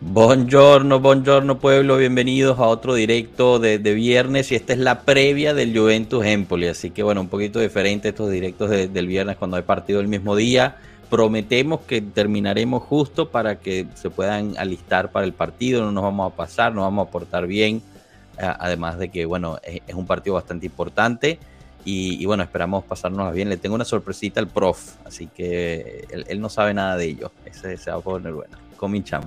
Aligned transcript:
Buongiorno, 0.00 1.00
buongiorno 1.00 1.58
pueblo, 1.58 1.96
bienvenidos 1.96 2.60
a 2.60 2.68
otro 2.68 2.94
directo 2.94 3.58
de, 3.58 3.78
viernes 3.78 4.52
y 4.52 4.54
esta 4.54 4.72
es 4.72 4.78
la 4.78 5.00
previa 5.00 5.54
del 5.54 5.76
Juventus 5.76 6.24
Empoli, 6.24 6.68
así 6.68 6.90
que 6.90 7.02
bueno, 7.02 7.20
un 7.20 7.28
poquito 7.28 7.58
diferente 7.58 8.10
estos 8.10 8.30
directos 8.30 8.70
del 8.70 9.06
viernes 9.08 9.36
cuando 9.36 9.56
hay 9.56 9.64
partido 9.64 9.98
el 9.98 10.06
mismo 10.06 10.36
día. 10.36 10.76
Prometemos 11.10 11.80
que 11.80 12.00
terminaremos 12.00 12.84
justo 12.84 13.30
para 13.30 13.56
que 13.58 13.88
se 13.94 14.08
puedan 14.08 14.56
alistar 14.56 15.10
para 15.10 15.26
el 15.26 15.32
partido, 15.32 15.84
no 15.84 15.90
nos 15.90 16.04
vamos 16.04 16.32
a 16.32 16.36
pasar, 16.36 16.72
nos 16.72 16.84
vamos 16.84 17.08
a 17.08 17.10
portar 17.10 17.48
bien, 17.48 17.82
además 18.36 19.00
de 19.00 19.08
que 19.08 19.26
bueno, 19.26 19.58
es, 19.64 19.94
un 19.94 20.06
partido 20.06 20.34
bastante 20.34 20.66
importante 20.66 21.40
y, 21.84 22.24
bueno, 22.24 22.44
esperamos 22.44 22.84
pasarnos 22.84 23.34
bien. 23.34 23.48
Le 23.48 23.56
tengo 23.56 23.74
una 23.74 23.84
sorpresita 23.84 24.38
al 24.38 24.46
prof, 24.46 24.94
así 25.04 25.26
que 25.26 26.06
él, 26.10 26.40
no 26.40 26.48
sabe 26.50 26.72
nada 26.72 26.96
de 26.96 27.06
ello, 27.06 27.32
ese 27.44 27.76
se 27.78 27.90
va 27.90 27.96
a 27.96 28.00
poner 28.00 28.32
bueno. 28.32 28.67
Comincham. 28.78 29.24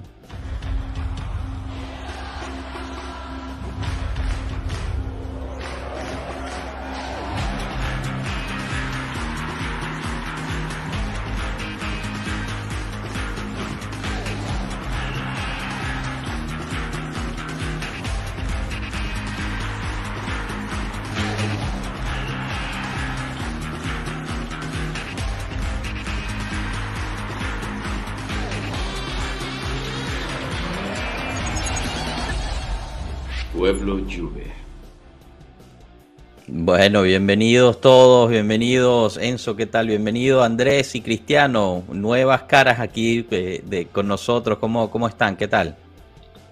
Bueno, 36.72 37.02
bienvenidos 37.02 37.82
todos, 37.82 38.30
bienvenidos 38.30 39.18
Enzo, 39.18 39.58
¿qué 39.58 39.66
tal? 39.66 39.88
Bienvenido 39.88 40.41
Andrés 40.41 40.96
y 40.96 41.02
Cristiano, 41.02 41.84
nuevas 41.91 42.44
caras 42.44 42.80
aquí 42.80 43.27
eh, 43.30 43.88
con 43.91 44.08
nosotros, 44.08 44.58
¿Cómo, 44.58 44.90
¿cómo 44.90 45.10
están? 45.10 45.36
¿Qué 45.36 45.49
tal? 45.49 45.76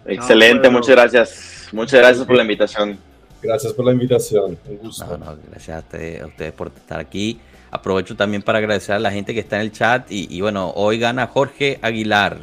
Excelente, 0.06 0.70
muchas 0.70 0.90
gracias, 0.90 1.70
muchas 1.72 2.02
gracias 2.02 2.26
por 2.26 2.36
la 2.36 2.42
invitación. 2.42 2.98
Gracias 3.42 3.72
por 3.72 3.86
la 3.86 3.94
invitación, 3.94 4.58
un 4.68 4.78
gusto. 4.80 5.06
gracias 5.50 5.78
a 5.78 5.80
ustedes, 5.80 6.52
por 6.52 6.68
estar 6.68 7.00
aquí. 7.00 7.40
Aprovecho 7.72 8.14
también 8.18 8.42
para 8.42 8.58
agradecer 8.58 8.96
a 8.96 9.00
la 9.00 9.12
gente 9.12 9.34
que 9.34 9.40
está 9.40 9.56
en 9.56 9.62
el 9.62 9.72
chat 9.72 10.12
y, 10.12 10.28
y 10.30 10.42
bueno, 10.42 10.74
hoy 10.76 11.00
gana 11.00 11.28
Jorge 11.28 11.80
Aguilar. 11.82 12.40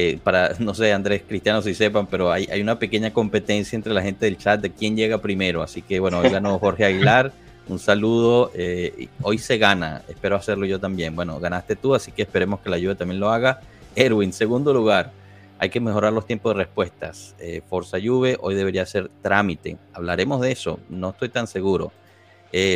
Eh, 0.00 0.16
para, 0.22 0.52
no 0.60 0.74
sé, 0.74 0.92
Andrés, 0.92 1.22
Cristiano, 1.26 1.60
si 1.60 1.74
sepan, 1.74 2.06
pero 2.06 2.30
hay, 2.30 2.46
hay, 2.52 2.60
una 2.60 2.78
pequeña 2.78 3.12
competencia 3.12 3.74
entre 3.74 3.92
la 3.92 4.00
gente 4.00 4.26
del 4.26 4.38
chat 4.38 4.60
de 4.60 4.70
quién 4.70 4.96
llega 4.96 5.18
primero. 5.18 5.60
Así 5.60 5.82
que 5.82 5.98
bueno, 5.98 6.20
hoy 6.20 6.30
ganó 6.30 6.56
Jorge 6.60 6.84
Aguilar. 6.84 7.32
Un 7.68 7.80
saludo. 7.80 8.52
Eh, 8.54 9.08
hoy 9.22 9.38
se 9.38 9.58
gana. 9.58 10.02
Espero 10.08 10.36
hacerlo 10.36 10.66
yo 10.66 10.78
también. 10.78 11.16
Bueno, 11.16 11.40
ganaste 11.40 11.74
tú, 11.74 11.96
así 11.96 12.12
que 12.12 12.22
esperemos 12.22 12.60
que 12.60 12.70
la 12.70 12.76
ayuda 12.76 12.94
también 12.94 13.18
lo 13.18 13.28
haga. 13.32 13.60
Erwin, 13.96 14.32
segundo 14.32 14.72
lugar. 14.72 15.10
Hay 15.58 15.68
que 15.68 15.80
mejorar 15.80 16.12
los 16.12 16.28
tiempos 16.28 16.54
de 16.54 16.62
respuestas. 16.62 17.34
Eh, 17.40 17.60
Forza 17.68 17.98
Juve, 18.00 18.36
hoy 18.40 18.54
debería 18.54 18.86
ser 18.86 19.10
trámite. 19.20 19.78
Hablaremos 19.92 20.40
de 20.40 20.52
eso. 20.52 20.78
No 20.88 21.10
estoy 21.10 21.28
tan 21.28 21.48
seguro. 21.48 21.90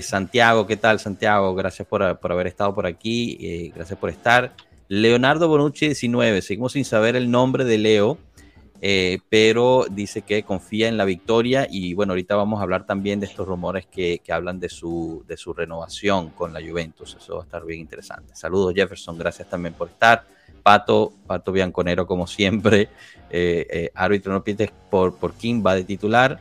Santiago, 0.02 0.66
¿qué 0.66 0.76
tal, 0.76 0.98
Santiago? 0.98 1.54
Gracias 1.54 1.86
por, 1.86 2.18
por 2.18 2.32
haber 2.32 2.48
estado 2.48 2.74
por 2.74 2.84
aquí. 2.84 3.70
gracias 3.74 3.98
por 3.98 4.10
estar. 4.10 4.52
Leonardo 4.94 5.48
Bonucci 5.48 5.86
19, 5.86 6.42
seguimos 6.42 6.72
sin 6.72 6.84
saber 6.84 7.16
el 7.16 7.30
nombre 7.30 7.64
de 7.64 7.78
Leo, 7.78 8.18
eh, 8.82 9.20
pero 9.30 9.86
dice 9.90 10.20
que 10.20 10.42
confía 10.42 10.86
en 10.86 10.98
la 10.98 11.06
victoria 11.06 11.66
y 11.70 11.94
bueno, 11.94 12.12
ahorita 12.12 12.36
vamos 12.36 12.60
a 12.60 12.64
hablar 12.64 12.84
también 12.84 13.18
de 13.18 13.24
estos 13.24 13.48
rumores 13.48 13.86
que, 13.86 14.20
hablan 14.28 14.60
de 14.60 14.68
su, 14.68 15.24
de 15.26 15.38
su 15.38 15.54
renovación 15.54 16.28
con 16.28 16.52
la 16.52 16.60
Juventus, 16.60 17.16
eso 17.18 17.36
va 17.36 17.40
a 17.40 17.44
estar 17.44 17.64
bien 17.64 17.80
interesante. 17.80 18.36
Saludos 18.36 18.74
Jefferson, 18.74 19.16
gracias 19.16 19.48
también 19.48 19.72
por 19.72 19.88
estar. 19.88 20.26
Pato, 20.62 21.14
Pato 21.26 21.52
Bianconero 21.52 22.06
como 22.06 22.26
siempre, 22.26 22.90
eh, 23.30 23.66
eh, 23.70 23.90
árbitro 23.94 24.30
no 24.34 24.44
pides 24.44 24.72
por, 24.90 25.16
por 25.16 25.32
King 25.32 25.62
va 25.66 25.74
de 25.74 25.84
titular 25.84 26.38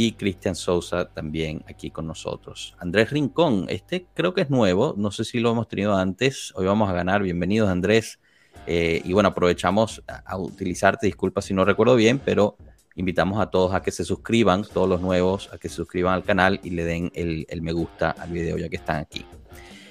y 0.00 0.12
Cristian 0.12 0.54
Sousa 0.54 1.06
también 1.08 1.64
aquí 1.68 1.90
con 1.90 2.06
nosotros. 2.06 2.76
Andrés 2.78 3.10
Rincón, 3.10 3.66
este 3.68 4.06
creo 4.14 4.32
que 4.32 4.42
es 4.42 4.48
nuevo, 4.48 4.94
no 4.96 5.10
sé 5.10 5.24
si 5.24 5.40
lo 5.40 5.50
hemos 5.50 5.66
tenido 5.66 5.96
antes, 5.96 6.52
hoy 6.54 6.66
vamos 6.66 6.88
a 6.88 6.92
ganar, 6.92 7.20
bienvenidos 7.20 7.68
Andrés. 7.68 8.20
Eh, 8.68 9.02
y 9.04 9.12
bueno, 9.12 9.30
aprovechamos 9.30 10.04
a, 10.06 10.38
utilizarte, 10.38 11.06
disculpa 11.06 11.42
si 11.42 11.52
no 11.52 11.64
recuerdo 11.64 11.96
bien, 11.96 12.20
pero 12.24 12.56
invitamos 12.94 13.40
a 13.40 13.46
todos 13.46 13.74
a 13.74 13.82
que 13.82 13.90
se 13.90 14.04
suscriban, 14.04 14.62
todos 14.62 14.88
los 14.88 15.00
nuevos, 15.00 15.50
a 15.52 15.58
que 15.58 15.68
se 15.68 15.74
suscriban 15.74 16.14
al 16.14 16.22
canal 16.22 16.60
y 16.62 16.70
le 16.70 16.84
den 16.84 17.10
el, 17.16 17.44
el 17.48 17.60
me 17.60 17.72
gusta 17.72 18.12
al 18.12 18.30
video 18.30 18.56
ya 18.56 18.68
que 18.68 18.76
están 18.76 18.98
aquí. 18.98 19.24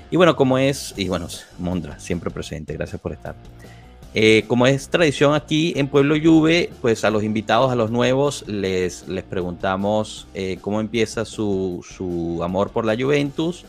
Y 0.10 0.16
bueno, 0.16 0.38
como 0.38 0.58
es, 0.58 0.94
y 0.96 1.10
bueno, 1.10 1.28
Mondra, 1.60 2.00
siempre 2.00 2.32
presente, 2.32 2.72
gracias 2.72 3.02
por 3.02 3.12
estar. 3.12 3.36
Eh, 4.14 4.46
como 4.48 4.66
es 4.66 4.90
tradición 4.90 5.36
aquí 5.36 5.74
en 5.76 5.88
Pueblo 5.88 6.16
Juve, 6.22 6.70
pues 6.82 7.04
a 7.04 7.10
los 7.10 7.24
invitados, 7.24 7.72
a 7.72 7.76
los 7.76 7.92
nuevos, 7.92 8.48
les, 8.48 9.08
les 9.08 9.24
preguntamos 9.24 10.28
eh, 10.34 10.58
cómo 10.62 10.80
empieza 10.80 11.26
su, 11.26 11.86
su, 11.88 12.42
amor 12.42 12.72
por 12.72 12.86
la 12.86 12.96
Juventus 12.96 13.66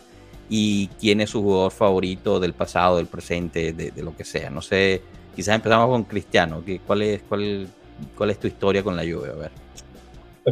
y 0.49 0.87
quién 1.00 1.21
es 1.21 1.31
su 1.31 1.43
jugador 1.43 1.72
favorito 1.72 2.41
del 2.41 2.54
pasado, 2.54 2.97
del 2.97 3.06
presente, 3.06 3.72
de, 3.72 4.03
lo 4.03 4.16
que 4.16 4.25
sea. 4.25 4.49
No 4.49 4.62
sé, 4.62 5.03
quizás 5.37 5.56
empezamos 5.56 5.88
con 5.88 6.04
Cristiano. 6.04 6.62
¿Cuál 6.87 7.03
es, 7.03 7.22
cuál, 7.28 7.69
cuál 8.16 8.31
es 8.31 8.38
tu 8.38 8.47
historia 8.47 8.82
con 8.82 8.97
la 8.97 9.03
Juve? 9.03 9.31
A 9.31 9.34
ver. 9.34 9.50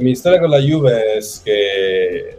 Mi 0.01 0.11
historia 0.11 0.41
con 0.41 0.51
la 0.51 0.61
Juve 0.61 1.17
es 1.17 1.41
que 1.43 2.37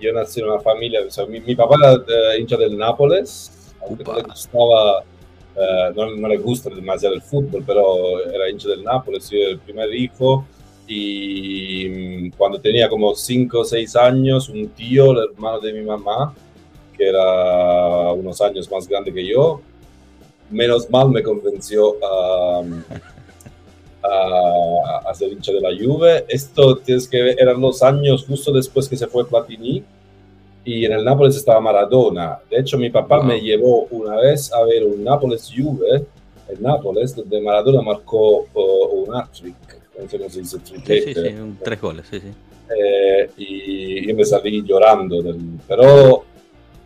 yo 0.00 0.12
nací 0.12 0.40
en 0.40 0.48
una 0.48 0.60
familia, 0.60 1.00
o 1.06 1.10
sea, 1.10 1.26
mi, 1.26 1.54
papá 1.54 1.76
era 2.08 2.36
hincha 2.36 2.56
del 2.56 2.76
Nápoles, 2.76 3.74
aunque 3.86 4.02
le 4.02 4.22
gustaba 4.22 5.04
eh, 5.56 5.92
no, 5.94 6.14
no, 6.16 6.28
le 6.28 6.38
gusta 6.38 6.70
demasiado 6.70 7.14
el 7.14 7.22
fútbol, 7.22 7.64
pero 7.66 8.24
era 8.32 8.48
hincha 8.48 8.68
del 8.68 8.84
Nápoles, 8.84 9.24
soy 9.24 9.42
el 9.42 9.58
primer 9.58 9.92
hijo. 9.94 10.46
Y 10.86 11.88
mm, 11.88 12.30
cuando 12.36 12.60
tenía 12.60 12.88
como 12.88 13.14
5 13.14 13.58
o 13.60 13.64
6 13.64 13.96
años, 13.96 14.48
un 14.48 14.68
tío, 14.70 15.12
el 15.12 15.30
hermano 15.30 15.60
de 15.60 15.72
mi 15.72 15.82
mamá, 15.82 16.34
que 16.96 17.08
era 17.08 18.12
unos 18.12 18.40
años 18.40 18.70
más 18.70 18.88
grande 18.88 19.12
que 19.12 19.26
yo, 19.26 19.60
menos 20.50 20.88
mal 20.90 21.10
me 21.10 21.22
convenció 21.22 21.96
a, 22.04 22.62
a, 24.02 25.10
a 25.10 25.14
ser 25.14 25.32
hincha 25.32 25.52
de 25.52 25.60
la 25.60 25.70
Juve. 25.70 26.24
Esto 26.28 26.76
tienes 26.78 27.08
que 27.08 27.22
ver, 27.22 27.36
eran 27.40 27.60
los 27.60 27.82
años 27.82 28.24
justo 28.26 28.52
después 28.52 28.88
que 28.88 28.96
se 28.96 29.06
fue 29.06 29.28
Platini 29.28 29.84
y 30.64 30.84
en 30.84 30.92
el 30.92 31.04
Nápoles 31.04 31.36
estaba 31.36 31.60
Maradona. 31.60 32.38
De 32.50 32.58
hecho, 32.58 32.78
mi 32.78 32.90
papá 32.90 33.22
me 33.22 33.40
llevó 33.40 33.86
una 33.90 34.16
vez 34.16 34.52
a 34.52 34.62
ver 34.64 34.84
un 34.84 35.02
Nápoles-Juve, 35.04 36.04
el 36.48 36.62
Nápoles, 36.62 37.14
donde 37.14 37.40
Maradona 37.40 37.82
marcó 37.82 38.46
uh, 38.52 39.04
un 39.06 39.14
hat-trick, 39.14 39.56
no 39.98 40.08
sé 40.08 40.18
cómo 40.18 40.30
se 40.30 40.40
dice, 40.40 40.58
Sí, 40.64 40.74
sí, 40.86 41.14
sí, 41.14 41.34
tres 41.62 41.80
goles, 41.80 42.06
sí, 42.10 42.20
sí. 42.20 42.28
Eh, 42.76 43.30
y 43.36 44.06
yo 44.06 44.14
me 44.14 44.24
salí 44.24 44.62
llorando, 44.62 45.22
pero 45.66 46.24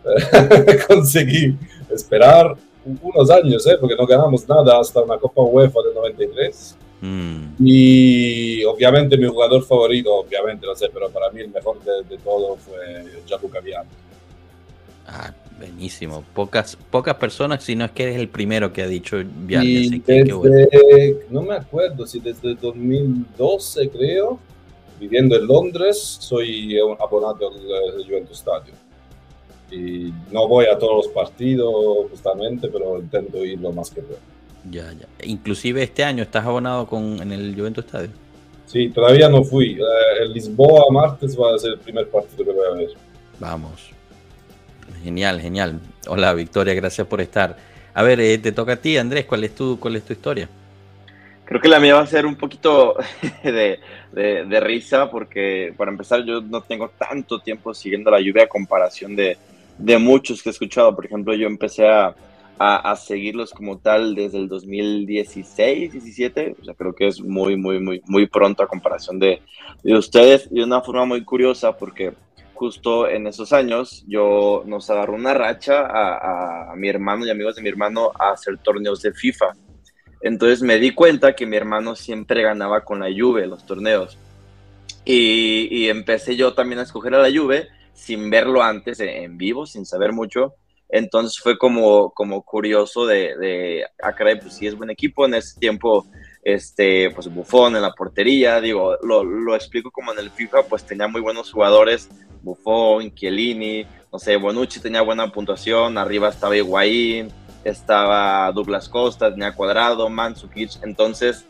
eh, 0.05 0.79
conseguí 0.89 1.55
esperar 1.91 2.57
unos 3.03 3.31
años, 3.31 3.67
¿eh? 3.67 3.77
porque 3.81 3.97
no 3.97 4.07
ganamos 4.07 4.49
nada 4.49 4.79
hasta 4.81 5.03
una 5.03 5.19
Copa 5.19 5.43
UEFA 5.43 5.83
del 5.83 5.95
93. 5.95 6.77
Mm. 7.05 7.57
Y 7.59 8.65
obviamente 8.65 9.19
mi 9.19 9.27
jugador 9.27 9.63
favorito, 9.63 10.15
obviamente 10.15 10.67
no 10.67 10.75
sé, 10.75 10.89
pero 10.91 11.11
para 11.11 11.31
mí 11.31 11.43
el 11.43 11.51
mejor 11.51 11.79
de, 11.85 12.17
todo 12.17 12.57
fue 12.57 13.05
Gianluca 13.27 13.61
Vialli. 13.61 13.91
Ah, 15.07 15.35
buenísimo. 15.59 16.25
Pocas, 16.33 16.79
pocas 16.91 17.17
personas, 17.17 17.63
si 17.63 17.77
no 17.77 17.85
es 17.85 17.91
que 17.91 18.05
eres 18.05 18.17
el 18.17 18.29
primero 18.29 18.73
que 18.73 18.81
ha 18.81 18.87
dicho 18.87 19.23
Vialli. 19.23 20.01
Desde, 20.01 21.27
No 21.29 21.43
me 21.43 21.57
acuerdo 21.57 22.07
si 22.07 22.21
desde 22.21 22.55
2012 22.55 23.91
creo, 23.91 24.39
viviendo 24.99 25.37
en 25.37 25.47
Londres, 25.47 26.17
soy 26.21 26.79
abonado 26.79 27.49
al 27.49 28.03
Juventus 28.03 28.39
Stadium. 28.39 28.77
Y 29.71 30.11
no 30.33 30.49
voy 30.49 30.67
a 30.67 30.79
todos 30.79 31.05
los 31.05 31.09
partidos 31.09 32.09
justamente, 32.11 32.69
pero 32.69 32.99
intento 32.99 33.45
ir 33.45 33.61
lo 33.61 33.73
más 33.73 33.91
que 33.91 34.01
puedo. 34.01 34.34
Ya, 34.71 34.93
ya. 34.93 35.07
Inclusive 35.25 35.83
este 35.83 36.05
año 36.05 36.23
estás 36.23 36.45
abonado 36.45 36.87
con, 36.87 37.21
en 37.21 37.33
el 37.33 37.55
Juventus 37.55 37.85
Estadio. 37.85 38.11
Sí, 38.67 38.89
todavía 38.89 39.29
no 39.29 39.45
fui. 39.45 39.73
Eh, 39.73 40.23
el 40.23 40.33
Lisboa 40.33 40.87
martes 40.91 41.39
va 41.39 41.55
a 41.55 41.59
ser 41.59 41.73
el 41.73 41.79
primer 41.79 42.09
partido 42.09 42.45
que 42.45 42.51
voy 42.51 42.67
a 42.67 42.77
ver. 42.77 42.89
Vamos. 43.39 43.91
Genial, 45.03 45.41
genial. 45.41 45.81
Hola 46.09 46.33
Victoria, 46.35 46.75
gracias 46.75 47.07
por 47.07 47.21
estar. 47.21 47.57
A 47.93 48.03
ver, 48.03 48.21
eh, 48.21 48.39
te 48.39 48.53
toca 48.53 48.73
a 48.73 48.77
ti, 48.77 48.97
Andrés, 48.97 49.27
¿cuál 49.27 49.45
es 49.45 49.55
tu, 49.55 49.79
cuál 49.79 49.97
es 49.97 50.05
tu 50.05 50.13
historia? 50.13 50.49
Creo 51.45 51.61
que 51.61 51.69
la 51.69 51.79
mía 51.79 51.95
va 51.95 52.01
a 52.01 52.07
ser 52.07 52.25
un 52.25 52.37
poquito 52.37 52.97
de, 53.45 53.79
de, 54.13 54.61
risa 54.61 55.11
porque 55.11 55.75
para 55.77 55.91
empezar 55.91 56.25
yo 56.25 56.41
no 56.41 56.63
tengo 56.63 56.91
tanto 56.99 57.39
tiempo 57.41 57.75
siguiendo 57.75 58.11
la 58.11 58.21
lluvia 58.21 58.45
a 58.45 58.49
comparación 58.49 59.15
de, 59.15 59.37
de 59.77 59.99
muchos 59.99 60.43
que 60.43 60.49
he 60.49 60.53
escuchado. 60.53 60.97
Por 60.97 61.05
ejemplo, 61.05 61.35
yo 61.35 61.47
empecé 61.47 61.87
a, 61.87 62.15
a, 62.59 62.97
seguirlos 62.97 63.53
como 63.53 63.79
tal 63.79 64.15
desde 64.15 64.39
el 64.39 64.49
2016, 64.49 65.93
17. 65.93 66.57
O 66.61 66.65
sea, 66.65 66.75
creo 66.75 66.95
que 66.95 67.09
es 67.09 67.21
muy, 67.21 67.57
muy, 67.57 67.81
muy, 67.81 68.03
muy 68.07 68.27
pronto 68.27 68.63
a 68.63 68.69
comparación 68.69 69.19
de, 69.19 69.43
de 69.83 69.95
ustedes 69.95 70.49
y 70.51 70.57
de 70.57 70.65
una 70.65 70.81
forma 70.81 71.05
muy 71.05 71.25
curiosa 71.25 71.77
porque 71.77 72.15
justo 72.55 73.09
en 73.09 73.27
esos 73.27 73.53
años 73.53 74.05
yo 74.07 74.63
nos 74.67 74.89
agarró 74.89 75.15
una 75.15 75.35
racha 75.35 75.81
a, 75.87 76.73
a, 76.73 76.77
mi 76.77 76.89
hermano 76.89 77.27
y 77.27 77.31
amigos 77.31 77.57
de 77.57 77.63
mi 77.63 77.69
hermano 77.69 78.13
a 78.19 78.31
hacer 78.31 78.59
torneos 78.59 79.03
de 79.03 79.13
FIFA. 79.13 79.53
Entonces 80.23 80.63
me 80.63 80.79
di 80.79 80.93
cuenta 80.93 81.35
que 81.35 81.47
mi 81.47 81.57
hermano 81.57 81.97
siempre 81.97 82.43
ganaba 82.43 82.85
con 82.85 83.01
la 83.01 83.09
Juve 83.15 83.47
los 83.47 83.67
torneos. 83.67 84.17
Y, 85.05 85.69
y 85.71 85.89
empecé 85.91 86.37
yo 86.37 86.55
también 86.55 86.79
a 86.79 86.85
escoger 86.85 87.15
a 87.15 87.19
la 87.19 87.37
Juve 87.37 87.69
sin 87.93 88.31
verlo 88.31 88.63
antes 88.63 89.01
en 89.01 89.37
vivo, 89.37 89.67
sin 89.67 89.85
saber 89.85 90.13
mucho. 90.13 90.55
Entonces 90.89 91.39
fue 91.43 91.59
como, 91.59 92.11
como 92.11 92.43
curioso 92.43 93.07
de, 93.07 93.37
de 93.37 93.85
ah, 94.03 94.15
pues 94.17 94.61
es 94.63 94.77
buen 94.77 94.91
equipo. 94.91 95.27
En 95.27 95.35
ese 95.35 95.59
tiempo, 95.59 96.07
este, 96.43 97.11
pues 97.11 97.33
Buffon 97.33 97.75
en 97.75 97.83
la 97.83 97.93
portería, 97.93 98.61
digo, 98.61 98.97
lo, 99.03 99.25
lo, 99.25 99.55
explico 99.57 99.91
como 99.91 100.13
en 100.13 100.19
el 100.19 100.31
FIFA, 100.31 100.65
pues 100.65 100.85
tenía 100.85 101.09
muy 101.09 101.21
buenos 101.21 101.51
jugadores, 101.51 102.09
Buffon, 102.43 103.15
Chiellini, 103.15 103.87
no 104.13 104.19
sé, 104.19 104.37
Bonucci 104.37 104.79
tenía 104.79 105.01
buena 105.01 105.33
puntuación, 105.33 105.97
arriba 105.97 106.29
estaba 106.29 106.57
Higuaín, 106.57 107.33
estaba 107.65 108.53
Douglas 108.53 108.89
Costa, 108.89 109.31
tenía 109.31 109.55
Cuadrado, 109.55 110.09
Mandzukic, 110.11 110.83
entonces 110.85 111.47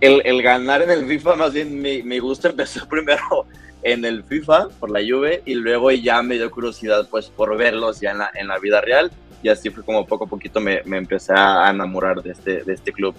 el, 0.00 0.20
el, 0.24 0.42
ganar 0.42 0.82
en 0.82 0.90
el 0.90 1.06
FIFA, 1.06 1.36
más 1.36 1.52
bien 1.52 1.80
mi, 1.80 2.02
mi 2.02 2.18
gusto 2.18 2.48
empezó 2.50 2.86
primero 2.88 3.46
en 3.82 4.04
el 4.04 4.22
FIFA 4.22 4.68
por 4.80 4.90
la 4.90 5.00
Juve 5.00 5.42
y 5.44 5.54
luego 5.54 5.90
ya 5.90 6.22
me 6.22 6.36
dio 6.36 6.50
curiosidad 6.50 7.08
pues 7.10 7.28
por 7.30 7.56
verlos 7.56 8.00
ya 8.00 8.12
en 8.12 8.18
la, 8.18 8.30
en 8.34 8.48
la 8.48 8.58
vida 8.58 8.80
real 8.80 9.10
y 9.42 9.48
así 9.48 9.70
fue 9.70 9.84
como 9.84 10.06
poco 10.06 10.24
a 10.24 10.28
poquito 10.28 10.60
me, 10.60 10.82
me, 10.84 10.98
empecé 10.98 11.32
a 11.36 11.68
enamorar 11.70 12.22
de 12.22 12.30
este, 12.30 12.62
de 12.62 12.72
este 12.72 12.92
club. 12.92 13.14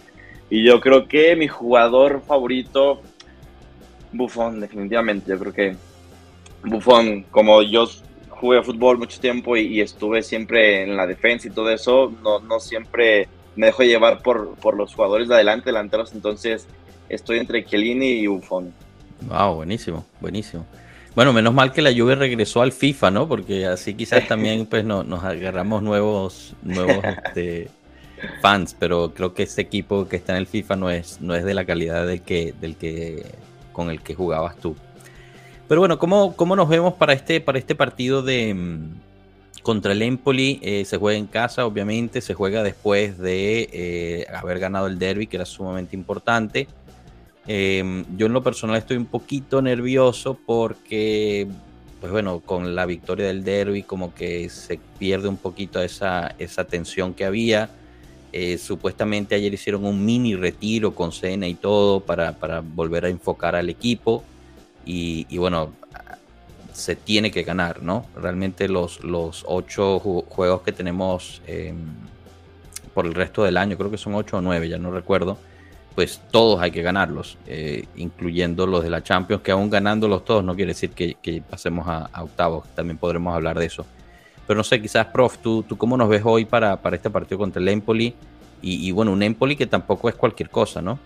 Y 0.50 0.64
yo 0.64 0.80
creo 0.80 1.08
que 1.08 1.36
mi 1.36 1.48
jugador 1.48 2.22
favorito, 2.22 3.02
Buffon, 4.12 4.60
definitivamente, 4.60 5.32
yo 5.32 5.40
creo 5.40 5.54
que 5.54 5.76
Buffon, 6.64 7.24
como 7.24 7.62
yo 7.62 7.88
jugué 8.30 8.62
fútbol 8.62 8.98
mucho 8.98 9.20
tiempo 9.20 9.58
y, 9.58 9.62
y, 9.62 9.82
estuve 9.82 10.22
siempre 10.22 10.84
en 10.84 10.96
la 10.96 11.08
defensa 11.08 11.48
y 11.48 11.52
todo 11.52 11.70
eso, 11.70 12.14
no, 12.22 12.40
no 12.40 12.60
siempre 12.60 13.28
me 13.56 13.68
dejo 13.68 13.84
llevar 13.84 14.22
por, 14.22 14.56
por 14.56 14.76
los 14.76 14.94
jugadores 14.94 15.28
de 15.28 15.36
adelante, 15.36 15.66
delanteros, 15.66 16.14
entonces 16.14 16.68
estoy 17.10 17.40
entre 17.40 17.66
Chiellini 17.66 18.12
y 18.12 18.28
Buffon. 18.28 18.74
Wow, 19.28 19.56
buenísimo, 19.56 20.06
buenísimo. 20.20 20.66
Bueno, 21.16 21.32
menos 21.32 21.54
mal 21.54 21.72
que 21.72 21.82
la 21.82 21.94
Juve 21.94 22.16
regresó 22.16 22.62
al 22.62 22.72
FIFA, 22.72 23.12
¿no? 23.12 23.28
Porque 23.28 23.68
así 23.68 23.94
quizás 23.94 24.28
también 24.28 24.66
pues 24.66 24.84
no, 24.84 25.04
nos 25.04 25.24
agarramos 25.24 25.84
nuevos, 25.84 26.56
nuevos 26.64 27.04
este, 27.26 27.70
fans, 28.42 28.76
pero 28.78 29.14
creo 29.14 29.34
que 29.34 29.44
ese 29.44 29.62
equipo 29.62 30.08
que 30.08 30.16
está 30.16 30.34
en 30.34 30.40
el 30.40 30.48
FIFA 30.48 30.76
no 30.76 30.90
es, 30.90 31.22
no 31.22 31.36
es 31.36 31.44
de 31.44 31.54
la 31.54 31.66
calidad 31.66 32.08
del 32.08 32.22
que, 32.22 32.54
del 32.60 32.76
que 32.76 33.26
con 33.72 33.90
el 33.90 34.02
que 34.02 34.16
jugabas 34.16 34.58
tú. 34.58 34.76
Pero 35.68 35.82
bueno, 35.82 36.00
¿cómo, 36.00 36.36
cómo 36.36 36.56
nos 36.56 36.68
vemos 36.68 36.94
para 36.96 37.14
este, 37.14 37.42
para 37.42 37.60
este 37.60 37.76
partido 37.76 38.22
de 38.22 38.54
mm, 38.54 39.62
contra 39.62 39.92
el 39.92 40.02
Empoli? 40.02 40.60
Eh, 40.64 40.84
se 40.86 40.98
juega 40.98 41.18
en 41.18 41.28
casa, 41.28 41.66
obviamente, 41.66 42.22
se 42.22 42.34
juega 42.34 42.64
después 42.64 43.18
de 43.18 43.70
eh, 43.72 44.26
haber 44.34 44.60
ganado 44.60 44.88
el 44.88 45.00
derby, 45.00 45.28
que 45.28 45.38
era 45.38 45.46
sumamente 45.46 45.96
importante. 45.96 46.68
Eh, 47.48 48.06
yo 48.16 48.28
en 48.28 48.34
lo 48.34 48.42
personal 48.44 48.78
estoy 48.78 48.98
un 48.98 49.06
poquito 49.06 49.62
nervioso 49.62 50.38
porque, 50.46 51.48
pues 52.00 52.12
bueno, 52.12 52.40
con 52.40 52.74
la 52.76 52.86
victoria 52.86 53.28
del 53.28 53.44
derby 53.44 53.84
como 53.84 54.14
que 54.14 54.50
se 54.50 54.80
pierde 54.98 55.28
un 55.28 55.38
poquito 55.38 55.82
esa, 55.82 56.36
esa 56.40 56.66
tensión 56.66 57.14
que 57.14 57.26
había. 57.26 57.70
Eh, 58.32 58.58
supuestamente 58.58 59.36
ayer 59.36 59.54
hicieron 59.54 59.86
un 59.86 60.04
mini 60.04 60.36
retiro 60.36 60.96
con 60.96 61.12
Cena 61.12 61.48
y 61.48 61.54
todo 61.54 62.00
para, 62.00 62.34
para 62.34 62.62
volver 62.62 63.06
a 63.06 63.10
enfocar 63.10 63.56
al 63.56 63.70
equipo. 63.70 64.24
Y, 64.86 65.38
bueno, 65.38 65.72
se 66.74 66.96
tiene 66.96 67.32
que 67.32 67.44
ganar, 67.44 67.82
¿no? 67.84 68.06
Realmente 68.16 68.68
los, 68.68 69.02
los 69.04 69.46
ocho 69.48 70.00
juegos 70.00 70.62
que 70.64 70.74
tenemos 70.74 71.42
eh, 71.48 71.74
por 72.94 73.06
el 73.06 73.14
resto 73.14 73.44
del 73.44 73.56
año, 73.58 73.78
creo 73.78 73.92
que 73.92 73.98
son 73.98 74.16
ocho 74.16 74.38
o 74.38 74.42
nueve, 74.42 74.68
ya 74.68 74.78
no 74.78 74.92
recuerdo 74.92 75.38
pues 75.96 76.22
todos 76.32 76.62
hay 76.62 76.72
que 76.72 76.82
ganarlos, 76.82 77.38
eh, 77.48 77.86
incluyendo 77.96 78.66
los 78.66 78.84
de 78.84 78.90
la 78.90 79.04
Champions, 79.04 79.44
que 79.44 79.52
aún 79.52 79.70
ganándolos 79.70 80.26
todos 80.26 80.44
no 80.44 80.56
quiere 80.56 80.72
decir 80.72 80.92
que, 80.92 81.44
pasemos 81.50 81.88
a, 81.88 82.10
octavos, 82.22 82.66
también 82.76 82.98
podremos 82.98 83.34
hablar 83.36 83.60
de 83.60 83.66
eso. 83.66 83.86
Pero 84.48 84.58
no 84.58 84.64
sé, 84.64 84.82
quizás, 84.82 85.08
prof, 85.08 85.38
¿tú, 85.38 85.64
tú 85.64 85.78
cómo 85.78 85.96
nos 85.96 86.10
ves 86.10 86.22
hoy 86.26 86.46
para, 86.46 86.82
para 86.82 86.96
este 86.96 87.10
partido 87.10 87.38
contra 87.38 87.62
el 87.62 87.68
Empoli? 87.68 88.14
Y, 88.66 88.92
bueno, 88.92 89.12
un 89.12 89.22
Empoli 89.22 89.58
que 89.58 89.68
tampoco 89.68 90.08
es 90.08 90.16
cualquier 90.16 90.50
cosa, 90.50 90.82
¿no? 90.82 90.98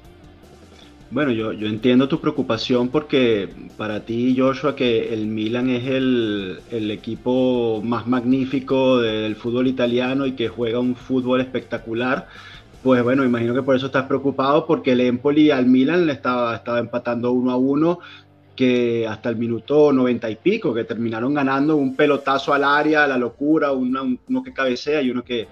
Bueno, 1.10 1.32
yo, 1.32 1.54
yo 1.54 1.68
entiendo 1.68 2.08
tu 2.08 2.20
preocupación 2.20 2.90
porque 2.90 3.50
para 3.78 4.02
ti, 4.02 4.36
Joshua, 4.38 4.76
que 4.76 5.12
el 5.12 5.26
Milan 5.26 5.70
es 5.72 5.86
el, 5.88 6.60
el 6.70 6.92
equipo 6.92 7.82
más 7.84 8.06
magnífico 8.06 9.00
del 9.00 9.36
fútbol 9.36 9.68
italiano 9.68 10.28
y 10.28 10.34
que 10.34 10.50
juega 10.50 10.80
un 10.80 10.96
fútbol 10.96 11.42
espectacular 11.42 12.28
pues 12.88 13.04
bueno, 13.04 13.26
imagino 13.26 13.54
que 13.54 13.64
por 13.64 13.76
eso 13.76 13.88
estás 13.88 14.06
preocupado, 14.06 14.66
porque 14.66 14.94
el 14.94 15.02
Empoli 15.02 15.52
al 15.52 15.66
Milan 15.66 16.06
le 16.06 16.14
estaba, 16.14 16.56
estaba 16.56 16.80
empatando 16.80 17.34
uno 17.34 17.52
a 17.52 17.58
uno, 17.58 18.00
que 18.56 19.06
hasta 19.06 19.28
el 19.28 19.36
minuto 19.36 19.92
noventa 19.92 20.30
y 20.30 20.38
pico, 20.38 20.74
que 20.74 20.86
terminaron 20.86 21.34
ganando 21.34 21.76
un 21.76 21.98
pelotazo 21.98 22.54
al 22.54 22.64
área, 22.64 23.06
la 23.06 23.18
locura, 23.18 23.74
uno, 23.74 24.18
uno 24.30 24.42
que 24.42 24.54
cabecea 24.54 25.02
y 25.02 25.12
uno 25.12 25.22
que, 25.22 25.50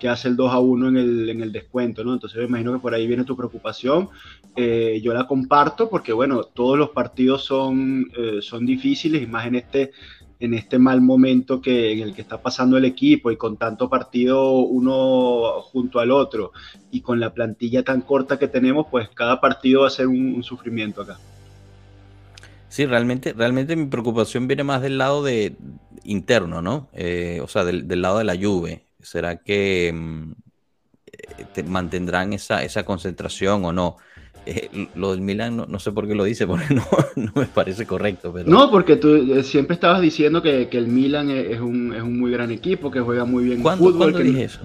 que 0.00 0.08
hace 0.08 0.28
el 0.28 0.36
2 0.36 0.50
a 0.50 0.60
1 0.60 0.88
en 0.88 0.96
el, 0.96 1.28
en 1.28 1.42
el 1.42 1.52
descuento, 1.52 2.02
¿no? 2.02 2.14
Entonces 2.14 2.38
me 2.38 2.46
imagino 2.46 2.72
que 2.72 2.78
por 2.78 2.94
ahí 2.94 3.06
viene 3.06 3.24
tu 3.24 3.36
preocupación. 3.36 4.08
Eh, 4.56 4.98
yo 5.04 5.12
la 5.12 5.26
comparto 5.26 5.90
porque, 5.90 6.14
bueno, 6.14 6.44
todos 6.44 6.78
los 6.78 6.88
partidos 6.88 7.44
son, 7.44 8.10
eh, 8.16 8.38
son 8.40 8.64
difíciles 8.64 9.22
y 9.22 9.26
más 9.26 9.46
en 9.46 9.56
este 9.56 9.92
en 10.40 10.54
este 10.54 10.78
mal 10.78 11.00
momento 11.00 11.60
que, 11.60 11.92
en 11.92 12.00
el 12.00 12.14
que 12.14 12.22
está 12.22 12.40
pasando 12.40 12.76
el 12.76 12.84
equipo 12.84 13.30
y 13.30 13.36
con 13.36 13.56
tanto 13.56 13.88
partido 13.88 14.52
uno 14.60 15.60
junto 15.62 15.98
al 16.00 16.10
otro 16.10 16.52
y 16.90 17.00
con 17.00 17.18
la 17.18 17.34
plantilla 17.34 17.82
tan 17.82 18.02
corta 18.02 18.38
que 18.38 18.48
tenemos, 18.48 18.86
pues 18.90 19.08
cada 19.08 19.40
partido 19.40 19.82
va 19.82 19.88
a 19.88 19.90
ser 19.90 20.06
un, 20.06 20.42
sufrimiento 20.42 21.02
acá. 21.02 21.18
Sí, 22.68 22.86
realmente, 22.86 23.32
realmente 23.32 23.74
mi 23.74 23.86
preocupación 23.86 24.46
viene 24.46 24.62
más 24.62 24.82
del 24.82 24.98
lado 24.98 25.24
de 25.24 25.56
interno, 26.04 26.62
¿no? 26.62 26.88
Eh, 26.92 27.40
o 27.42 27.48
sea, 27.48 27.64
del, 27.64 27.88
del, 27.88 28.02
lado 28.02 28.18
de 28.18 28.24
la 28.24 28.36
Juve. 28.36 28.84
¿Será 29.00 29.36
que 29.36 29.92
mm, 29.92 30.32
eh, 31.56 31.62
mantendrán 31.64 32.32
esa, 32.32 32.62
esa 32.62 32.84
concentración 32.84 33.64
o 33.64 33.72
no? 33.72 33.96
Eh, 34.50 34.88
lo 34.94 35.10
del 35.10 35.20
Milan 35.20 35.66
no, 35.68 35.78
sé 35.78 35.92
por 35.92 36.08
qué 36.08 36.14
lo 36.14 36.24
dice, 36.24 36.46
porque 36.46 36.74
no, 36.74 36.82
no, 37.16 37.32
me 37.34 37.44
parece 37.46 37.84
correcto. 37.86 38.32
Pero... 38.32 38.48
No, 38.48 38.70
porque 38.70 38.96
tú 38.96 39.14
eh, 39.14 39.42
siempre 39.42 39.74
estabas 39.74 40.00
diciendo 40.00 40.40
que, 40.40 40.68
que 40.68 40.78
el 40.78 40.88
Milan 40.88 41.30
es 41.30 41.60
un, 41.60 41.94
es 41.94 42.02
un, 42.02 42.18
muy 42.18 42.30
gran 42.30 42.50
equipo, 42.50 42.90
que 42.90 43.00
juega 43.00 43.26
muy 43.26 43.44
bien 43.44 43.62
fútbol. 43.62 44.16
que, 44.16 44.22
dije 44.22 44.44
eso? 44.44 44.60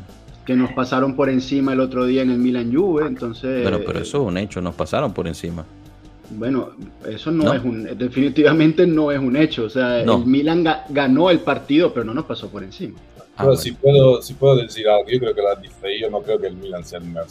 Que 0.46 0.56
nos 0.56 0.72
pasaron 0.72 1.18
por 1.18 1.30
encima 1.30 1.74
el 1.74 1.82
otro 1.82 2.06
día 2.06 2.22
en 2.22 2.32
el 2.32 2.38
Milan 2.38 2.74
Juve, 2.74 3.08
entonces... 3.08 3.64
Bueno, 3.64 3.80
pero 3.86 4.00
eso 4.00 4.22
es 4.22 4.28
un 4.28 4.38
hecho, 4.38 4.62
nos 4.62 4.76
pasaron 4.76 5.14
por 5.14 5.28
encima. 5.28 5.66
Bueno, 6.30 6.72
eso 7.06 7.32
no, 7.32 7.54
es 7.54 7.62
un, 7.62 7.84
definitivamente 7.98 8.88
no 8.88 9.12
es 9.12 9.20
un 9.20 9.36
hecho. 9.36 9.66
O 9.66 9.70
sea, 9.70 10.02
el 10.02 10.26
Milan 10.26 10.66
ganó 10.90 11.30
el 11.30 11.40
partido, 11.40 11.94
pero 11.94 12.06
no 12.06 12.14
nos 12.14 12.26
pasó 12.26 12.50
por 12.50 12.64
encima. 12.64 12.98
Ah, 13.36 13.46
bueno. 13.46 13.60
si, 13.60 13.72
puedo, 13.74 14.22
si 14.22 14.34
puedo 14.34 14.56
decir 14.56 14.88
algo, 14.88 15.10
yo 15.10 15.20
creo 15.20 15.36
que 15.36 15.42
la 15.42 15.62
yo 16.00 16.10
no 16.10 16.22
creo 16.22 16.40
que 16.40 16.48
el 16.48 16.56
Milan 16.56 16.86
sea 16.86 17.00
el 17.00 17.06
mejor 17.06 17.28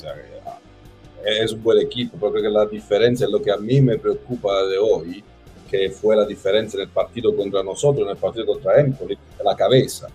es 1.24 1.52
un 1.52 1.62
buen 1.62 1.78
equipo, 1.78 2.16
pero 2.18 2.32
creo 2.32 2.44
que 2.44 2.50
la 2.50 2.66
diferencia 2.66 3.26
es 3.26 3.32
lo 3.32 3.40
que 3.40 3.50
a 3.50 3.56
mí 3.56 3.80
me 3.80 3.98
preocupa 3.98 4.64
de 4.66 4.78
hoy, 4.78 5.22
que 5.70 5.90
fue 5.90 6.16
la 6.16 6.26
diferencia 6.26 6.76
en 6.78 6.84
el 6.84 6.88
partido 6.88 7.34
contra 7.34 7.62
nosotros, 7.62 8.04
en 8.04 8.10
el 8.10 8.16
partido 8.16 8.46
contra 8.46 8.80
Empoli, 8.80 9.16
la 9.44 9.56
cabeza. 9.56 10.08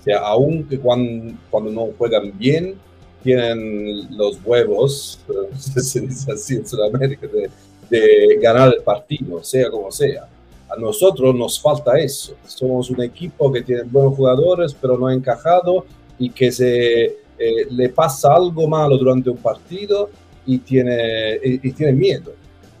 O 0.00 0.02
sea, 0.02 0.18
aunque 0.20 0.78
cuando, 0.78 1.34
cuando 1.50 1.70
no 1.70 1.88
juegan 1.96 2.32
bien, 2.36 2.76
tienen 3.22 4.16
los 4.16 4.38
huevos, 4.44 5.20
se 5.58 6.00
dice 6.00 6.32
así 6.32 6.56
en 6.56 6.66
Sudamérica, 6.66 7.26
de, 7.26 7.50
de 7.88 8.38
ganar 8.40 8.74
el 8.74 8.82
partido, 8.82 9.42
sea 9.42 9.70
como 9.70 9.90
sea. 9.90 10.28
A 10.68 10.76
nosotros 10.76 11.34
nos 11.34 11.60
falta 11.60 11.98
eso. 11.98 12.34
Somos 12.46 12.88
un 12.90 13.02
equipo 13.02 13.52
que 13.52 13.62
tiene 13.62 13.82
buenos 13.82 14.16
jugadores, 14.16 14.74
pero 14.74 14.96
no 14.96 15.06
ha 15.06 15.14
encajado 15.14 15.84
y 16.18 16.30
que 16.30 16.50
se 16.50 17.21
eh, 17.44 17.66
le 17.70 17.88
pasa 17.88 18.34
algo 18.34 18.68
malo 18.68 18.96
durante 18.96 19.28
un 19.28 19.36
partido 19.36 20.10
y 20.46 20.58
tiene, 20.58 21.40
y, 21.42 21.72
tiene 21.72 21.92
miedo. 21.92 22.32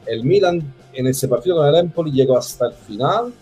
El 0.06 0.22
Milan 0.22 0.62
en 0.92 1.06
ese 1.08 1.26
partido 1.26 1.56
con 1.56 1.66
el 1.66 1.74
Empoli 1.74 2.12
llegó 2.12 2.36
hasta 2.36 2.66
el 2.66 2.74
final, 2.74 3.32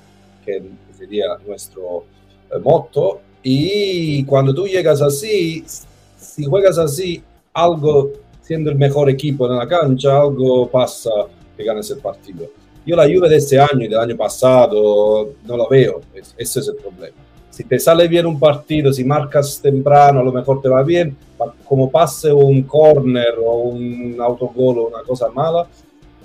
que 0.45 0.63
sería 0.97 1.27
nuestro 1.47 2.05
eh, 2.51 2.59
motto, 2.59 3.21
y 3.43 4.25
cuando 4.25 4.55
tú 4.55 4.67
llegas 4.67 5.03
así, 5.03 5.63
si 6.17 6.45
juegas 6.45 6.79
así, 6.79 7.23
algo, 7.53 8.11
siendo 8.41 8.71
el 8.71 8.77
mejor 8.77 9.11
equipo 9.11 9.47
en 9.47 9.59
la 9.59 9.69
cancha, 9.69 10.23
algo 10.23 10.71
pasa 10.71 11.11
que 11.55 11.65
ganes 11.65 11.91
el 11.91 11.99
partido. 11.99 12.49
Yo 12.87 12.97
la 12.97 13.05
Juve 13.05 13.29
de 13.29 13.37
este 13.37 13.59
año 13.59 13.85
y 13.85 13.89
del 13.89 13.99
año 13.99 14.17
pasado 14.17 15.35
no 15.45 15.57
la 15.57 15.67
veo, 15.69 16.01
ese 16.15 16.61
es 16.61 16.69
el 16.69 16.77
problema 16.77 17.30
si 17.61 17.67
te 17.67 17.79
sale 17.79 18.09
bien 18.09 18.25
un 18.25 18.41
partido, 18.41 18.91
si 18.91 19.05
marcas 19.05 19.61
temprano, 19.61 20.21
a 20.21 20.23
lo 20.23 20.33
mejor 20.33 20.63
te 20.63 20.69
va 20.71 20.83
bien, 20.83 21.15
como 21.67 21.91
pase 21.91 22.33
un 22.33 22.63
corner 22.63 23.35
o 23.39 23.53
un 23.59 24.17
autogol 24.19 24.79
o 24.79 24.89
una 24.89 25.03
cosa 25.03 25.29
mala, 25.29 25.67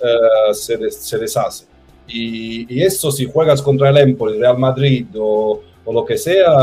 eh, 0.01 0.53
se, 0.53 0.89
se, 0.89 1.17
deshace. 1.17 1.65
Y, 2.07 2.73
y, 2.73 2.81
eso 2.81 3.11
si 3.11 3.25
juegas 3.25 3.61
contra 3.61 3.89
el 3.89 3.97
Empoli, 3.97 4.39
Real 4.39 4.57
Madrid 4.57 5.07
o, 5.17 5.59
o 5.83 5.91
lo 5.93 6.05
que 6.05 6.17
sea, 6.17 6.53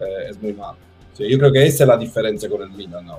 eh, 0.00 0.30
es 0.30 0.40
muy 0.40 0.54
malo. 0.54 0.78
Sí, 1.12 1.28
yo 1.28 1.38
creo 1.38 1.52
que 1.52 1.66
esa 1.66 1.84
es 1.84 1.88
la 1.88 1.98
diferencia 1.98 2.48
con 2.48 2.62
el 2.62 2.70
Milan 2.70 3.04
¿no? 3.04 3.18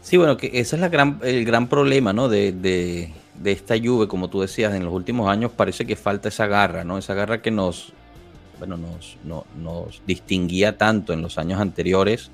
Sí, 0.00 0.16
bueno, 0.16 0.36
que 0.36 0.48
ese 0.48 0.74
es 0.74 0.80
la 0.80 0.88
gran, 0.88 1.20
el 1.22 1.44
gran 1.44 1.68
problema, 1.68 2.12
¿no? 2.12 2.28
De, 2.28 2.50
de, 2.50 3.12
de, 3.34 3.52
esta 3.52 3.76
lluvia, 3.76 4.08
como 4.08 4.28
tú 4.28 4.40
decías, 4.40 4.74
en 4.74 4.84
los 4.84 4.92
últimos 4.92 5.28
años 5.28 5.50
parece 5.52 5.86
que 5.86 5.96
falta 5.96 6.28
esa 6.28 6.46
garra, 6.46 6.84
¿no? 6.84 6.98
Esa 6.98 7.14
garra 7.14 7.42
que 7.42 7.50
nos, 7.50 7.92
bueno, 8.58 8.76
nos, 8.76 9.16
no, 9.24 9.44
nos 9.60 10.02
distinguía 10.06 10.76
tanto 10.76 11.12
en 11.12 11.22
los 11.22 11.38
años 11.38 11.60
anteriores, 11.60 12.30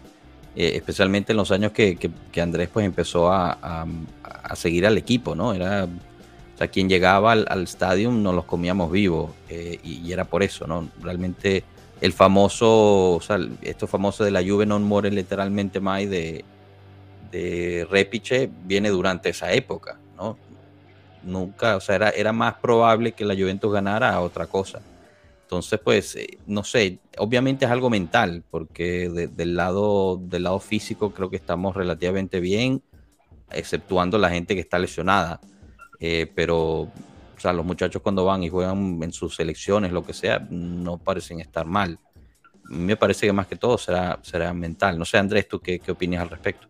eh, 0.56 0.72
especialmente 0.74 1.32
en 1.32 1.36
los 1.36 1.50
años 1.50 1.72
que, 1.72 1.96
que, 1.96 2.10
que 2.32 2.40
Andrés 2.40 2.68
pues 2.72 2.84
empezó 2.84 3.30
a, 3.30 3.58
a, 3.62 3.86
a, 4.22 4.56
seguir 4.56 4.86
al 4.86 4.98
equipo, 4.98 5.34
¿no? 5.34 5.54
Era, 5.54 5.84
o 5.84 6.58
sea, 6.58 6.68
quien 6.68 6.88
llegaba 6.88 7.32
al, 7.32 7.46
al 7.48 7.62
estadio 7.62 8.10
nos 8.10 8.34
los 8.34 8.44
comíamos 8.44 8.90
vivos 8.90 9.30
eh, 9.48 9.78
y, 9.82 10.10
era 10.12 10.24
por 10.24 10.42
eso, 10.42 10.66
¿no? 10.66 10.88
Realmente 11.00 11.64
el 12.00 12.12
famoso, 12.12 13.14
o 13.14 13.20
sea, 13.20 13.38
esto 13.62 13.86
famoso 13.86 14.24
de 14.24 14.30
la 14.30 14.42
Juve 14.42 14.66
non 14.66 14.82
muere 14.82 15.10
literalmente 15.10 15.80
más 15.80 16.08
de 16.08 16.44
de 17.30 17.86
Repiche 17.90 18.50
viene 18.64 18.88
durante 18.90 19.30
esa 19.30 19.52
época, 19.52 19.98
¿no? 20.16 20.38
Nunca, 21.22 21.76
o 21.76 21.80
sea, 21.80 21.96
era, 21.96 22.10
era 22.10 22.32
más 22.32 22.54
probable 22.54 23.12
que 23.12 23.24
la 23.24 23.34
Juventus 23.34 23.72
ganara 23.72 24.20
otra 24.20 24.46
cosa. 24.46 24.80
Entonces, 25.42 25.80
pues, 25.82 26.14
eh, 26.16 26.38
no 26.46 26.62
sé, 26.62 26.98
obviamente 27.16 27.64
es 27.64 27.70
algo 27.70 27.88
mental, 27.88 28.44
porque 28.50 29.08
de, 29.08 29.28
del, 29.28 29.56
lado, 29.56 30.18
del 30.20 30.42
lado 30.42 30.60
físico 30.60 31.14
creo 31.14 31.30
que 31.30 31.36
estamos 31.36 31.74
relativamente 31.74 32.38
bien, 32.38 32.82
exceptuando 33.50 34.18
la 34.18 34.28
gente 34.28 34.54
que 34.54 34.60
está 34.60 34.78
lesionada. 34.78 35.40
Eh, 36.00 36.30
pero, 36.34 36.82
o 36.82 36.90
sea, 37.38 37.54
los 37.54 37.64
muchachos 37.64 38.02
cuando 38.02 38.26
van 38.26 38.42
y 38.42 38.50
juegan 38.50 39.02
en 39.02 39.12
sus 39.12 39.36
selecciones, 39.36 39.90
lo 39.90 40.04
que 40.04 40.12
sea, 40.12 40.46
no 40.50 40.98
parecen 40.98 41.40
estar 41.40 41.64
mal. 41.64 41.98
Me 42.64 42.96
parece 42.96 43.26
que 43.26 43.32
más 43.32 43.46
que 43.46 43.56
todo 43.56 43.78
será, 43.78 44.18
será 44.22 44.52
mental. 44.52 44.98
No 44.98 45.06
sé, 45.06 45.16
Andrés, 45.16 45.48
¿tú 45.48 45.60
qué, 45.60 45.78
qué 45.78 45.92
opinas 45.92 46.20
al 46.20 46.28
respecto? 46.28 46.68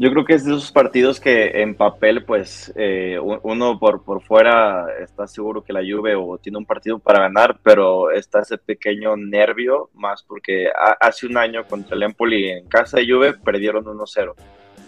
Yo 0.00 0.10
creo 0.10 0.24
que 0.24 0.32
es 0.32 0.46
de 0.46 0.52
esos 0.52 0.72
partidos 0.72 1.20
que 1.20 1.60
en 1.60 1.74
papel, 1.74 2.24
pues 2.24 2.72
eh, 2.74 3.18
uno 3.20 3.78
por, 3.78 4.02
por 4.02 4.22
fuera 4.22 4.86
está 4.98 5.26
seguro 5.26 5.62
que 5.62 5.74
la 5.74 5.82
Juve 5.82 6.14
o 6.14 6.38
tiene 6.38 6.56
un 6.56 6.64
partido 6.64 6.98
para 6.98 7.18
ganar, 7.18 7.58
pero 7.62 8.10
está 8.10 8.40
ese 8.40 8.56
pequeño 8.56 9.14
nervio, 9.18 9.90
más 9.92 10.22
porque 10.22 10.68
a, 10.68 10.92
hace 11.06 11.26
un 11.26 11.36
año 11.36 11.66
contra 11.66 11.96
el 11.96 12.02
Empoli 12.02 12.48
en 12.48 12.66
casa 12.66 12.96
de 12.96 13.12
Juve 13.12 13.34
perdieron 13.34 13.84
1-0. 13.84 14.32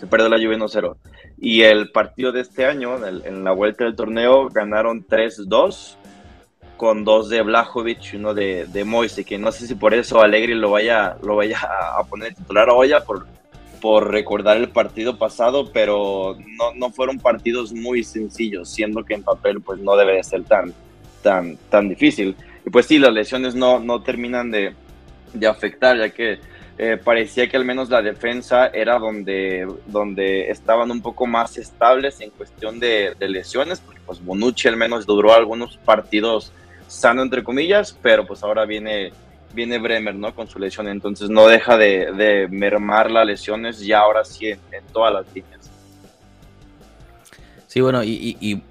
Se 0.01 0.07
perdió 0.07 0.31
la 0.31 0.39
Juve 0.39 0.57
1-0. 0.57 0.97
Y 1.37 1.61
el 1.61 1.91
partido 1.91 2.33
de 2.33 2.41
este 2.41 2.65
año, 2.65 2.97
en, 2.97 3.05
el, 3.05 3.27
en 3.27 3.45
la 3.45 3.53
vuelta 3.53 3.85
del 3.85 3.95
torneo, 3.95 4.49
ganaron 4.49 5.07
3-2 5.07 5.97
con 6.79 7.05
dos 7.05 7.29
de 7.29 7.43
Blajovic 7.43 8.15
y 8.15 8.17
uno 8.17 8.33
de, 8.33 8.65
de 8.65 8.85
Moise, 8.85 9.27
que 9.27 9.37
no 9.37 9.53
sé 9.53 9.67
si 9.67 9.75
por 9.75 9.93
eso 9.93 10.23
Alegri 10.23 10.55
lo 10.55 10.71
vaya, 10.71 11.19
lo 11.23 11.37
vaya 11.37 11.59
a 11.61 12.03
poner 12.05 12.35
titular 12.35 12.71
Olla 12.71 13.05
por 13.05 13.27
por 13.83 14.13
recordar 14.13 14.59
el 14.59 14.69
partido 14.69 15.19
pasado, 15.19 15.73
pero 15.73 16.39
no, 16.57 16.73
no, 16.77 16.91
fueron 16.93 17.19
partidos 17.19 17.73
muy 17.73 18.05
sencillos, 18.05 18.71
siendo 18.71 19.05
que 19.05 19.15
en 19.15 19.25
papel 19.25 19.61
pues 19.61 19.81
no 19.81 19.97
debe 19.97 20.15
de 20.15 20.23
ser 20.23 20.45
tan, 20.45 20.73
tan, 21.21 21.57
tan 21.69 21.89
difícil. 21.89 22.37
Y 22.65 22.71
pues 22.71 22.87
sí, 22.87 23.01
las 23.01 23.13
lesiones 23.13 23.57
no, 23.57 23.81
no 23.81 24.01
terminan 24.01 24.53
de, 24.53 24.73
de 25.35 25.47
afectar, 25.49 25.99
ya 25.99 26.11
que 26.11 26.39
eh, 26.79 26.97
parecía 26.97 27.49
que 27.49 27.57
al 27.57 27.65
menos 27.65 27.91
la 27.91 28.03
defensa 28.03 28.69
era 28.69 29.01
donde, 29.01 29.67
donde 29.87 30.49
estaban 30.49 30.93
un 30.93 31.03
poco 31.03 31.27
más 31.27 31.59
estables 31.59 32.21
en 32.21 32.31
cuestión 32.31 32.79
de, 32.79 33.17
de 33.19 33.29
lesiones, 33.29 33.81
porque 33.81 34.01
pues 34.07 34.25
Bonucci 34.25 34.69
al 34.69 34.77
menos 34.77 35.07
duró 35.07 35.35
algunos 35.35 35.77
partidos 35.79 36.53
sano 36.87 37.21
entre 37.23 37.43
comillas, 37.43 37.99
pero 38.01 38.25
pues 38.29 38.45
ahora 38.45 38.65
viene 38.65 39.13
viene 39.55 39.79
Bremer, 39.79 40.15
¿no? 40.15 40.35
Con 40.35 40.49
su 40.49 40.59
lesión, 40.59 40.89
entonces 40.89 41.31
no 41.31 41.47
deja 41.47 41.77
de, 41.77 42.13
de 42.13 42.49
mermar 42.49 43.11
las 43.11 43.27
lesiones 43.27 43.81
ya 43.81 44.01
ahora 44.01 44.25
sí 44.25 44.49
en, 44.49 44.59
en, 44.73 44.85
todas 44.93 45.13
las 45.13 45.27
líneas. 45.35 45.71
Sí, 47.67 47.81
bueno, 47.81 48.03
y, 48.05 48.11
y, 48.11 48.53
y 48.53 48.63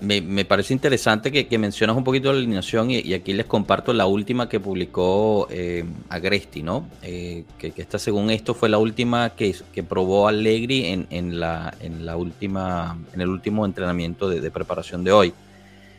me, 0.00 0.20
me, 0.20 0.44
parece 0.44 0.72
interesante 0.72 1.30
que, 1.30 1.46
que, 1.46 1.58
mencionas 1.58 1.96
un 1.96 2.04
poquito 2.04 2.32
la 2.32 2.38
alineación 2.38 2.90
y, 2.90 3.00
y, 3.00 3.14
aquí 3.14 3.32
les 3.32 3.46
comparto 3.46 3.92
la 3.92 4.06
última 4.06 4.48
que 4.48 4.60
publicó 4.60 5.46
eh, 5.50 5.84
Agresti, 6.08 6.62
¿no? 6.62 6.88
Eh, 7.02 7.44
que, 7.58 7.72
que, 7.72 7.82
esta 7.82 7.98
según 7.98 8.30
esto 8.30 8.54
fue 8.54 8.68
la 8.68 8.78
última 8.78 9.30
que, 9.30 9.54
que 9.72 9.82
probó 9.82 10.28
Allegri 10.28 10.86
en, 10.86 11.06
en, 11.10 11.40
la, 11.40 11.74
en 11.80 12.04
la 12.06 12.16
última, 12.16 12.98
en 13.12 13.20
el 13.20 13.28
último 13.28 13.64
entrenamiento 13.66 14.28
de, 14.28 14.40
de 14.40 14.50
preparación 14.50 15.04
de 15.04 15.12
hoy. 15.12 15.34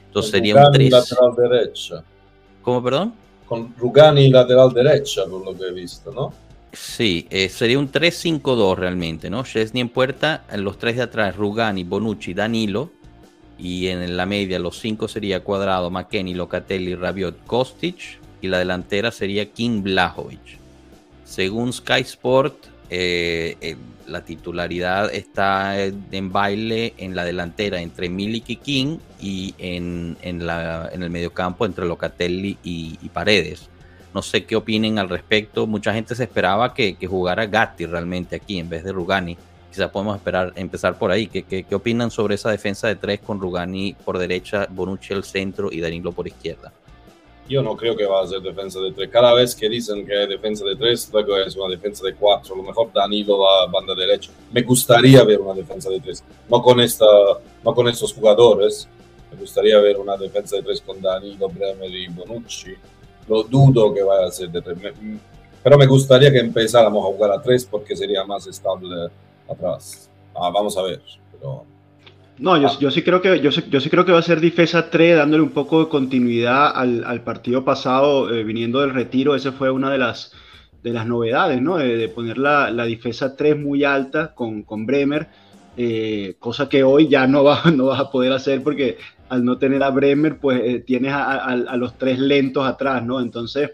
Entonces 0.08 0.32
sería 0.32 0.56
un 0.56 0.72
3. 0.72 0.94
¿Cómo, 2.62 2.84
perdón? 2.84 3.14
Con 3.52 3.76
Rugani 3.78 4.30
lateral 4.30 4.72
derecha, 4.74 5.26
por 5.30 5.44
lo 5.44 5.54
que 5.58 5.66
he 5.66 5.74
visto, 5.74 6.10
¿no? 6.14 6.32
Sí, 6.72 7.28
eh, 7.30 7.50
sería 7.50 7.80
un 7.80 7.92
3-5-2 7.92 8.78
realmente, 8.78 9.30
¿no? 9.30 9.44
Chesney 9.44 9.82
en 9.82 9.90
puerta, 9.90 10.46
los 10.56 10.78
tres 10.78 10.96
de 10.96 11.02
atrás, 11.02 11.36
Rugani, 11.36 11.84
Bonucci, 11.84 12.34
Danilo. 12.34 12.92
Y 13.60 13.88
en 13.88 14.16
la 14.16 14.26
media, 14.26 14.58
los 14.58 14.80
cinco 14.80 15.10
sería 15.10 15.44
Cuadrado, 15.44 15.92
McKenny, 15.92 16.34
Locatelli, 16.34 16.96
Rabiot, 16.96 17.44
Kostic. 17.46 18.22
Y 18.40 18.48
la 18.48 18.58
delantera 18.58 19.12
sería 19.12 19.52
King 19.52 19.84
Blajovic. 19.84 20.58
Según 21.26 21.74
Sky 21.74 22.04
Sport, 22.04 22.56
eh, 22.90 23.58
eh, 23.60 23.76
la 24.12 24.26
titularidad 24.26 25.14
está 25.14 25.84
en 25.84 26.32
baile 26.32 26.94
en 26.98 27.16
la 27.16 27.24
delantera 27.24 27.82
entre 27.82 28.10
Milik 28.10 28.50
y 28.50 28.56
King 28.58 28.98
y 29.20 29.56
en, 29.58 30.18
en, 30.22 30.46
la, 30.46 30.90
en 30.92 31.04
el 31.04 31.10
mediocampo 31.10 31.66
entre 31.66 31.86
Locatelli 31.86 32.58
y, 32.64 33.10
Paredes. 33.10 33.70
No 34.14 34.22
sé 34.22 34.46
qué 34.46 34.56
opinen 34.56 35.00
al 35.00 35.10
respecto. 35.10 35.68
Mucha 35.68 35.94
gente 35.94 36.16
se 36.16 36.24
esperaba 36.24 36.74
que, 36.74 36.96
que 36.96 37.08
jugara 37.08 37.46
Gatti 37.46 37.86
realmente 37.86 38.36
aquí 38.36 38.60
en 38.60 38.70
vez 38.70 38.84
de 38.84 38.92
Rugani. 38.92 39.38
Quizás 39.70 39.90
podemos 39.90 40.18
esperar, 40.18 40.52
empezar 40.56 40.98
por 40.98 41.12
ahí. 41.12 41.28
¿Qué, 41.28 41.44
¿Qué, 41.44 41.64
qué, 41.64 41.76
opinan 41.76 42.12
sobre 42.12 42.36
esa 42.36 42.52
defensa 42.52 42.90
de 42.90 42.98
tres 42.98 43.22
con 43.22 43.40
Rugani 43.40 43.96
por 44.04 44.18
derecha, 44.18 44.68
Bonucci 44.70 45.14
al 45.14 45.24
centro 45.24 45.72
y 45.72 45.80
Danilo 45.80 46.12
por 46.12 46.28
izquierda? 46.28 46.74
Yo 47.50 47.62
no 47.62 47.76
creo 47.76 47.96
que 47.98 48.06
va 48.06 48.22
a 48.22 48.28
ser 48.28 48.42
defensa 48.42 48.80
de 48.80 48.92
tres. 48.94 49.10
Cada 49.10 49.34
vez 49.34 49.56
que 49.56 49.68
dicen 49.68 50.06
que 50.06 50.14
defensa 50.14 50.64
de 50.64 50.76
tres, 50.76 51.10
luego 51.12 51.38
es 51.38 51.56
una 51.56 51.70
defensa 51.70 52.06
de 52.06 52.16
cuatro. 52.16 52.54
A 52.56 52.58
lo 52.58 52.64
mejor 52.64 52.94
Danilo 52.94 53.40
va 53.40 53.64
a 53.64 53.66
banda 53.68 53.94
derecha. 53.94 54.32
Me 54.52 54.62
gustaría 54.62 55.24
ver 55.24 55.42
una 55.42 55.54
defensa 55.54 55.90
de 55.90 56.00
tres. 56.00 56.24
No 56.50 56.62
con, 56.62 56.80
esta, 56.80 57.06
no 57.64 57.76
con 57.76 57.88
estos 57.90 58.14
jugadores. 58.14 58.88
Me 59.32 59.38
gustaría 59.38 59.80
ver 59.80 59.98
una 59.98 60.16
defensa 60.16 60.56
de 60.56 60.64
tres 60.64 60.82
con 60.82 61.02
Danilo, 61.02 61.50
Bremer 61.50 61.92
y 61.92 62.08
Bonucci. 62.08 62.74
Lo 63.28 63.44
dudo 63.44 63.94
que 63.94 64.04
vaya 64.04 64.28
a 64.28 64.32
ser 64.32 64.50
de 64.50 64.62
tres. 64.62 64.78
Me, 64.78 65.20
pero 65.64 65.78
me 65.78 65.86
gustaría 65.86 66.32
que 66.32 66.40
empezáramos 66.40 67.04
a 67.04 67.08
jugar 67.08 67.32
a 67.32 67.42
tres 67.42 67.66
porque 67.66 67.96
sería 67.96 68.24
más 68.24 68.48
estable 68.48 69.10
atrás. 69.48 70.10
Ah, 70.34 70.50
vamos 70.50 70.76
a 70.78 70.82
ver. 70.84 71.02
Pero 71.32 71.66
no, 72.38 72.58
yo, 72.80 72.92
sí 72.92 73.04
creo 73.04 73.22
que, 73.22 73.40
yo, 73.40 73.52
sí 73.52 73.90
creo 73.90 74.06
que 74.06 74.12
va 74.12 74.20
a 74.20 74.24
ser 74.24 74.42
defensa 74.42 74.90
3, 74.90 75.18
dándole 75.18 75.44
un 75.44 75.52
poco 75.52 75.84
de 75.84 75.90
continuidad 75.90 76.72
al, 76.76 77.22
partido 77.24 77.64
pasado, 77.64 78.34
eh, 78.34 78.44
viniendo 78.44 78.82
del 78.82 78.94
retiro. 78.94 79.36
Esa 79.36 79.52
fue 79.52 79.70
una 79.70 79.92
de 79.92 79.98
las, 79.98 80.32
de 80.82 80.92
las 80.92 81.06
novedades, 81.06 81.62
¿no? 81.62 81.78
De, 81.78 81.98
de 81.98 82.10
poner 82.10 82.38
la, 82.38 82.72
la, 82.72 82.86
defensa 82.86 83.36
3 83.36 83.58
muy 83.58 83.84
alta 83.84 84.34
con, 84.34 84.64
con 84.64 84.86
Bremer, 84.86 85.28
eh, 85.78 86.36
cosa 86.40 86.68
que 86.68 86.84
hoy 86.84 87.08
ya 87.08 87.28
no, 87.28 87.44
va, 87.44 87.64
no 87.74 87.86
vas 87.86 88.00
a 88.00 88.12
poder 88.12 88.34
hacer 88.34 88.62
porque 88.62 88.98
al 89.30 89.46
no 89.46 89.58
tener 89.58 89.82
a 89.84 89.90
Bremer, 89.90 90.40
pues 90.40 90.62
eh, 90.64 90.80
tienes 90.86 91.14
a, 91.14 91.56
los 91.78 91.98
tres 91.98 92.20
lentos 92.20 92.68
atrás, 92.68 93.06
¿no? 93.06 93.22
Entonces, 93.22 93.72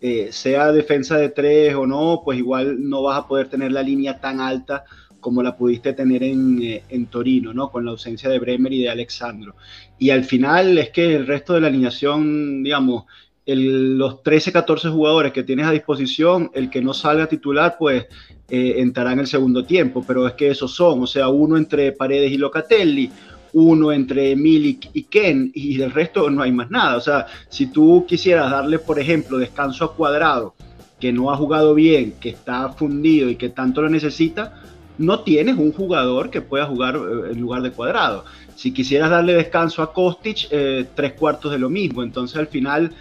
eh, 0.00 0.28
sea 0.32 0.72
defensa 0.72 1.18
de 1.18 1.28
3 1.28 1.74
o 1.74 1.86
no, 1.86 2.22
pues 2.24 2.38
igual 2.38 2.88
no 2.88 3.02
vas 3.02 3.18
a 3.18 3.28
poder 3.28 3.48
tener 3.48 3.72
la 3.72 3.82
línea 3.82 4.18
tan 4.18 4.40
alta 4.40 4.84
como 5.24 5.42
la 5.42 5.56
pudiste 5.56 5.94
tener 5.94 6.22
en, 6.22 6.62
eh, 6.62 6.82
en, 6.90 7.06
Torino, 7.06 7.54
¿no? 7.54 7.70
Con 7.70 7.86
la 7.86 7.92
ausencia 7.92 8.28
de 8.28 8.38
Bremer 8.38 8.74
y 8.74 8.82
de 8.82 8.90
Alexandro. 8.90 9.56
Y 9.98 10.10
al 10.10 10.22
final 10.22 10.76
es 10.76 10.90
que 10.90 11.16
el 11.16 11.26
resto 11.26 11.54
de 11.54 11.62
la 11.62 11.68
alineación, 11.68 12.62
digamos, 12.62 13.04
los 13.46 14.22
13, 14.22 14.52
14 14.52 14.90
jugadores 14.90 15.32
que 15.32 15.42
tienes 15.42 15.66
a 15.66 15.70
disposición, 15.70 16.50
el 16.52 16.68
que 16.68 16.82
no 16.82 16.92
salga 16.92 17.26
titular, 17.26 17.76
pues 17.78 18.04
eh, 18.50 18.74
entrará 18.76 19.12
en 19.12 19.20
el 19.20 19.26
segundo 19.26 19.64
tiempo, 19.64 20.04
pero 20.06 20.26
es 20.26 20.34
que 20.34 20.50
esos 20.50 20.74
son, 20.74 21.02
o 21.02 21.06
sea, 21.06 21.28
uno 21.28 21.56
entre 21.56 21.92
Paredes 21.92 22.30
y 22.30 22.36
Locatelli, 22.36 23.10
uno 23.54 23.92
entre 23.92 24.36
Milik 24.36 24.90
y 24.92 25.04
Ken, 25.04 25.50
y 25.54 25.78
del 25.78 25.92
resto 25.92 26.28
no 26.28 26.42
hay 26.42 26.52
más 26.52 26.70
nada. 26.70 26.98
O 26.98 27.00
sea, 27.00 27.28
si 27.48 27.68
tú 27.68 28.04
quisieras 28.06 28.50
darle, 28.50 28.78
por 28.78 29.00
ejemplo, 29.00 29.38
descanso 29.38 29.86
a 29.86 29.96
Cuadrado, 29.96 30.54
que 31.00 31.14
no 31.14 31.30
ha 31.30 31.36
jugado 31.38 31.74
bien, 31.74 32.12
que 32.20 32.28
está 32.28 32.68
fundido 32.74 33.30
y 33.30 33.36
que 33.36 33.48
tanto 33.48 33.80
lo 33.80 33.88
necesita, 33.88 34.60
no 34.98 35.20
tienes 35.20 35.56
un 35.56 35.72
jugador 35.72 36.30
que 36.30 36.40
pueda 36.40 36.66
jugar 36.66 36.96
eh, 36.96 37.32
en 37.32 37.40
lugar 37.40 37.62
de 37.62 37.72
cuadrado. 37.72 38.24
Si 38.54 38.72
quisieras 38.72 39.10
darle 39.10 39.34
descanso 39.34 39.82
a 39.82 39.92
Kostic, 39.92 40.48
eh, 40.50 40.86
tres 40.94 41.14
cuartos 41.14 41.52
de 41.52 41.58
lo 41.58 41.68
mismo. 41.68 42.02
Entonces 42.02 42.36
al 42.36 42.46
final, 42.46 42.92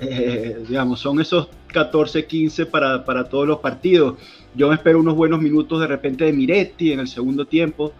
eh, 0.00 0.64
digamos, 0.66 1.00
son 1.00 1.20
esos 1.20 1.48
14, 1.68 2.26
15 2.26 2.66
para, 2.66 3.04
para, 3.04 3.28
todos 3.28 3.46
los 3.46 3.58
partidos. 3.58 4.14
Yo 4.54 4.68
me 4.68 4.74
espero 4.74 5.00
unos 5.00 5.14
buenos 5.14 5.40
minutos 5.40 5.80
de 5.80 5.86
repente 5.86 6.24
de 6.24 6.32
Miretti 6.32 6.92
en 6.92 7.00
el 7.00 7.08
segundo 7.08 7.44
tiempo, 7.44 7.92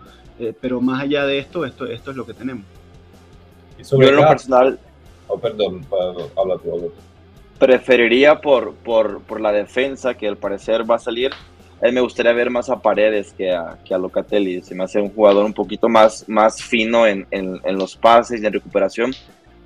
pero 0.60 0.80
más 0.80 1.02
allá 1.02 1.26
de 1.26 1.38
esto, 1.38 1.64
esto, 1.64 1.86
esto 1.86 2.10
es 2.10 2.16
lo 2.16 2.26
que 2.26 2.34
tenemos. 2.34 2.64
Y 3.78 3.84
sobre 3.84 4.10
lo 4.12 4.26
personal... 4.26 4.78
Oh, 5.26 5.38
perdón, 5.38 5.84
habla 6.36 6.58
tú, 6.58 6.92
Preferiría 7.58 8.40
por, 8.40 8.74
por, 8.74 9.20
por 9.22 9.40
la 9.40 9.52
defensa 9.52 10.14
que 10.14 10.28
al 10.28 10.36
parecer 10.36 10.88
va 10.88 10.96
a 10.96 10.98
salir 10.98 11.32
a 11.84 11.88
mí 11.88 11.92
me 11.92 12.00
gustaría 12.00 12.32
ver 12.32 12.48
más 12.48 12.70
a 12.70 12.80
Paredes 12.80 13.34
que 13.36 13.52
a, 13.52 13.76
que 13.84 13.92
a 13.92 13.98
Locatelli. 13.98 14.62
Se 14.62 14.74
me 14.74 14.84
hace 14.84 14.98
un 14.98 15.10
jugador 15.10 15.44
un 15.44 15.52
poquito 15.52 15.86
más, 15.86 16.26
más 16.26 16.62
fino 16.62 17.06
en, 17.06 17.26
en, 17.30 17.60
los 17.76 17.94
pases 17.94 18.42
y 18.42 18.46
en 18.46 18.54
recuperación. 18.54 19.14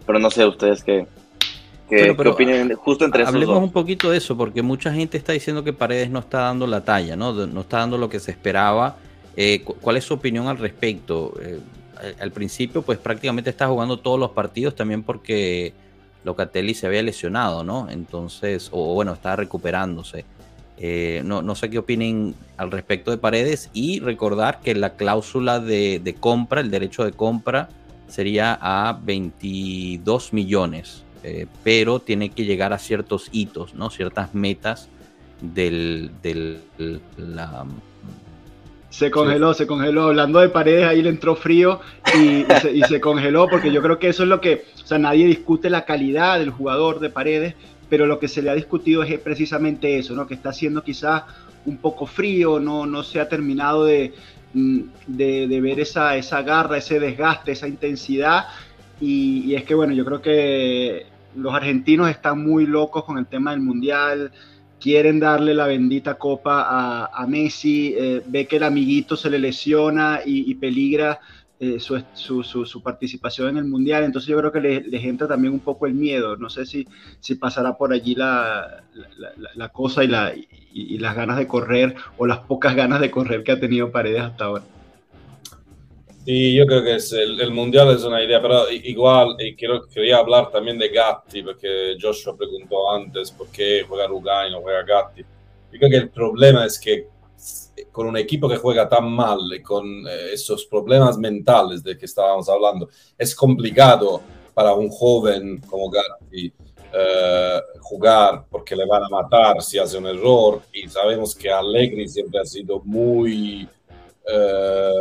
Pero 0.05 0.19
no 0.19 0.29
sé 0.29 0.45
ustedes 0.45 0.83
qué, 0.83 1.07
qué, 1.89 2.11
opinan 2.11 2.73
justo 2.75 3.05
entre 3.05 3.23
esos 3.23 3.33
Hablemos 3.33 3.63
un 3.63 3.71
poquito 3.71 4.11
de 4.11 4.17
eso, 4.19 4.37
porque 4.37 4.63
mucha 4.63 4.93
gente 4.93 5.17
está 5.17 5.33
diciendo 5.33 5.63
que 5.63 5.73
Paredes 5.73 6.11
no 6.11 6.19
está 6.19 6.41
dando 6.41 6.67
la 6.67 6.81
talla, 6.83 7.15
no, 7.15 7.33
no 7.33 7.61
está 7.61 7.79
dando 7.79 7.97
lo 7.97 8.09
que 8.09 8.19
se 8.19 8.33
esperaba. 8.33 8.97
Eh, 9.37 9.63
¿Cuál 9.63 9.97
es 9.97 10.03
su 10.03 10.15
opinión 10.15 10.49
al 10.49 10.59
respecto? 10.59 11.35
Eh, 11.41 11.61
al 12.21 12.33
principio, 12.33 12.83
pues 12.83 12.99
prácticamente 12.99 13.51
está 13.51 13.69
jugando 13.69 14.01
todos 14.01 14.19
los 14.19 14.33
partidos 14.33 14.75
también 14.75 15.05
porque 15.05 15.73
Locatelli 16.25 16.75
se 16.75 16.89
había 16.89 17.03
lesionado, 17.05 17.63
¿no? 17.63 17.89
Entonces, 17.89 18.71
o 18.73 18.95
bueno, 18.95 19.13
estaba 19.13 19.37
recuperándose. 19.37 20.25
Eh, 20.81 21.23
no, 21.25 21.55
sé 21.57 21.71
qué 21.71 21.79
opinen 21.79 22.35
al 22.57 22.71
respecto 22.71 23.11
de 23.11 23.19
Paredes 23.19 23.69
y 23.73 23.99
recordar 23.99 24.61
que 24.61 24.75
la 24.75 24.95
cláusula 24.95 25.59
de, 25.59 26.17
compra, 26.21 26.61
el 26.61 26.71
derecho 26.71 27.05
de 27.05 27.13
compra, 27.13 27.69
sería 28.07 28.57
a 28.61 28.99
22 29.03 30.33
millones, 30.33 31.03
eh, 31.25 31.47
pero 31.65 31.99
tiene 31.99 32.31
que 32.31 32.45
llegar 32.45 32.73
a 32.73 32.79
ciertos 32.79 33.29
hitos, 33.33 33.75
¿no? 33.75 33.91
ciertas 33.91 34.35
metas 34.35 34.89
del, 35.41 36.11
la, 37.17 37.67
se 38.91 39.11
congeló, 39.11 39.53
se 39.55 39.67
congeló. 39.67 40.05
Hablando 40.05 40.41
de 40.41 40.49
paredes, 40.49 40.87
ahí 40.87 41.03
le 41.03 41.11
entró 41.11 41.37
frío 41.37 41.81
y, 42.15 42.45
se, 42.61 42.73
y, 42.73 42.83
se, 42.83 43.01
congeló 43.01 43.47
porque 43.49 43.71
yo 43.71 43.83
creo 43.83 43.99
que 43.99 44.09
eso 44.09 44.23
es 44.23 44.29
lo 44.29 44.41
que, 44.41 44.65
o 44.83 44.87
sea, 44.87 44.99
nadie 44.99 45.27
discute 45.27 45.71
la 45.71 45.85
calidad 45.85 46.39
del 46.39 46.51
jugador 46.51 46.99
de 46.99 47.11
paredes, 47.11 47.55
pero 47.89 48.07
lo 48.07 48.19
que 48.19 48.29
se 48.29 48.43
le 48.43 48.51
ha 48.51 48.55
discutido 48.55 49.03
es 49.03 49.19
precisamente 49.21 49.99
eso, 49.99 50.15
¿no? 50.15 50.27
que 50.27 50.35
está 50.35 50.53
siendo 50.53 50.83
quizás 50.83 51.23
un 51.65 51.79
poco 51.79 52.07
frío, 52.07 52.61
no, 52.61 52.87
no 52.87 53.03
se 53.03 53.21
ha 53.21 53.29
terminado 53.29 53.85
de, 53.85 54.15
mm, 54.55 54.81
de, 55.07 55.61
ver 55.61 55.81
esa, 55.81 56.17
esa 56.17 56.43
garra, 56.43 56.79
ese 56.79 57.01
desgaste, 57.01 57.53
esa 57.53 57.69
intensidad. 57.69 58.47
Y, 59.01 59.55
es 59.55 59.65
que, 59.65 59.75
bueno, 59.75 59.93
yo 59.93 60.05
creo 60.05 60.21
que 60.21 61.07
los 61.37 61.55
argentinos 61.55 62.11
están 62.11 62.43
muy 62.43 62.67
locos 62.67 63.05
con 63.05 63.19
el 63.19 63.27
tema 63.27 63.53
del 63.53 63.61
Mundial, 63.61 64.33
quieren 64.81 65.21
darle 65.21 65.55
la 65.55 65.67
bendita 65.67 66.15
copa 66.15 67.11
a, 67.13 67.27
Messi, 67.27 67.95
eh, 67.97 68.23
ve 68.27 68.47
que 68.47 68.57
el 68.57 68.63
amiguito 68.63 69.17
se 69.17 69.31
le 69.31 69.39
lesiona 69.39 70.21
y 70.25 70.55
peligra 70.55 71.21
eh, 71.61 71.81
su, 71.81 72.45
su, 72.45 72.83
participación 72.83 73.49
en 73.49 73.57
el 73.57 73.65
Mundial. 73.65 74.05
Entonces 74.05 74.29
yo 74.29 74.39
creo 74.39 74.53
que 74.53 74.61
les, 74.61 75.05
entra 75.05 75.27
también 75.27 75.53
un 75.53 75.61
poco 75.61 75.87
el 75.87 75.95
miedo. 75.95 76.37
No 76.37 76.49
sé 76.49 76.65
si, 76.67 76.87
si 77.19 77.35
pasará 77.35 77.77
por 77.77 77.93
allí 77.93 78.15
la, 78.15 78.85
la, 79.57 79.69
cosa 79.71 80.05
y, 80.05 80.07
la, 80.07 80.33
y, 80.73 80.99
las 80.99 81.17
ganas 81.17 81.37
de 81.37 81.49
correr 81.49 81.97
o 82.17 82.27
las 82.27 82.39
pocas 82.39 82.77
ganas 82.77 83.01
de 83.01 83.11
correr 83.11 83.43
que 83.43 83.53
ha 83.53 83.61
tenido 83.61 83.91
Paredes 83.91 84.23
hasta 84.23 84.45
ahora. 84.45 84.65
Sí, 86.25 86.55
yo 86.55 86.67
creo 86.67 86.85
que 86.85 86.95
el, 86.95 87.41
el, 87.41 87.51
Mundial 87.51 87.91
es 87.91 88.05
una 88.05 88.23
idea, 88.23 88.41
pero 88.41 88.71
igual, 88.71 89.35
y 89.39 89.57
quiero, 89.57 89.89
quería 89.89 90.19
hablar 90.19 90.51
también 90.51 90.79
de 90.79 90.91
Gatti, 90.91 91.43
porque 91.43 91.97
Joshua 92.01 92.37
preguntó 92.37 92.93
antes 92.93 93.31
por 93.31 93.49
qué 93.49 93.85
juega 93.89 94.07
Rugani 94.07 94.51
y 94.51 94.53
no 94.53 94.61
juega 94.61 94.83
Gatti. 94.83 95.23
Yo 95.23 95.79
creo 95.79 95.91
que 95.91 95.97
el 95.97 96.11
problema 96.11 96.67
es 96.67 96.79
que 96.79 97.09
con 97.91 98.07
un 98.07 98.17
equipo 98.17 98.49
que 98.49 98.57
juega 98.57 98.89
tan 98.89 99.11
mal 99.11 99.41
con 99.63 100.07
eh, 100.07 100.31
esos 100.33 100.67
problemas 100.67 101.19
mentales 101.19 101.83
de 101.83 101.97
que 101.97 102.07
estábamos 102.07 102.49
hablando, 102.49 102.89
es 103.17 103.35
complicado 103.35 104.21
para 104.55 104.75
un 104.75 104.89
joven 104.89 105.61
como 105.69 105.91
Gatti 105.91 106.53
eh, 106.93 107.61
jugar 107.81 108.45
porque 108.51 108.75
le 108.75 108.87
van 108.87 109.05
a 109.05 109.09
matar 109.09 109.63
si 109.63 109.79
hace 109.79 109.99
un 109.99 110.07
error 110.07 110.63
y 110.73 110.89
sabemos 110.89 111.35
que 111.35 111.51
Allegri 111.51 112.09
siempre 112.09 112.41
ha 112.41 112.45
sido 112.45 112.81
muy... 112.85 113.69
Eh, 114.27 114.93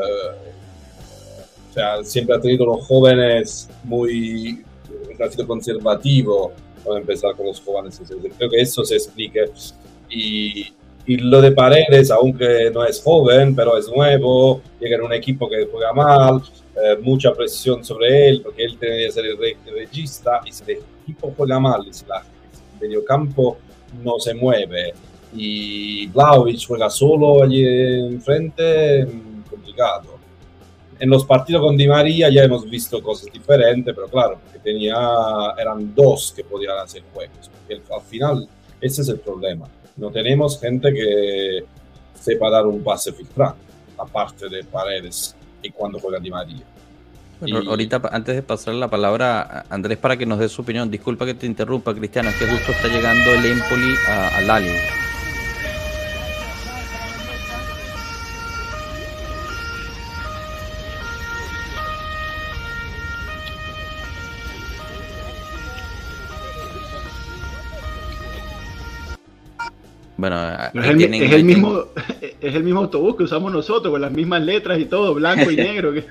o 1.70 1.74
sea, 1.74 2.04
siempre 2.04 2.36
ha 2.36 2.42
tenido 2.42 2.66
los 2.66 2.86
jóvenes 2.86 3.70
muy... 3.84 4.63
ha 5.20 5.30
sido 5.30 5.48
conservativo 5.48 6.52
para 6.86 7.00
empezar 7.00 7.36
con 7.36 7.48
los 7.48 7.62
jóvenes. 7.62 8.02
Creo 8.38 8.50
que 8.50 8.62
eso 8.62 8.84
se 8.84 8.96
explica 8.96 9.42
y, 10.10 10.74
y 11.08 11.15
lo 11.17 11.41
de 11.41 11.54
Paredes, 11.54 12.12
aunque 12.12 12.70
no 12.70 12.86
es 12.86 13.02
joven, 13.02 13.56
pero 13.56 13.78
es 13.78 13.88
nuevo, 13.88 14.62
llega 14.78 14.98
en 14.98 15.04
un 15.04 15.13
equipo 15.13 15.50
que 15.50 15.65
juega 15.72 15.93
mal, 15.93 16.41
eh, 16.76 16.98
mucha 17.02 17.34
presión 17.34 17.84
sobre 17.84 18.28
él, 18.28 18.41
porque 18.43 18.65
él 18.65 18.78
tiene 18.78 18.98
que 19.06 19.12
ser 19.12 19.26
el, 19.26 19.38
regista, 19.74 20.41
y 20.46 20.52
si 20.52 20.63
el 20.70 20.80
equipo 21.04 21.34
juega 21.36 21.62
mal, 21.62 21.88
y 21.88 21.93
si 21.93 22.04
el 22.04 22.82
mediocampo 22.82 23.58
no 24.04 24.20
se 24.20 24.34
mueve, 24.34 24.93
y 25.34 26.08
Vlaovic 26.08 26.67
juega 26.67 26.89
solo 26.89 27.41
allí 27.41 27.65
enfrente, 27.65 29.08
complicado. 29.50 30.17
En 31.00 31.10
los 31.10 31.24
partidos 31.24 31.62
con 31.62 31.78
Di 31.78 31.88
María 31.88 32.30
ya 32.30 32.43
hemos 32.43 32.70
visto 32.70 33.02
cosas 33.02 33.32
diferentes, 33.32 33.96
pero 33.96 34.10
claro, 34.10 34.39
porque 34.43 34.60
tenía, 34.60 34.93
eran 35.58 35.96
dos 35.96 36.34
que 36.36 36.43
podían 36.43 36.78
hacer 36.80 37.04
juegos, 37.13 37.50
porque 37.50 37.82
al 37.93 38.02
final 38.02 38.50
ese 38.82 39.04
es 39.04 39.08
el 39.08 39.20
problema 39.20 39.70
no 39.98 40.12
tenemos 40.12 40.60
gente 40.60 40.94
que 40.94 41.66
sepa 42.14 42.50
dar 42.50 42.66
un 42.66 42.84
pase 42.84 43.12
filtrado, 43.12 43.56
aparte 43.98 44.48
de 44.50 44.64
Paredes 44.64 45.36
y 45.62 45.70
cuando 45.72 46.00
juega 46.00 46.20
Di 46.20 46.30
María. 46.30 46.64
ahorita, 47.68 48.02
antes 48.12 48.36
de 48.36 48.44
pasar 48.44 48.76
la 48.76 48.90
palabra 48.90 49.42
a 49.42 49.66
Andrés 49.70 49.98
para 49.98 50.18
que 50.18 50.26
nos 50.26 50.40
dé 50.40 50.50
su 50.50 50.62
opinión, 50.62 50.90
disculpa 50.90 51.26
que 51.26 51.34
te 51.34 51.46
interrumpa, 51.46 51.94
Cristiana, 51.94 52.32
que 52.38 52.46
justo 52.48 52.72
está 52.72 52.88
llegando 52.88 53.34
el 53.34 53.46
Empoli 53.46 53.96
a, 54.08 54.38
a 54.38 54.42
Lali. 54.42 54.72
Bueno, 70.17 70.36
es 70.73 70.86
el, 70.86 71.43
mismo, 71.43 71.86
es 72.41 72.56
el 72.56 72.63
mismo 72.63 72.82
autobús 72.82 73.15
que 73.15 73.23
usamos 73.23 73.51
nosotros, 73.51 73.91
con 73.91 74.01
las 74.01 74.12
mismas 74.12 74.41
letras 74.41 74.80
y 74.80 74.86
todo, 74.86 75.13
blanco 75.13 75.49
y 75.51 75.56
negro. 75.56 75.93
Que, 75.93 76.06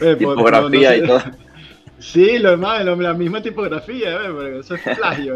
eh, 0.00 0.16
tipografía 0.16 0.96
y 0.96 1.06
todo. 1.06 1.22
Sí, 2.00 2.38
lo 2.38 2.50
demás, 2.52 2.84
la 2.84 3.12
misma 3.12 3.42
tipografía, 3.42 4.14
eh, 4.14 4.60
eso 4.60 4.76
es 4.76 4.82
plagio. 4.96 5.34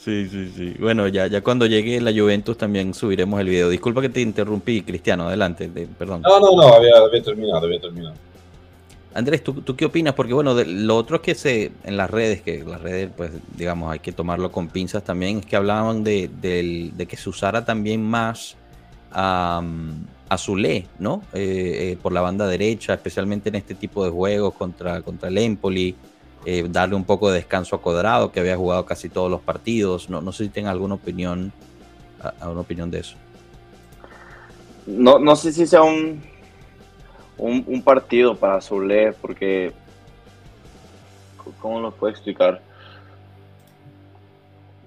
Sí, 0.00 0.28
sí, 0.28 0.52
sí. 0.52 0.74
Bueno, 0.80 1.06
ya, 1.06 1.28
ya 1.28 1.42
cuando 1.42 1.66
llegue 1.66 2.00
la 2.00 2.12
Juventus 2.12 2.58
también 2.58 2.92
subiremos 2.92 3.40
el 3.40 3.48
video. 3.48 3.68
Disculpa 3.68 4.00
que 4.02 4.08
te 4.08 4.20
interrumpí, 4.20 4.82
Cristiano, 4.82 5.28
adelante, 5.28 5.70
perdón. 5.96 6.22
No, 6.22 6.40
no, 6.40 6.56
no, 6.56 6.74
había, 6.74 6.96
había 6.96 7.22
terminado, 7.22 7.66
había 7.66 7.80
terminado. 7.80 8.16
Andrés, 9.14 9.44
¿tú, 9.44 9.76
qué 9.76 9.84
opinas? 9.84 10.14
Porque 10.14 10.34
bueno, 10.34 10.54
lo 10.54 10.96
otro 10.96 11.16
es 11.16 11.22
que 11.22 11.34
se 11.36 11.70
en 11.84 11.96
las 11.96 12.10
redes, 12.10 12.42
que 12.42 12.64
las 12.64 12.82
redes, 12.82 13.10
pues 13.16 13.30
digamos, 13.56 13.92
hay 13.92 14.00
que 14.00 14.10
tomarlo 14.10 14.50
con 14.50 14.68
pinzas 14.68 15.04
también, 15.04 15.38
es 15.38 15.46
que 15.46 15.54
hablaban 15.54 16.02
de, 16.02 16.28
que 17.08 17.16
se 17.16 17.30
usara 17.30 17.64
también 17.64 18.02
más 18.02 18.56
a, 19.12 19.62
a 20.28 20.36
Zule, 20.36 20.88
¿no? 20.98 21.22
Eh, 21.32 21.92
eh, 21.92 21.98
por 22.02 22.12
la 22.12 22.22
banda 22.22 22.48
derecha, 22.48 22.94
especialmente 22.94 23.50
en 23.50 23.54
este 23.54 23.76
tipo 23.76 24.04
de 24.04 24.10
juegos 24.10 24.54
contra, 24.54 25.00
contra 25.02 25.28
el 25.28 25.38
Empoli, 25.38 25.94
eh, 26.44 26.66
darle 26.68 26.96
un 26.96 27.04
poco 27.04 27.30
de 27.30 27.36
descanso 27.36 27.76
a 27.76 27.80
Cuadrado, 27.80 28.32
que 28.32 28.40
había 28.40 28.56
jugado 28.56 28.84
casi 28.84 29.08
todos 29.08 29.30
los 29.30 29.40
partidos. 29.40 30.10
No, 30.10 30.20
no 30.20 30.32
sé 30.32 30.44
si 30.44 30.50
tienen 30.50 30.70
alguna 30.70 30.94
opinión, 30.94 31.52
alguna 32.40 32.62
opinión 32.62 32.90
de 32.90 32.98
eso. 32.98 33.14
No, 34.86 35.20
no 35.20 35.36
sé 35.36 35.52
si 35.52 35.66
sea 35.68 35.82
un 35.82 36.20
un, 37.38 37.82
partido 37.82 38.36
para 38.36 38.60
Zule, 38.60 39.12
porque, 39.12 39.72
¿cómo 41.60 41.80
lo 41.80 41.90
puedo 41.90 42.12
explicar? 42.12 42.60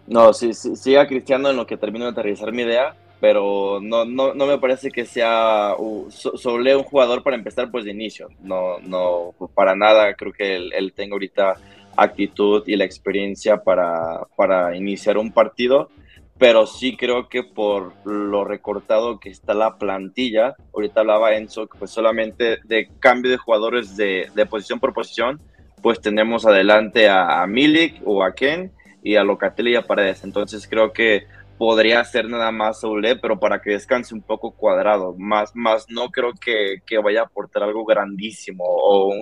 No, 0.07 0.33
sí, 0.33 0.53
sí, 0.53 0.75
siga 0.75 1.07
Cristiano 1.07 1.49
en 1.49 1.57
lo 1.57 1.67
que 1.67 1.77
termino 1.77 2.05
de 2.05 2.11
aterrizar 2.11 2.51
mi 2.51 2.61
idea, 2.61 2.95
pero 3.19 3.79
no, 3.81 4.05
no, 4.05 4.33
no 4.33 4.45
me 4.45 4.57
parece 4.57 4.89
que 4.89 5.05
sea 5.05 5.73
uh, 5.77 6.07
un 6.07 6.83
jugador 6.83 7.23
para 7.23 7.35
empezar 7.35 7.69
pues 7.69 7.83
de 7.83 7.91
inicio. 7.91 8.29
No, 8.41 8.79
no, 8.79 9.33
para 9.53 9.75
nada 9.75 10.13
creo 10.13 10.31
que 10.31 10.55
él, 10.55 10.71
él 10.73 10.93
tenga 10.93 11.13
ahorita 11.13 11.55
actitud 11.97 12.63
y 12.67 12.75
la 12.75 12.85
experiencia 12.85 13.57
para, 13.57 14.21
para 14.35 14.75
iniciar 14.77 15.17
un 15.17 15.31
partido 15.31 15.89
pero 16.37 16.67
sí 16.67 16.95
creo 16.95 17.29
que 17.29 17.43
por 17.43 17.93
lo 18.05 18.43
recortado 18.45 19.19
que 19.19 19.29
está 19.29 19.53
la 19.53 19.77
plantilla, 19.77 20.55
ahorita 20.73 21.01
hablaba 21.01 21.35
Enzo, 21.35 21.67
pues 21.67 21.91
solamente 21.91 22.59
de 22.63 22.89
cambio 22.99 23.31
de 23.31 23.37
jugadores 23.37 23.97
de, 23.97 24.29
de 24.35 24.45
posición 24.45 24.79
por 24.79 24.93
posición, 24.93 25.41
pues 25.81 26.01
tenemos 26.01 26.45
adelante 26.45 27.09
a, 27.09 27.45
Milik 27.47 28.01
o 28.05 28.23
a 28.23 28.33
Ken 28.33 28.71
y 29.03 29.15
a 29.15 29.23
Locatelli 29.23 29.71
y 29.71 29.75
a 29.75 29.83
Paredes. 29.83 30.23
Entonces 30.23 30.67
creo 30.67 30.91
que 30.91 31.27
podría 31.57 32.03
ser 32.03 32.29
nada 32.29 32.51
más 32.51 32.81
Soule, 32.81 33.15
pero 33.15 33.39
para 33.39 33.61
que 33.61 33.71
descanse 33.71 34.13
un 34.13 34.21
poco 34.21 34.51
cuadrado. 34.51 35.15
Más, 35.17 35.55
más 35.55 35.85
no 35.89 36.09
creo 36.09 36.33
que, 36.33 36.81
que 36.85 36.97
vaya 36.97 37.21
a 37.21 37.25
aportar 37.25 37.63
algo 37.63 37.85
grandísimo 37.85 38.63
o 38.65 39.13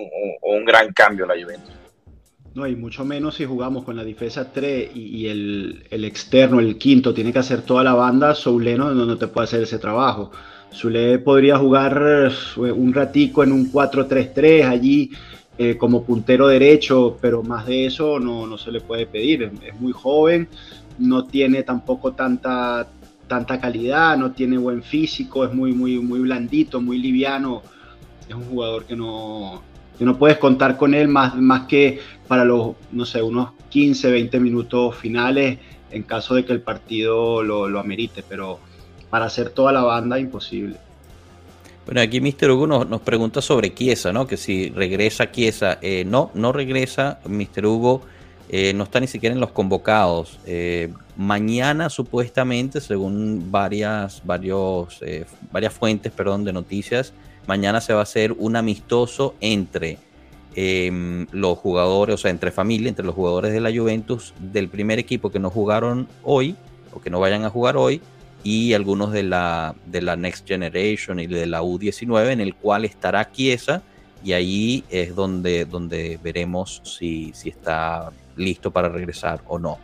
un, 0.42 0.64
gran 0.64 0.92
cambio 0.92 1.26
la 1.26 1.34
Juventus. 1.34 1.85
No, 2.56 2.66
y 2.66 2.74
mucho 2.74 3.04
menos 3.04 3.34
si 3.34 3.44
jugamos 3.44 3.84
con 3.84 3.96
la 3.96 4.02
defensa 4.02 4.50
3 4.50 4.96
y, 4.96 5.26
el, 5.26 5.84
el, 5.90 6.06
externo, 6.06 6.58
el 6.58 6.78
quinto, 6.78 7.12
tiene 7.12 7.30
que 7.30 7.38
hacer 7.38 7.60
toda 7.60 7.84
la 7.84 7.92
banda, 7.92 8.34
Soule 8.34 8.78
no, 8.78 8.94
no 8.94 9.18
te 9.18 9.26
puede 9.26 9.44
hacer 9.44 9.62
ese 9.64 9.78
trabajo. 9.78 10.30
Soule 10.70 11.18
podría 11.18 11.58
jugar 11.58 12.02
eh, 12.32 12.72
un 12.72 12.94
ratico 12.94 13.44
en 13.44 13.52
un 13.52 13.70
4-3-3 13.70 14.70
allí 14.70 15.10
eh, 15.58 15.76
como 15.76 16.02
puntero 16.02 16.48
derecho, 16.48 17.18
pero 17.20 17.42
más 17.42 17.66
de 17.66 17.84
eso 17.84 18.18
no, 18.18 18.46
no 18.46 18.56
se 18.56 18.72
le 18.72 18.80
puede 18.80 19.04
pedir. 19.04 19.52
Es 19.62 19.78
muy 19.78 19.92
joven, 19.92 20.48
no 20.96 21.26
tiene 21.26 21.62
tampoco 21.62 22.14
tanta, 22.14 22.88
tanta 23.28 23.60
calidad, 23.60 24.16
no 24.16 24.32
tiene 24.32 24.56
buen 24.56 24.82
físico, 24.82 25.44
es 25.44 25.52
muy, 25.52 25.72
muy, 25.72 25.98
muy 25.98 26.20
blandito, 26.20 26.80
muy 26.80 26.96
liviano. 27.00 27.60
Es 28.26 28.34
un 28.34 28.44
jugador 28.44 28.86
que 28.86 28.96
no, 28.96 29.62
que 29.98 30.04
no 30.04 30.18
puedes 30.18 30.38
contar 30.38 30.76
con 30.76 30.94
él 30.94 31.08
más, 31.08 31.34
más 31.36 31.66
que 31.66 32.00
para 32.28 32.44
los, 32.44 32.74
no 32.92 33.04
sé, 33.04 33.22
unos 33.22 33.50
15, 33.70 34.10
20 34.10 34.40
minutos 34.40 34.96
finales 34.96 35.58
en 35.90 36.02
caso 36.02 36.34
de 36.34 36.44
que 36.44 36.52
el 36.52 36.60
partido 36.60 37.42
lo, 37.42 37.68
lo 37.68 37.80
amerite, 37.80 38.22
pero 38.28 38.58
para 39.10 39.26
hacer 39.26 39.50
toda 39.50 39.72
la 39.72 39.82
banda 39.82 40.18
imposible. 40.18 40.76
Bueno, 41.86 42.00
aquí 42.00 42.20
Mr. 42.20 42.50
Hugo 42.50 42.66
nos, 42.66 42.88
nos, 42.88 43.00
pregunta 43.00 43.40
sobre 43.40 43.72
Chiesa, 43.72 44.12
¿no? 44.12 44.26
Que 44.26 44.36
si 44.36 44.70
regresa 44.70 45.30
Chiesa. 45.30 45.78
Eh, 45.80 46.04
no, 46.04 46.32
no 46.34 46.52
regresa. 46.52 47.20
Mr. 47.24 47.64
Hugo 47.64 48.02
eh, 48.48 48.72
no 48.74 48.84
está 48.84 48.98
ni 48.98 49.06
siquiera 49.06 49.34
en 49.34 49.40
los 49.40 49.52
convocados. 49.52 50.40
Eh, 50.46 50.92
mañana, 51.16 51.88
supuestamente, 51.88 52.80
según 52.80 53.52
varias, 53.52 54.20
varios, 54.24 55.00
varias 55.52 55.72
fuentes 55.72 56.10
perdón, 56.10 56.44
de 56.44 56.52
noticias, 56.52 57.12
mañana 57.46 57.80
se 57.80 57.92
va 57.92 58.00
a 58.00 58.02
hacer 58.02 58.32
un 58.32 58.56
amistoso 58.56 59.34
entre 59.40 59.98
em, 60.54 61.26
los 61.32 61.58
jugadores, 61.58 62.14
o 62.14 62.18
sea, 62.18 62.30
entre 62.30 62.50
familia, 62.50 62.88
entre 62.88 63.04
los 63.04 63.14
jugadores 63.14 63.52
de 63.52 63.60
la 63.60 63.74
Juventus 63.74 64.34
del 64.38 64.68
primer 64.68 64.98
equipo 64.98 65.30
que 65.30 65.38
no 65.38 65.50
jugaron 65.50 66.08
hoy 66.22 66.56
o 66.92 67.00
que 67.00 67.10
no 67.10 67.20
vayan 67.20 67.44
a 67.44 67.50
jugar 67.50 67.76
hoy 67.76 68.00
y 68.42 68.74
algunos 68.74 69.12
de 69.12 69.22
la, 69.22 69.74
de 69.86 70.02
la 70.02 70.16
Next 70.16 70.46
Generation 70.46 71.18
y 71.18 71.26
de 71.26 71.46
la 71.46 71.62
U19 71.62 72.30
en 72.30 72.40
el 72.40 72.54
cual 72.54 72.84
estará 72.84 73.30
Chiesa 73.30 73.82
y 74.22 74.32
ahí 74.32 74.84
es 74.88 75.14
donde, 75.14 75.64
donde 75.64 76.18
veremos 76.22 76.80
si, 76.84 77.32
si 77.34 77.48
está 77.48 78.12
listo 78.36 78.70
para 78.70 78.88
regresar 78.88 79.40
o 79.46 79.58
no. 79.58 79.78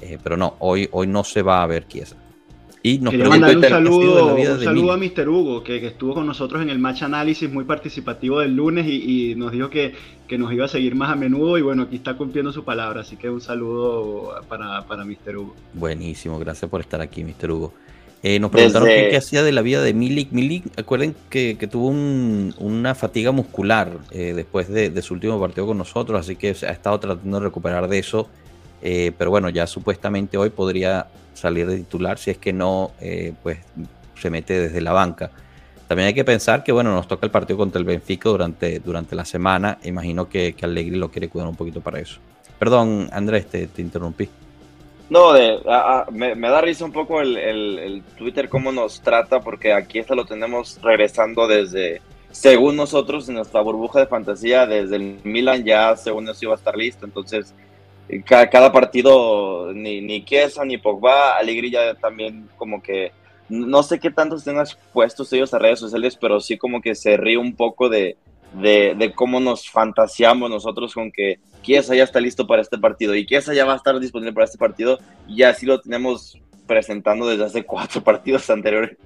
Eh, 0.00 0.18
pero 0.22 0.36
no, 0.36 0.56
hoy, 0.58 0.88
hoy 0.92 1.06
no 1.06 1.24
se 1.24 1.42
va 1.42 1.62
a 1.62 1.66
ver 1.66 1.86
Chiesa. 1.86 2.16
Y 2.86 2.98
nos 2.98 3.12
Quería 3.12 3.30
mandar 3.30 3.56
un 3.56 3.62
saludo, 3.62 4.34
un 4.34 4.60
saludo 4.62 4.92
a 4.92 4.98
Mr. 4.98 5.26
Hugo, 5.26 5.64
que, 5.64 5.86
estuvo 5.86 6.12
con 6.12 6.26
nosotros 6.26 6.60
en 6.60 6.68
el 6.68 6.78
match 6.78 7.02
análisis 7.02 7.50
muy 7.50 7.64
participativo 7.64 8.40
del 8.40 8.54
lunes 8.54 8.86
y, 8.86 9.34
nos 9.36 9.52
dijo 9.52 9.70
que, 9.70 9.94
nos 10.36 10.52
iba 10.52 10.66
a 10.66 10.68
seguir 10.68 10.94
más 10.94 11.08
a 11.08 11.16
menudo 11.16 11.56
y 11.56 11.62
bueno, 11.62 11.84
aquí 11.84 11.96
está 11.96 12.14
cumpliendo 12.14 12.52
su 12.52 12.62
palabra, 12.62 13.00
así 13.00 13.16
que 13.16 13.30
un 13.30 13.40
saludo 13.40 14.34
para, 14.50 14.86
para 14.86 15.02
Mr. 15.06 15.34
Hugo. 15.34 15.56
Buenísimo, 15.72 16.38
gracias 16.38 16.70
por 16.70 16.82
estar 16.82 17.00
aquí, 17.00 17.24
Mr. 17.24 17.52
Hugo. 17.52 17.72
Eh, 18.22 18.38
nos 18.38 18.50
preguntaron 18.50 18.86
qué, 18.86 19.16
hacía 19.16 19.42
de 19.42 19.52
la 19.52 19.62
vida 19.62 19.80
de 19.80 19.94
Milik. 19.94 20.32
Milik, 20.32 20.78
acuerden 20.78 21.14
que, 21.30 21.56
tuvo 21.70 21.88
una 21.88 22.94
fatiga 22.94 23.32
muscular 23.32 23.92
eh, 24.10 24.34
después 24.36 24.68
de, 24.68 25.00
su 25.00 25.14
último 25.14 25.40
partido 25.40 25.66
con 25.66 25.78
nosotros, 25.78 26.20
así 26.20 26.36
que 26.36 26.48
ha 26.48 26.72
estado 26.72 27.00
tratando 27.00 27.38
de 27.38 27.46
recuperar 27.46 27.88
de 27.88 27.98
eso. 27.98 28.28
Eh, 28.86 29.12
pero 29.16 29.30
bueno, 29.30 29.48
ya 29.48 29.66
supuestamente 29.66 30.36
hoy 30.36 30.50
podría 30.50 31.06
salir 31.32 31.66
de 31.66 31.78
titular 31.78 32.18
si 32.18 32.30
es 32.30 32.36
que 32.36 32.52
no, 32.52 32.92
eh, 33.00 33.32
pues 33.42 33.58
se 34.14 34.28
mete 34.28 34.60
desde 34.60 34.82
la 34.82 34.92
banca. 34.92 35.30
También 35.88 36.08
hay 36.08 36.14
que 36.14 36.24
pensar 36.24 36.62
que, 36.62 36.70
bueno, 36.70 36.92
nos 36.94 37.08
toca 37.08 37.24
el 37.24 37.32
partido 37.32 37.56
contra 37.56 37.78
el 37.78 37.86
Benfica 37.86 38.28
durante, 38.28 38.80
durante 38.80 39.16
la 39.16 39.24
semana. 39.24 39.78
Imagino 39.84 40.28
que, 40.28 40.52
que 40.52 40.66
Allegri 40.66 40.96
lo 40.96 41.10
quiere 41.10 41.28
cuidar 41.28 41.48
un 41.48 41.56
poquito 41.56 41.80
para 41.80 41.98
eso. 41.98 42.20
Perdón, 42.58 43.08
Andrés, 43.10 43.46
te, 43.46 43.68
interrumpí. 43.78 44.28
No, 45.08 45.32
de, 45.32 45.60
me, 46.10 46.34
da 46.36 46.60
risa 46.60 46.84
un 46.84 46.92
poco 46.92 47.22
el, 47.22 47.36
el, 47.38 48.02
Twitter 48.18 48.50
cómo 48.50 48.70
nos 48.70 49.00
trata, 49.00 49.40
porque 49.40 49.72
aquí 49.72 49.98
esto 49.98 50.14
lo 50.14 50.26
tenemos 50.26 50.78
regresando 50.82 51.46
desde, 51.46 52.02
según 52.30 52.76
nosotros, 52.76 53.28
en 53.28 53.36
nuestra 53.36 53.60
burbuja 53.62 54.00
de 54.00 54.06
fantasía, 54.06 54.66
desde 54.66 54.96
el 54.96 55.20
Milan 55.24 55.64
ya 55.64 55.96
según 55.96 56.28
eso 56.28 56.46
iba 56.46 56.54
a 56.54 56.56
estar 56.56 56.76
listo. 56.76 57.04
Entonces, 57.04 57.54
cada, 58.26 58.72
partido, 58.72 59.72
ni, 59.72 60.00
ni 60.00 60.24
ni 60.66 60.78
Pogba, 60.78 61.36
Alegría 61.36 61.94
también 61.94 62.48
como 62.56 62.82
que, 62.82 63.12
no 63.48 63.82
sé 63.82 63.98
qué 63.98 64.10
tanto 64.10 64.36
estén 64.36 64.58
expuestos 64.58 65.32
ellos 65.32 65.52
a 65.54 65.58
redes 65.58 65.80
sociales, 65.80 66.16
pero 66.20 66.40
sí 66.40 66.56
como 66.56 66.80
que 66.80 66.94
se 66.94 67.16
ríe 67.16 67.38
un 67.38 67.54
poco 67.54 67.88
de, 67.88 68.16
de, 68.54 69.12
cómo 69.14 69.40
nos 69.40 69.68
fantaseamos 69.68 70.50
nosotros 70.50 70.94
con 70.94 71.10
que 71.10 71.38
Kiesa 71.62 71.94
ya 71.94 72.04
está 72.04 72.20
listo 72.20 72.46
para 72.46 72.62
este 72.62 72.78
partido 72.78 73.14
y 73.14 73.26
Kiesa 73.26 73.54
ya 73.54 73.64
va 73.64 73.72
a 73.72 73.76
estar 73.76 73.98
disponible 73.98 74.32
para 74.32 74.44
este 74.44 74.58
partido 74.58 74.98
y 75.26 75.42
así 75.42 75.66
lo 75.66 75.80
tenemos 75.80 76.38
presentando 76.66 77.26
desde 77.26 77.44
hace 77.44 77.64
cuatro 77.64 78.00
partidos 78.04 78.48
anteriores. 78.50 78.96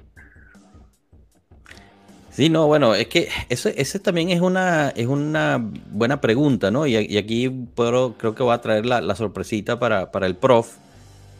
Sí, 2.38 2.50
no, 2.50 2.68
bueno, 2.68 2.94
es 2.94 3.08
que 3.08 3.28
ese, 3.48 3.98
también 3.98 4.30
es 4.30 4.40
una, 4.40 4.90
es 4.90 5.08
una 5.08 5.58
buena 5.90 6.20
pregunta, 6.20 6.70
¿no? 6.70 6.86
Y, 6.86 7.16
aquí 7.16 7.48
puedo, 7.48 8.16
creo 8.16 8.36
que 8.36 8.44
voy 8.44 8.54
a 8.54 8.60
traer 8.60 8.86
la, 8.86 9.16
sorpresita 9.16 9.80
para, 9.80 10.12
para, 10.12 10.28
el 10.28 10.36
prof, 10.36 10.76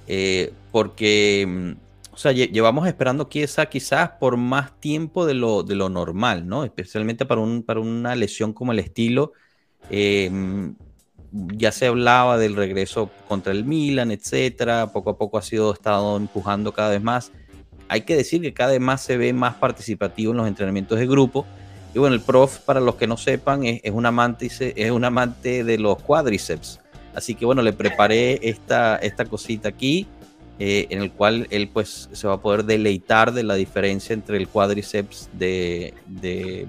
eh, 0.09 0.53
porque, 0.73 1.47
mm, 1.49 2.15
o 2.15 2.17
sea, 2.17 2.33
llevamos 2.33 2.89
esperando 2.89 3.29
Kiesa 3.29 3.67
quizás 3.67 4.11
por 4.19 4.37
más 4.39 4.73
tiempo 4.81 5.25
de 5.25 5.35
lo, 5.35 5.63
de 5.63 5.77
lo 5.77 5.89
normal, 5.89 6.49
¿no? 6.49 6.65
Especialmente 6.65 7.25
para, 7.27 7.43
un, 7.43 7.63
para 7.63 7.79
una 7.79 8.17
lesión 8.17 8.53
como 8.53 8.73
el 8.73 8.81
estilo. 8.81 9.35
Eh, 9.91 10.29
mm, 10.33 10.71
ya 11.31 11.71
se 11.71 11.87
hablaba 11.87 12.39
del 12.39 12.57
regreso 12.57 13.09
contra 13.29 13.53
el 13.53 13.65
Milan, 13.65 14.11
etcétera. 14.11 14.93
Poco 14.93 15.11
a 15.11 15.17
poco 15.17 15.39
ha 15.39 15.43
sido 15.43 15.73
estado 15.73 16.17
empujando 16.17 16.73
cada 16.73 16.91
vez 16.91 17.03
más 17.03 17.31
hay 17.89 18.03
que 18.03 18.17
decir 18.17 18.43
que 18.43 18.53
cada 18.53 18.73
vez 18.73 18.81
más 18.81 19.03
se 19.03 19.17
ve 19.17 19.33
más 19.33 19.55
participativo 19.55 20.33
en 20.33 20.39
los 20.39 20.49
entrenamientos 20.49 20.99
de 20.99 21.07
grupo. 21.07 21.47
Y 21.95 21.99
bueno, 21.99 22.15
el 22.15 22.21
prof, 22.21 22.59
para 22.59 22.81
los 22.81 22.97
que 22.97 23.07
no 23.07 23.17
sepan, 23.17 23.65
es, 23.65 23.81
un, 23.91 24.05
amante, 24.05 24.51
es 24.77 24.91
un 24.91 25.05
amante 25.05 25.65
de 25.65 25.79
los 25.79 26.01
cuádriceps. 26.03 26.81
Así 27.15 27.35
que 27.35 27.47
bueno, 27.47 27.63
le 27.63 27.73
preparé 27.73 28.39
esta, 28.49 28.97
esta 28.97 29.25
cosita 29.25 29.71
aquí, 29.71 30.07
eh, 30.61 30.87
en 30.91 31.01
el 31.01 31.13
cual 31.13 31.47
él 31.51 31.69
pues 31.73 32.09
se 32.13 32.29
va 32.29 32.35
a 32.35 32.41
poder 32.41 32.65
deleitar 32.65 33.33
de 33.33 33.43
la 33.43 33.55
diferencia 33.55 34.13
entre 34.13 34.37
el 34.37 34.49
cuádriceps 34.49 35.31
de, 35.33 35.95
de 36.07 36.69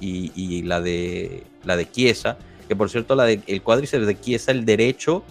y, 0.00 0.62
la 0.62 0.80
de 0.80 1.44
la 1.64 1.76
de 1.76 1.90
Chiesa. 1.90 2.36
Que 2.68 2.74
por 2.74 2.90
cierto, 2.90 3.14
la 3.14 3.24
de, 3.24 3.40
el 3.46 3.62
cuádriceps 3.62 4.06
de 4.06 4.18
Chiesa, 4.18 4.50
el 4.50 4.64
derecho, 4.64 5.22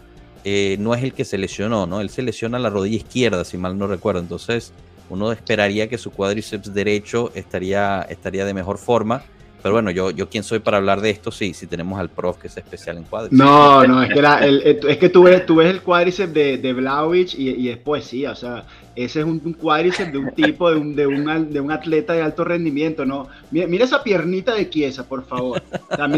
eh, 0.47 0.77
no 0.79 0.93
es 0.93 1.03
el 1.03 1.13
que 1.13 1.25
se 1.25 1.39
lesionó, 1.39 1.87
¿no? 1.87 2.01
Él 2.01 2.11
se 2.11 2.21
lesiona 2.21 2.59
la 2.59 2.69
rodilla 2.69 2.97
izquierda, 2.97 3.43
si 3.43 3.57
mal 3.57 3.79
no 3.79 3.87
recuerdo. 3.87 4.19
Entonces, 4.19 4.73
uno 5.09 5.31
esperaría 5.31 5.89
que 5.89 5.97
su 5.97 6.11
cuádriceps 6.11 6.71
derecho 6.71 7.31
estaría, 7.33 8.03
estaría 8.03 8.45
de 8.45 8.53
mejor 8.53 8.77
forma. 8.77 9.23
Pero 9.63 9.73
bueno, 9.73 9.89
yo, 9.89 10.11
yo 10.11 10.29
quién 10.29 10.43
soy 10.43 10.59
para 10.59 10.77
hablar 10.77 11.01
de 11.01 11.09
esto, 11.09 11.31
sí, 11.31 11.55
si 11.55 11.65
tenemos 11.65 11.99
al 11.99 12.09
prof 12.09 12.37
que 12.37 12.45
es 12.45 12.57
especial 12.57 12.97
en 12.97 13.05
cuádriceps. 13.05 13.39
No, 13.39 13.87
no, 13.87 14.03
es 14.03 14.13
que, 14.13 14.79
es 14.87 14.97
que 14.99 15.09
tú, 15.09 15.23
ves, 15.23 15.43
tú 15.47 15.55
ves 15.55 15.71
el 15.71 15.81
cuádriceps 15.81 16.31
de, 16.31 16.59
de 16.59 16.73
Blauwich 16.73 17.33
y, 17.33 17.49
y, 17.49 17.69
es 17.69 17.77
poesía, 17.79 18.33
o 18.33 18.35
sea, 18.35 18.65
ese 18.95 19.21
es 19.21 19.25
un, 19.25 19.39
cuádriceps 19.39 20.11
de 20.11 20.19
un 20.19 20.29
tipo, 20.35 20.69
de 20.69 20.77
un, 20.77 20.95
de, 20.95 21.07
un, 21.07 21.51
de 21.51 21.59
un 21.59 21.71
atleta 21.71 22.13
de 22.13 22.21
alto 22.21 22.43
rendimiento, 22.43 23.03
¿no? 23.03 23.27
Mira, 23.49 23.83
esa 23.83 24.03
piernita 24.03 24.53
de 24.53 24.69
Chiesa, 24.69 25.07
por 25.07 25.25
favor. 25.25 25.63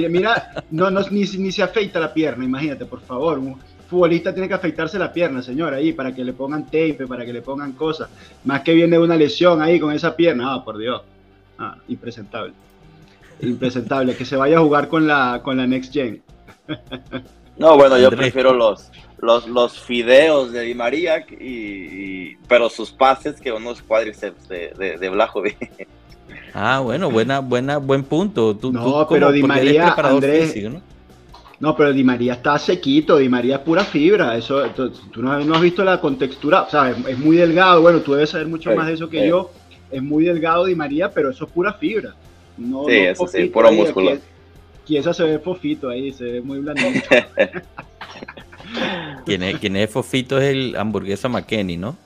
mira, 0.10 0.66
no, 0.70 0.92
no, 0.92 1.00
ni, 1.10 1.22
ni 1.22 1.52
se 1.54 1.64
afeita 1.64 2.02
la 2.02 2.14
pierna, 2.14 2.44
imagínate, 2.44 2.84
por 2.84 3.00
favor 3.00 3.40
futbolista 3.88 4.34
tiene 4.34 4.48
que 4.48 4.54
afeitarse 4.54 5.00
la 5.00 5.12
pierna, 5.12 5.42
señor, 5.42 5.74
ahí, 5.74 5.94
para 5.94 6.14
que 6.14 6.24
le 6.24 6.34
pongan 6.34 6.66
tape, 6.66 7.06
para 7.08 7.26
que 7.26 7.34
le 7.34 7.42
pongan 7.42 7.74
cosas. 7.74 8.10
Más 8.44 8.62
que 8.62 8.74
viene 8.74 9.00
una 9.00 9.16
lesión 9.16 9.62
ahí 9.62 9.80
con 9.80 9.94
esa 9.94 10.16
pierna, 10.16 10.54
ah, 10.54 10.64
por 10.64 10.78
Dios. 10.78 11.02
Ah, 11.58 11.78
impresentable. 11.88 12.54
Impresentable, 13.42 14.16
que 14.16 14.26
se 14.26 14.36
vaya 14.36 14.58
a 14.58 14.62
jugar 14.62 14.88
con 14.88 15.08
la, 15.08 15.42
con 15.44 15.58
la 15.58 15.66
Next 15.68 15.94
Gen. 15.94 16.22
No, 17.58 17.76
bueno, 17.76 17.98
yo 17.98 18.12
prefiero 18.12 18.54
los, 18.54 18.92
los, 19.20 19.48
los 19.48 19.80
fideos 19.80 20.52
de 20.52 20.62
Di 20.62 20.76
María, 20.76 21.26
y, 21.28 22.36
pero 22.48 22.70
sus 22.70 22.92
pases 22.92 23.42
que 23.42 23.52
unos 23.52 23.82
cuádriceps 23.82 24.48
de, 24.48 24.74
de, 24.78 24.98
de 24.98 25.56
Ah, 26.54 26.82
bueno, 26.84 27.10
buena, 27.10 27.40
buena, 27.40 27.78
buen 27.78 28.04
punto. 28.04 28.58
no, 28.72 29.08
pero 29.10 29.32
Di 29.32 29.44
María, 29.44 29.94
Andrés, 29.94 30.56
¿no? 30.64 30.82
No, 31.60 31.76
pero 31.76 31.92
Di 31.92 32.04
María 32.04 32.34
está 32.34 32.60
sequito, 32.60 33.18
Di 33.18 33.30
María 33.30 33.56
es 33.56 33.62
pura 33.62 33.84
fibra. 33.84 34.38
Eso, 34.38 34.64
tú 34.70 35.22
no, 35.22 35.32
has 35.32 35.62
visto 35.62 35.84
la 35.84 36.00
contextura, 36.00 36.64
o 36.64 36.70
sea, 36.70 36.92
es, 36.92 37.18
muy 37.18 37.38
delgado. 37.38 37.82
Bueno, 37.82 38.02
tú 38.02 38.14
debes 38.14 38.30
saber 38.30 38.48
mucho 38.48 38.76
más 38.76 38.88
de 38.88 38.94
eso 38.94 39.10
que 39.10 39.28
yo. 39.28 39.52
Es 39.90 40.04
muy 40.04 40.26
delgado 40.26 40.66
Di 40.66 40.76
María, 40.76 41.12
pero 41.12 41.32
eso 41.32 41.46
es 41.46 41.52
pura 41.52 41.74
fibra. 41.74 42.14
No, 42.58 42.86
sí, 42.86 42.96
eso 42.96 43.28
sí, 43.28 43.46
puro 43.46 43.72
músculo. 43.72 44.18
Chiesa 44.86 45.14
se 45.14 45.24
ve 45.24 45.40
fofito 45.40 45.90
ahí, 45.90 46.14
se 46.14 46.24
ve 46.24 46.42
muy 46.42 46.60
blandito. 46.60 47.10
quien, 49.26 49.44
es, 49.44 49.60
quien 49.60 49.76
es 49.76 49.90
fofito 49.90 50.40
es 50.40 50.46
el 50.46 50.76
hamburguesa 50.78 51.28
McKenny, 51.28 51.78
¿no? 51.78 51.98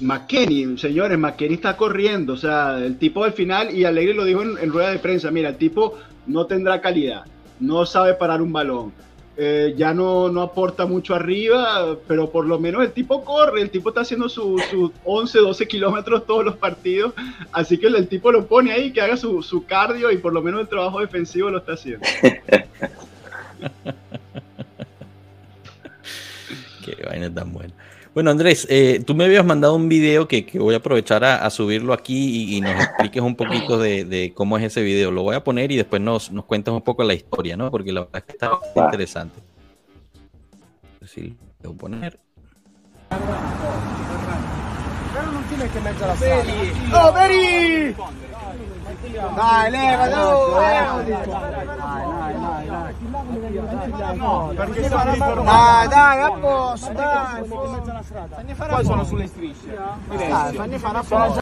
McKenny, 0.00 0.78
señores, 0.78 1.18
McKenny 1.18 1.54
está 1.54 1.76
corriendo, 1.76 2.32
o 2.32 2.36
sea, 2.36 2.78
el 2.78 2.96
tipo 2.96 3.24
al 3.24 3.32
final, 3.32 3.76
y 3.76 3.84
Alegre 3.84 4.14
lo 4.14 4.24
dijo 4.24 4.42
en, 4.42 4.70
rueda 4.70 4.90
de 4.90 4.98
prensa, 4.98 5.30
mira, 5.30 5.50
el 5.50 5.56
tipo 5.56 5.98
no 6.26 6.46
tendrá 6.46 6.80
calidad, 6.80 7.24
no 7.60 7.86
sabe 7.86 8.14
parar 8.14 8.42
un 8.42 8.52
balón, 8.52 8.92
eh, 9.36 9.74
ya 9.76 9.94
no, 9.94 10.28
no 10.28 10.42
aporta 10.42 10.84
mucho 10.84 11.14
arriba, 11.14 11.96
pero 12.06 12.28
por 12.30 12.44
lo 12.44 12.58
menos 12.58 12.82
el 12.82 12.92
tipo 12.92 13.24
corre, 13.24 13.62
el 13.62 13.70
tipo 13.70 13.88
está 13.88 14.02
haciendo 14.02 14.28
sus 14.28 14.60
11, 15.04 15.38
12 15.38 15.66
kilómetros 15.66 16.26
todos 16.26 16.44
los 16.44 16.56
partidos, 16.56 17.14
así 17.52 17.78
que 17.78 17.86
el, 17.86 18.06
tipo 18.06 18.30
lo 18.32 18.46
pone 18.46 18.70
ahí, 18.72 18.92
que 18.92 19.00
haga 19.00 19.16
su, 19.16 19.42
su 19.42 19.64
cardio 19.64 20.10
y 20.10 20.18
por 20.18 20.34
lo 20.34 20.42
menos 20.42 20.60
el 20.60 20.68
trabajo 20.68 21.00
defensivo 21.00 21.48
lo 21.48 21.56
está 21.58 21.72
haciendo. 21.72 22.06
Qué 26.84 26.96
vaina 27.06 27.32
tan 27.32 27.52
buena. 27.52 27.72
Bueno, 28.12 28.32
Andrés, 28.32 28.66
eh, 28.68 29.02
tú 29.06 29.14
me 29.14 29.24
habías 29.24 29.44
mandado 29.44 29.76
un 29.76 29.88
video 29.88 30.26
que, 30.26 30.44
voy 30.54 30.74
a 30.74 30.78
aprovechar 30.78 31.22
a, 31.22 31.48
subirlo 31.48 31.92
aquí 31.92 32.56
y, 32.56 32.60
nos 32.60 32.72
expliques 32.72 33.22
un 33.22 33.36
poquito 33.36 33.78
de, 33.78 34.32
cómo 34.34 34.58
es 34.58 34.64
ese 34.64 34.82
video. 34.82 35.12
Lo 35.12 35.22
voy 35.22 35.36
a 35.36 35.44
poner 35.44 35.70
y 35.70 35.76
después 35.76 36.02
nos, 36.02 36.32
nos 36.32 36.44
cuentas 36.44 36.74
un 36.74 36.82
poco 36.82 37.04
la 37.04 37.14
historia, 37.14 37.56
¿no? 37.56 37.70
Porque 37.70 37.92
la 37.92 38.00
verdad 38.00 38.16
es 38.18 38.24
que 38.24 38.32
está 38.32 38.48
bastante 38.48 38.80
interesante. 38.80 39.40
Sí, 41.06 41.36
lo 41.62 41.70
voy 41.70 41.76
a 41.76 41.78
poner. 41.78 42.20
¡Oh, 46.92 47.12
Beri! 47.12 47.94
Dai, 49.00 49.70
perché 54.56 54.88
dai, 54.88 55.88
dai, 55.88 56.20
a 56.20 56.32
posto, 56.38 56.92
dai. 56.92 57.42
Poi 58.68 58.84
sono 58.84 59.04
sulle 59.04 59.26
strisce. 59.26 59.78
Dai, 60.08 60.54
fanni 60.54 60.78
fare 60.78 60.98
a 60.98 61.02
posto. 61.02 61.40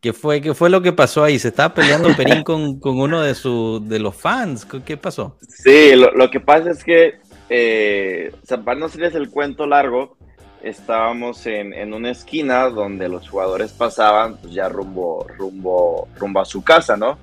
¿Qué 0.00 0.12
fue, 0.12 0.40
¿Qué 0.40 0.54
fue 0.54 0.68
lo 0.70 0.80
que 0.82 0.92
pasó 0.92 1.22
ahí? 1.22 1.38
¿Se 1.38 1.48
estaba 1.48 1.74
peleando 1.74 2.08
Perín 2.16 2.42
con, 2.42 2.80
con 2.80 2.98
uno 2.98 3.20
de, 3.20 3.34
su, 3.34 3.80
de 3.84 4.00
los 4.00 4.16
fans? 4.16 4.66
¿Qué 4.84 4.96
pasó? 4.96 5.38
Sí, 5.48 5.94
lo, 5.94 6.10
lo 6.12 6.28
que 6.28 6.40
pasa 6.40 6.70
es 6.70 6.82
que, 6.82 7.20
eh, 7.48 8.32
o 8.42 8.46
sea, 8.46 8.60
para 8.64 8.80
no 8.80 8.86
hacerles 8.86 9.14
el 9.14 9.30
cuento 9.30 9.64
largo, 9.66 10.16
estábamos 10.62 11.46
en, 11.46 11.72
en, 11.72 11.92
una 11.92 12.10
esquina 12.10 12.68
donde 12.68 13.08
los 13.08 13.28
jugadores 13.28 13.72
pasaban 13.72 14.36
pues 14.36 14.54
ya 14.54 14.68
rumbo, 14.68 15.26
rumbo, 15.36 16.08
rumbo 16.16 16.40
a 16.40 16.44
su 16.44 16.62
casa, 16.62 16.96
¿no? 16.96 17.18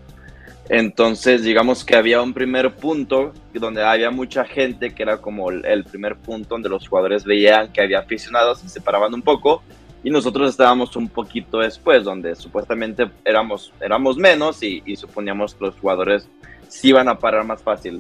Entonces, 0.70 1.42
digamos 1.42 1.84
que 1.84 1.96
había 1.96 2.22
un 2.22 2.32
primer 2.32 2.76
punto 2.76 3.34
donde 3.54 3.84
había 3.84 4.12
mucha 4.12 4.46
gente, 4.46 4.94
que 4.94 5.02
era 5.02 5.18
como 5.18 5.50
el, 5.50 5.84
primer 5.84 6.16
punto 6.16 6.50
donde 6.50 6.70
los 6.70 6.88
jugadores 6.88 7.24
veían 7.24 7.74
que 7.74 7.82
había 7.82 8.00
aficionados, 8.00 8.60
se 8.60 8.70
separaban 8.70 9.12
un 9.16 9.24
poco, 9.24 9.64
y 10.04 10.12
nosotros 10.12 10.52
estábamos 10.52 10.96
un 10.96 11.10
poquito 11.10 11.58
después, 11.58 12.04
donde 12.04 12.36
supuestamente 12.36 13.10
éramos, 13.26 13.74
éramos 13.82 14.18
menos 14.18 14.62
y, 14.62 14.84
y 14.86 14.96
suponíamos 14.96 15.56
que 15.56 15.66
los 15.66 15.76
jugadores 15.76 16.30
sí 16.68 16.90
iban 16.90 17.10
a 17.10 17.18
parar 17.18 17.44
más 17.44 17.64
fácil. 17.64 18.00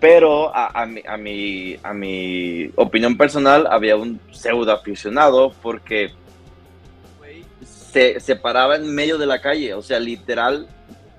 Pero 0.00 0.54
a, 0.54 0.82
a, 0.82 0.86
mi, 0.86 1.02
a, 1.06 1.16
mi, 1.16 1.76
a 1.82 1.92
mi 1.92 2.70
opinión 2.76 3.16
personal 3.16 3.66
había 3.68 3.96
un 3.96 4.20
pseudo 4.30 4.72
aficionado 4.72 5.52
porque 5.60 6.12
se, 7.92 8.20
se 8.20 8.36
paraba 8.36 8.76
en 8.76 8.94
medio 8.94 9.18
de 9.18 9.26
la 9.26 9.40
calle, 9.40 9.74
o 9.74 9.82
sea, 9.82 9.98
literal 9.98 10.68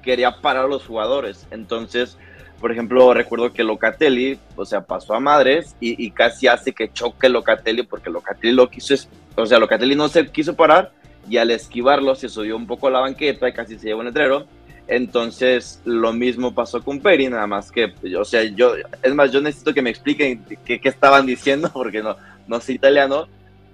quería 0.02 0.40
parar 0.40 0.66
a 0.66 0.68
los 0.68 0.86
jugadores. 0.86 1.46
Entonces, 1.52 2.18
por 2.60 2.72
ejemplo, 2.72 3.14
recuerdo 3.14 3.54
que 3.54 3.64
Locatelli, 3.64 4.40
o 4.56 4.66
sea, 4.66 4.82
pasó 4.82 5.14
a 5.14 5.20
madres 5.20 5.76
y, 5.80 6.04
y, 6.04 6.12
casi 6.12 6.48
hace 6.48 6.74
que 6.74 6.92
choque 6.92 7.30
Locatelli 7.30 7.84
porque 7.84 8.10
Locatelli 8.10 8.54
lo 8.54 8.70
quiso, 8.70 8.96
o 9.36 9.46
sea, 9.46 9.60
Locatelli 9.60 9.96
no 9.96 10.10
se 10.10 10.28
quiso 10.28 10.56
parar 10.56 10.92
y 11.30 11.38
al 11.38 11.52
esquivarlo 11.52 12.16
se 12.16 12.30
subió 12.30 12.56
un 12.56 12.68
poco 12.68 12.88
a 12.88 12.92
la 12.92 13.00
banqueta 13.00 13.48
y 13.48 13.54
casi 13.54 13.78
se 13.78 13.88
llevó 13.88 14.00
un 14.00 14.08
letrero 14.08 14.46
entonces, 14.90 15.82
lo 15.86 16.12
mismo 16.14 16.56
pasó 16.56 16.84
con 16.84 17.00
Peri, 17.00 17.30
nada 17.30 17.46
más 17.46 17.72
que, 17.72 17.94
o 18.18 18.26
sea, 18.26 18.44
yo, 18.44 18.74
es 19.04 19.14
más, 19.14 19.32
yo 19.32 19.40
necesito 19.40 19.72
que 19.72 19.84
me 19.84 19.92
expliquen 19.92 20.44
qué, 20.66 20.82
estaban 20.84 21.28
diciendo, 21.28 21.70
porque 21.74 22.02
no, 22.02 22.18
no 22.48 22.60
sé 22.60 22.74
italiano, 22.74 23.28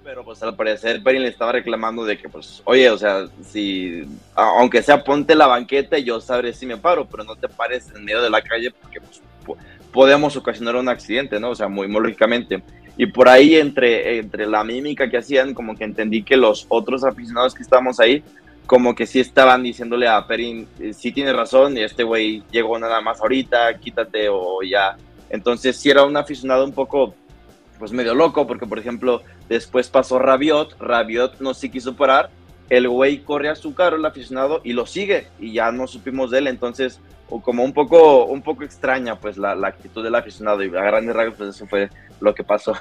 pero 0.04 0.25
pues 0.25 0.43
al 0.43 0.56
parecer 0.56 1.01
Peri 1.01 1.19
le 1.19 1.30
estaba 1.30 1.54
reclamando 1.54 2.04
de 2.04 2.17
que, 2.17 2.28
pues, 2.28 2.62
oye, 2.65 2.89
o 2.89 2.97
sea, 2.97 3.28
si, 3.47 4.04
aunque 4.36 4.84
sea 4.84 5.06
ponte 5.06 5.36
la 5.36 5.47
banqueta, 5.47 5.97
yo 5.97 6.19
sabré 6.19 6.51
si 6.51 6.65
me 6.65 6.75
paro, 6.75 7.08
pero 7.10 7.23
no 7.23 7.38
te 7.38 7.47
pares 7.47 7.89
en 7.95 8.04
medio 8.04 8.21
de 8.21 8.30
la 8.30 8.41
calle 8.41 8.71
porque, 8.71 8.99
pues, 8.99 9.21
podemos 9.93 10.36
ocasionar 10.36 10.75
un 10.75 10.89
accidente, 10.89 11.39
¿no? 11.39 11.51
O 11.51 11.56
sea, 11.56 11.69
muy, 11.69 11.88
muy 11.88 12.01
lógicamente. 12.01 12.62
Y 12.97 13.06
por 13.06 13.30
ahí, 13.30 13.56
entre, 13.56 14.19
entre 14.19 14.45
la 14.45 14.65
mímica 14.65 15.10
que 15.10 15.17
hacían, 15.17 15.54
como 15.54 15.78
que 15.78 15.86
entendí 15.86 16.23
que 16.23 16.36
los 16.36 16.65
otros 16.67 17.06
aficionados 17.06 17.56
que 17.56 17.63
estábamos 17.63 18.01
ahí, 18.01 18.21
como 18.65 18.95
que 18.95 19.06
sí 19.06 19.19
estaban 19.19 19.63
diciéndole 19.63 20.08
a 20.08 20.25
Perin, 20.25 20.67
eh, 20.80 20.93
sí 20.93 21.12
tiene 21.12 21.34
razón, 21.34 21.78
y 21.78 21.84
este 21.84 22.04
güey 22.04 22.43
llegó 22.51 22.78
nada 22.80 23.01
más 23.01 23.21
ahorita, 23.21 23.78
quítate 23.80 24.28
o 24.30 24.62
ya. 24.63 24.97
Entonces 25.30 25.78
sí 25.78 25.89
era 25.89 26.04
un 26.04 26.17
aficionado 26.17 26.65
un 26.65 26.71
poco, 26.71 27.13
pues 27.78 27.91
medio 27.91 28.15
loco, 28.15 28.47
porque 28.47 28.65
por 28.65 28.80
ejemplo, 28.80 29.21
después 29.49 29.89
pasó 29.89 30.19
Rabiot, 30.19 30.80
Rabiot 30.80 31.39
no 31.39 31.54
se 31.54 31.69
quiso 31.69 31.95
parar, 31.95 32.30
el 32.69 32.89
güey 32.89 33.19
corre 33.19 33.49
a 33.49 33.56
su 33.56 33.75
carro, 33.75 33.97
el 33.97 34.06
aficionado, 34.06 34.62
y 34.63 34.73
lo 34.73 34.86
sigue, 34.86 35.28
y 35.39 35.54
ya 35.54 35.71
no 35.71 35.86
supimos 35.88 36.32
de 36.32 36.39
él, 36.39 36.47
entonces, 36.47 36.99
o 37.30 37.41
como 37.41 37.63
un 37.63 37.73
poco, 37.73 38.25
un 38.25 38.41
poco 38.41 38.63
extraña, 38.63 39.19
pues 39.19 39.38
la, 39.38 39.51
actitud 39.51 40.04
del 40.04 40.15
aficionado, 40.15 40.63
y 40.63 40.69
a 40.69 40.82
grandes 40.82 41.15
rasgos, 41.15 41.36
pues 41.38 41.56
eso 41.56 41.67
fue 41.67 41.89
lo 42.19 42.34
que 42.34 42.43
pasó. 42.43 42.73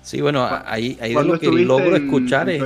Sí, 0.00 0.22
bueno, 0.22 0.48
ahí, 0.64 0.96
ahí 1.02 1.14
de 1.14 1.24
lo 1.24 1.38
que 1.38 1.48
logro 1.48 1.94
escuchar 1.94 2.48
es... 2.48 2.62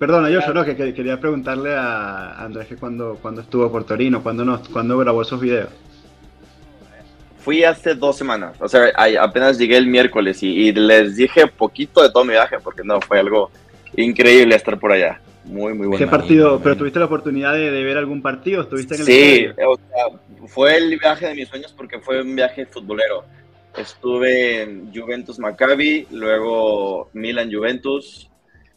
Perdona, 0.00 0.30
yo 0.30 0.40
no, 0.54 0.64
que, 0.64 0.74
quería 0.94 1.20
preguntarle 1.20 1.74
a 1.74 2.42
Andrés 2.42 2.68
que 2.68 2.76
cuando, 2.76 3.18
cuando 3.20 3.42
estuvo 3.42 3.70
por 3.70 3.84
Torino, 3.84 4.22
cuando, 4.22 4.46
nos, 4.46 4.66
cuando 4.70 4.96
grabó 4.96 5.20
esos 5.20 5.38
videos. 5.38 5.68
Fui 7.38 7.64
hace 7.64 7.94
dos 7.94 8.16
semanas, 8.16 8.56
o 8.60 8.66
sea, 8.66 8.90
apenas 9.20 9.58
llegué 9.58 9.76
el 9.76 9.86
miércoles 9.86 10.42
y, 10.42 10.72
les 10.72 11.16
dije 11.16 11.46
poquito 11.48 12.02
de 12.02 12.08
todo 12.08 12.24
mi 12.24 12.30
viaje, 12.30 12.56
porque 12.64 12.80
no, 12.82 12.98
fue 13.02 13.18
algo 13.18 13.50
increíble 13.94 14.54
estar 14.54 14.78
por 14.80 14.92
allá. 14.92 15.20
Muy, 15.44 15.74
muy 15.74 15.86
bueno. 15.86 15.98
¿Qué 15.98 16.10
partido? 16.10 16.58
¿Pero 16.62 16.78
tuviste 16.78 16.98
la 16.98 17.04
oportunidad 17.04 17.52
de, 17.52 17.70
ver 17.70 17.98
algún 17.98 18.22
partido? 18.22 18.62
¿Estuviste 18.62 18.94
en 18.94 19.00
el 19.02 19.06
Sí, 19.06 19.46
o 19.66 19.76
sea, 19.76 20.18
fue 20.46 20.78
el 20.78 20.98
viaje 20.98 21.26
de 21.26 21.34
mis 21.34 21.48
sueños 21.48 21.74
porque 21.76 21.98
fue 21.98 22.22
un 22.22 22.34
viaje 22.34 22.64
futbolero. 22.64 23.26
Estuve 23.76 24.62
en 24.62 24.94
Juventus 24.94 25.38
Maccabi, 25.38 26.06
luego 26.10 27.10
Milan 27.12 27.52
Juventus, 27.52 28.29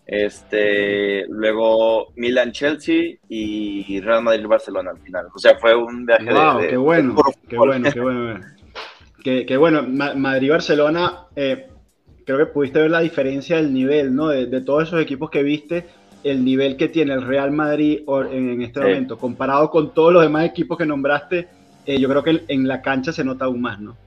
este, 0.05 1.25
luego 1.27 2.11
Milan 2.15 2.51
Chelsea 2.51 3.15
y 3.29 4.01
Real 4.01 4.23
Madrid 4.23 4.45
Barcelona 4.45 4.91
al 4.91 4.99
final. 4.99 5.27
O 5.33 5.39
sea, 5.39 5.57
fue 5.57 5.75
un 5.75 6.05
viaje 6.05 6.25
de, 6.25 6.67
qué 6.69 6.77
bueno, 6.77 7.15
qué 7.47 7.57
bueno, 7.57 7.89
qué 7.91 7.99
bueno, 7.99 8.39
qué, 9.23 9.57
bueno. 9.57 9.83
Madrid 10.15 10.51
Barcelona, 10.51 11.27
eh, 11.35 11.67
creo 12.25 12.37
que 12.37 12.45
pudiste 12.47 12.81
ver 12.81 12.91
la 12.91 12.99
diferencia 12.99 13.57
del 13.57 13.73
nivel, 13.73 14.13
¿no? 14.13 14.27
De, 14.27 14.61
todos 14.61 14.83
esos 14.83 15.01
equipos 15.01 15.29
que 15.29 15.43
viste, 15.43 15.85
el 16.23 16.43
nivel 16.43 16.75
que 16.75 16.89
tiene 16.89 17.13
el 17.13 17.21
Real 17.21 17.51
Madrid 17.51 18.01
en, 18.31 18.61
este 18.61 18.81
momento, 18.81 19.17
comparado 19.17 19.69
con 19.69 19.93
todos 19.93 20.11
los 20.11 20.23
demás 20.23 20.45
equipos 20.45 20.77
que 20.77 20.85
nombraste, 20.85 21.47
eh, 21.85 21.99
yo 21.99 22.09
creo 22.09 22.23
que 22.23 22.43
en 22.47 22.67
la 22.67 22.81
cancha 22.81 23.11
se 23.11 23.23
nota 23.23 23.45
aún 23.45 23.61
más, 23.61 23.79
¿no? 23.79 23.97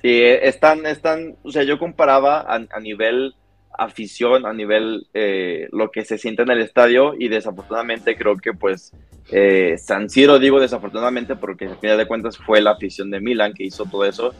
Sí, 0.00 0.20
están, 0.20 0.84
están, 0.86 1.36
o 1.44 1.52
sea, 1.52 1.62
yo 1.62 1.78
comparaba 1.78 2.44
a 2.48 2.80
nivel 2.80 3.36
afición, 3.78 4.46
a 4.46 4.52
nivel 4.52 5.06
eh, 5.14 5.68
lo 5.72 5.90
que 5.90 6.04
se 6.04 6.18
siente 6.18 6.42
en 6.42 6.50
el 6.50 6.60
estadio 6.60 7.14
y 7.18 7.28
desafortunadamente 7.28 8.16
creo 8.16 8.36
que 8.36 8.52
pues 8.52 8.92
eh, 9.30 9.76
San 9.78 10.10
Siro 10.10 10.38
digo 10.38 10.60
desafortunadamente 10.60 11.36
porque 11.36 11.66
al 11.66 11.78
final 11.78 11.98
de 11.98 12.06
cuentas 12.06 12.36
fue 12.36 12.60
la 12.60 12.72
afición 12.72 13.10
de 13.10 13.20
Milan 13.20 13.54
que 13.54 13.64
hizo 13.64 13.86
todo 13.86 14.04
eso 14.04 14.34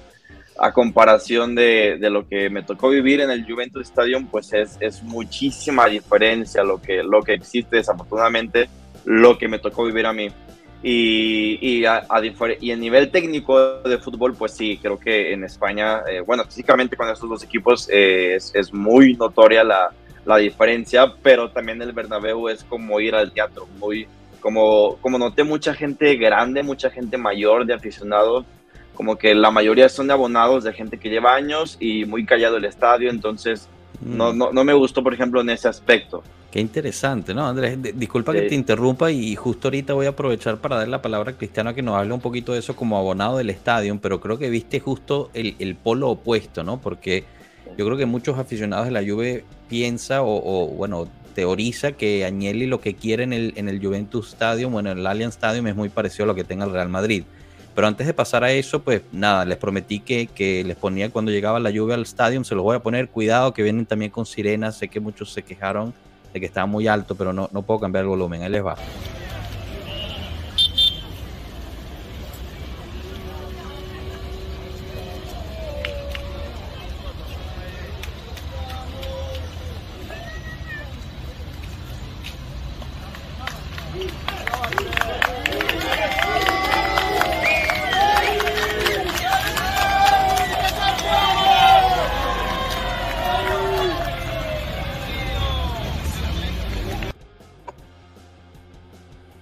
a 0.58 0.72
comparación 0.72 1.54
de, 1.54 1.96
de 1.98 2.10
lo 2.10 2.28
que 2.28 2.50
me 2.50 2.62
tocó 2.62 2.90
vivir 2.90 3.20
en 3.20 3.30
el 3.30 3.44
Juventus 3.44 3.88
Stadium 3.88 4.26
pues 4.26 4.52
es, 4.52 4.76
es 4.80 5.02
muchísima 5.02 5.86
diferencia 5.86 6.62
lo 6.62 6.80
que, 6.80 7.02
lo 7.02 7.22
que 7.22 7.32
existe 7.34 7.76
desafortunadamente 7.76 8.68
lo 9.04 9.38
que 9.38 9.48
me 9.48 9.58
tocó 9.58 9.84
vivir 9.84 10.06
a 10.06 10.12
mí 10.12 10.28
y, 10.82 11.58
y, 11.60 11.84
a, 11.84 12.06
y 12.60 12.70
en 12.72 12.80
nivel 12.80 13.10
técnico 13.10 13.80
de 13.82 13.98
fútbol, 13.98 14.34
pues 14.34 14.52
sí, 14.52 14.78
creo 14.82 14.98
que 14.98 15.32
en 15.32 15.44
España, 15.44 16.02
eh, 16.08 16.20
bueno, 16.20 16.44
físicamente 16.44 16.96
con 16.96 17.08
estos 17.08 17.28
dos 17.28 17.44
equipos 17.44 17.88
eh, 17.90 18.34
es, 18.34 18.52
es, 18.54 18.72
muy 18.72 19.14
notoria 19.14 19.62
la, 19.62 19.92
la, 20.24 20.38
diferencia, 20.38 21.14
pero 21.22 21.50
también 21.50 21.80
el 21.82 21.92
Bernabéu 21.92 22.48
es 22.48 22.64
como 22.64 22.98
ir 22.98 23.14
al 23.14 23.30
teatro, 23.30 23.68
muy, 23.78 24.08
como, 24.40 24.96
como 25.00 25.18
noté 25.18 25.44
mucha 25.44 25.72
gente 25.72 26.16
grande, 26.16 26.64
mucha 26.64 26.90
gente 26.90 27.16
mayor 27.16 27.64
de 27.64 27.74
aficionados, 27.74 28.44
como 28.94 29.16
que 29.16 29.36
la 29.36 29.52
mayoría 29.52 29.88
son 29.88 30.08
de 30.08 30.14
abonados 30.14 30.64
de 30.64 30.72
gente 30.72 30.98
que 30.98 31.10
lleva 31.10 31.34
años 31.34 31.76
y 31.78 32.04
muy 32.06 32.26
callado 32.26 32.56
el 32.56 32.64
estadio, 32.64 33.08
entonces 33.08 33.68
no, 34.04 34.32
no, 34.32 34.52
no 34.52 34.64
me 34.64 34.72
gustó, 34.72 35.02
por 35.02 35.14
ejemplo, 35.14 35.40
en 35.40 35.50
ese 35.50 35.68
aspecto. 35.68 36.22
Qué 36.52 36.60
interesante, 36.60 37.32
¿no, 37.32 37.46
Andrés? 37.46 37.78
disculpa 37.94 38.34
que 38.34 38.42
te 38.42 38.54
interrumpa 38.54 39.10
y 39.10 39.34
justo 39.36 39.68
ahorita 39.68 39.94
voy 39.94 40.04
a 40.04 40.10
aprovechar 40.10 40.58
para 40.58 40.76
dar 40.76 40.88
la 40.88 41.00
palabra 41.00 41.32
a 41.32 41.34
Cristiano 41.34 41.74
que 41.74 41.80
nos 41.80 41.96
hable 41.96 42.12
un 42.12 42.20
poquito 42.20 42.52
de 42.52 42.58
eso 42.58 42.76
como 42.76 42.98
abonado 42.98 43.38
del 43.38 43.48
estadio, 43.48 43.98
pero 44.02 44.20
creo 44.20 44.38
que 44.38 44.50
viste 44.50 44.78
justo 44.78 45.30
el, 45.32 45.56
el, 45.58 45.76
polo 45.76 46.10
opuesto, 46.10 46.62
¿no? 46.62 46.78
Porque 46.78 47.24
yo 47.78 47.86
creo 47.86 47.96
que 47.96 48.04
muchos 48.04 48.38
aficionados 48.38 48.84
de 48.84 48.92
la 48.92 49.00
Juve 49.00 49.46
piensa 49.70 50.20
o, 50.22 50.68
bueno, 50.68 51.08
teoriza 51.34 51.92
que 51.92 52.26
Agnelli 52.26 52.66
lo 52.66 52.82
que 52.82 52.96
quiere 52.96 53.22
en 53.22 53.32
el, 53.32 53.54
en 53.56 53.70
el 53.70 53.82
Juventus 53.82 54.28
Stadium, 54.28 54.72
bueno, 54.72 54.90
en 54.90 54.98
el 54.98 55.06
Allianz 55.06 55.36
Stadium 55.36 55.68
es 55.68 55.74
muy 55.74 55.88
parecido 55.88 56.24
a 56.24 56.26
lo 56.26 56.34
que 56.34 56.44
tenga 56.44 56.66
el 56.66 56.72
Real 56.72 56.90
Madrid. 56.90 57.24
Pero 57.74 57.86
antes 57.86 58.06
de 58.06 58.14
pasar 58.14 58.44
a 58.44 58.52
eso, 58.52 58.82
pues 58.82 59.02
nada, 59.12 59.44
les 59.44 59.56
prometí 59.56 60.00
que, 60.00 60.26
que 60.26 60.62
les 60.64 60.76
ponía 60.76 61.10
cuando 61.10 61.30
llegaba 61.30 61.58
la 61.58 61.70
lluvia 61.70 61.94
al 61.94 62.02
estadio, 62.02 62.42
se 62.44 62.54
los 62.54 62.62
voy 62.62 62.76
a 62.76 62.80
poner, 62.80 63.08
cuidado 63.08 63.54
que 63.54 63.62
vienen 63.62 63.86
también 63.86 64.10
con 64.10 64.26
sirenas, 64.26 64.76
sé 64.76 64.88
que 64.88 65.00
muchos 65.00 65.32
se 65.32 65.42
quejaron 65.42 65.94
de 66.32 66.40
que 66.40 66.46
estaba 66.46 66.66
muy 66.66 66.86
alto, 66.86 67.14
pero 67.14 67.32
no, 67.32 67.48
no 67.52 67.62
puedo 67.62 67.80
cambiar 67.80 68.04
el 68.04 68.08
volumen, 68.08 68.42
ahí 68.42 68.50
les 68.50 68.64
va. 68.64 68.76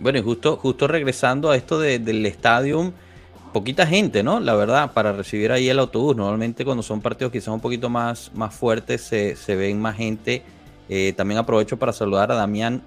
Bueno, 0.01 0.19
y 0.19 0.23
justo, 0.23 0.57
justo 0.57 0.89
regresando 0.89 1.51
a 1.51 1.57
esto 1.57 1.79
del 1.79 2.25
estadio, 2.25 2.93
poquita 3.53 3.87
gente, 3.87 4.23
¿no? 4.23 4.41
La 4.41 4.55
verdad, 4.55 4.93
para 4.95 5.13
recibir 5.13 5.53
ahí 5.53 5.69
el 5.69 5.79
autobús. 5.79 6.17
Normalmente 6.17 6.65
cuando 6.65 6.83
son 6.83 7.03
partidos 7.03 7.31
quizás 7.31 7.49
un 7.49 7.61
poquito 7.61 7.91
más, 7.91 8.31
más 8.35 8.55
fuertes 8.55 9.03
se, 9.03 9.37
se 9.37 9.57
ven 9.57 9.79
más 9.79 9.97
gente. 9.97 10.43
Eh, 10.89 11.13
también 11.15 11.39
aprovecho 11.39 11.79
para 11.79 11.93
saludar 11.93 12.33
a 12.33 12.35
Damián, 12.35 12.83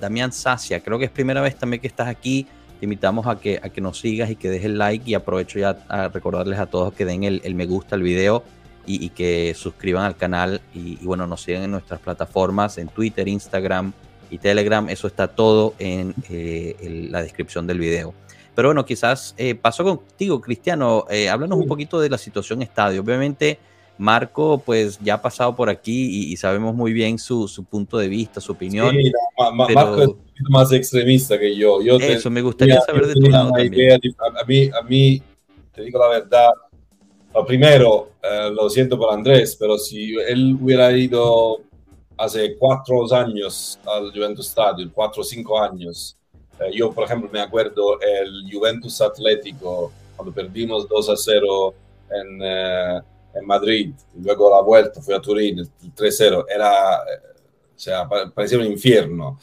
Damián 0.00 0.32
Sacia. 0.32 0.80
Creo 0.80 0.98
que 0.98 1.04
es 1.04 1.10
primera 1.10 1.42
vez 1.42 1.54
también 1.56 1.82
que 1.82 1.86
estás 1.86 2.08
aquí. 2.08 2.46
Te 2.80 2.86
invitamos 2.86 3.26
a 3.26 3.38
que, 3.38 3.60
a 3.62 3.68
que 3.68 3.82
nos 3.82 4.00
sigas 4.00 4.30
y 4.30 4.36
que 4.36 4.48
dejes 4.48 4.66
el 4.66 4.78
like. 4.78 5.10
Y 5.10 5.12
aprovecho 5.12 5.58
ya 5.58 5.76
a 5.88 6.08
recordarles 6.08 6.58
a 6.58 6.66
todos 6.66 6.94
que 6.94 7.04
den 7.04 7.24
el, 7.24 7.54
me 7.54 7.66
gusta 7.66 7.94
al 7.94 8.02
video 8.02 8.42
y, 8.86 9.10
que 9.10 9.54
suscriban 9.54 10.04
al 10.04 10.16
canal. 10.16 10.62
Y 10.72 10.96
bueno, 11.04 11.26
nos 11.26 11.42
sigan 11.42 11.62
en 11.62 11.72
nuestras 11.72 12.00
plataformas, 12.00 12.78
en 12.78 12.88
Twitter, 12.88 13.28
Instagram, 13.28 13.92
y 14.34 14.38
Telegram, 14.38 14.88
eso 14.88 15.06
está 15.06 15.28
todo 15.28 15.74
en, 15.78 16.12
eh, 16.28 17.06
la 17.10 17.22
descripción 17.22 17.68
del 17.68 17.78
video. 17.78 18.12
Pero 18.56 18.68
bueno, 18.68 18.84
quizás 18.84 19.32
eh, 19.38 19.54
paso 19.54 19.84
contigo, 19.84 20.40
Cristiano, 20.40 21.06
eh, 21.08 21.28
háblanos 21.28 21.58
un 21.58 21.68
poquito 21.68 22.00
de 22.00 22.10
la 22.10 22.18
situación 22.18 22.60
estadio. 22.60 23.00
Obviamente, 23.00 23.58
Marco, 23.96 24.58
pues 24.58 24.98
ya 25.00 25.14
ha 25.14 25.22
pasado 25.22 25.54
por 25.54 25.68
aquí 25.68 26.32
y, 26.32 26.36
sabemos 26.36 26.74
muy 26.74 26.92
bien 26.92 27.16
su, 27.18 27.46
su, 27.46 27.62
punto 27.62 27.96
de 27.96 28.08
vista, 28.08 28.40
su 28.40 28.52
opinión. 28.52 28.90
Sí, 28.90 29.12
Marco 29.54 30.02
es 30.02 30.08
un 30.08 30.16
poquito 30.16 30.50
más 30.50 30.72
extremista 30.72 31.38
que 31.38 31.54
yo. 31.56 31.80
yo 31.80 31.96
eso, 31.98 32.28
me 32.28 32.42
gustaría 32.42 32.80
saber 32.80 33.06
de 33.06 33.14
tu 33.14 33.30
lado 33.30 33.52
también. 33.52 33.92
a, 33.92 34.44
mí, 34.44 34.70
a 34.80 34.82
mí, 34.82 35.22
te 35.72 35.82
digo 35.82 36.00
la 36.00 36.08
verdad, 36.08 36.50
lo 37.32 37.46
primero, 37.46 38.10
lo 38.52 38.68
siento 38.68 38.98
por 38.98 39.14
Andrés, 39.14 39.56
pero 39.58 39.78
si 39.78 40.14
él 40.26 40.58
hubiera 40.60 40.90
ido 40.90 41.60
hace 42.16 42.56
cuatro 42.56 43.12
años 43.14 43.78
al 43.86 44.12
Juventus 44.12 44.48
Stadium, 44.48 44.90
cuatro 44.92 45.22
o 45.22 45.24
cinco 45.24 45.60
años. 45.60 46.16
Eh, 46.60 46.70
yo, 46.74 46.92
por 46.92 47.04
ejemplo, 47.04 47.28
me 47.32 47.40
acuerdo 47.40 48.00
el 48.00 48.48
Juventus 48.52 49.00
Atlético, 49.00 49.92
cuando 50.16 50.32
perdimos 50.32 50.88
2 50.88 51.08
a 51.10 51.16
0 51.16 51.74
en, 52.10 52.40
eh, 52.42 53.00
en 53.34 53.46
Madrid, 53.46 53.92
luego 54.16 54.50
la 54.50 54.60
vuelta 54.60 55.00
fue 55.00 55.16
a 55.16 55.20
Turín, 55.20 55.58
el 55.58 55.68
3-0, 55.94 56.46
era, 56.48 56.98
eh, 56.98 57.40
o 57.74 57.78
sea, 57.78 58.08
parecía 58.08 58.58
un 58.58 58.66
infierno 58.66 59.40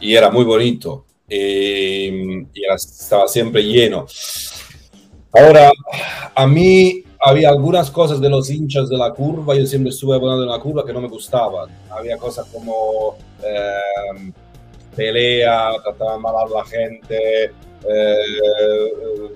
y 0.00 0.14
era 0.14 0.30
muy 0.30 0.44
bonito 0.44 1.04
y, 1.28 2.38
y 2.40 2.64
estaba 2.74 3.28
siempre 3.28 3.62
lleno. 3.62 4.06
Ahora, 5.32 5.70
a 6.34 6.46
mí 6.46 7.04
había 7.26 7.48
algunas 7.48 7.90
cosas 7.90 8.20
de 8.20 8.28
los 8.28 8.48
hinchas 8.50 8.88
de 8.88 8.96
la 8.96 9.12
curva, 9.12 9.56
yo 9.56 9.66
siempre 9.66 9.90
estuve 9.90 10.14
abonado 10.14 10.44
en 10.44 10.48
la 10.48 10.60
curva 10.60 10.86
que 10.86 10.92
no 10.92 11.00
me 11.00 11.08
gustaban. 11.08 11.68
Había 11.90 12.16
cosas 12.18 12.46
como 12.52 13.16
eh, 13.42 14.32
pelea, 14.94 15.72
trataban 15.82 16.22
mal 16.22 16.36
a 16.36 16.48
la 16.48 16.64
gente, 16.64 17.46
eh, 17.46 18.16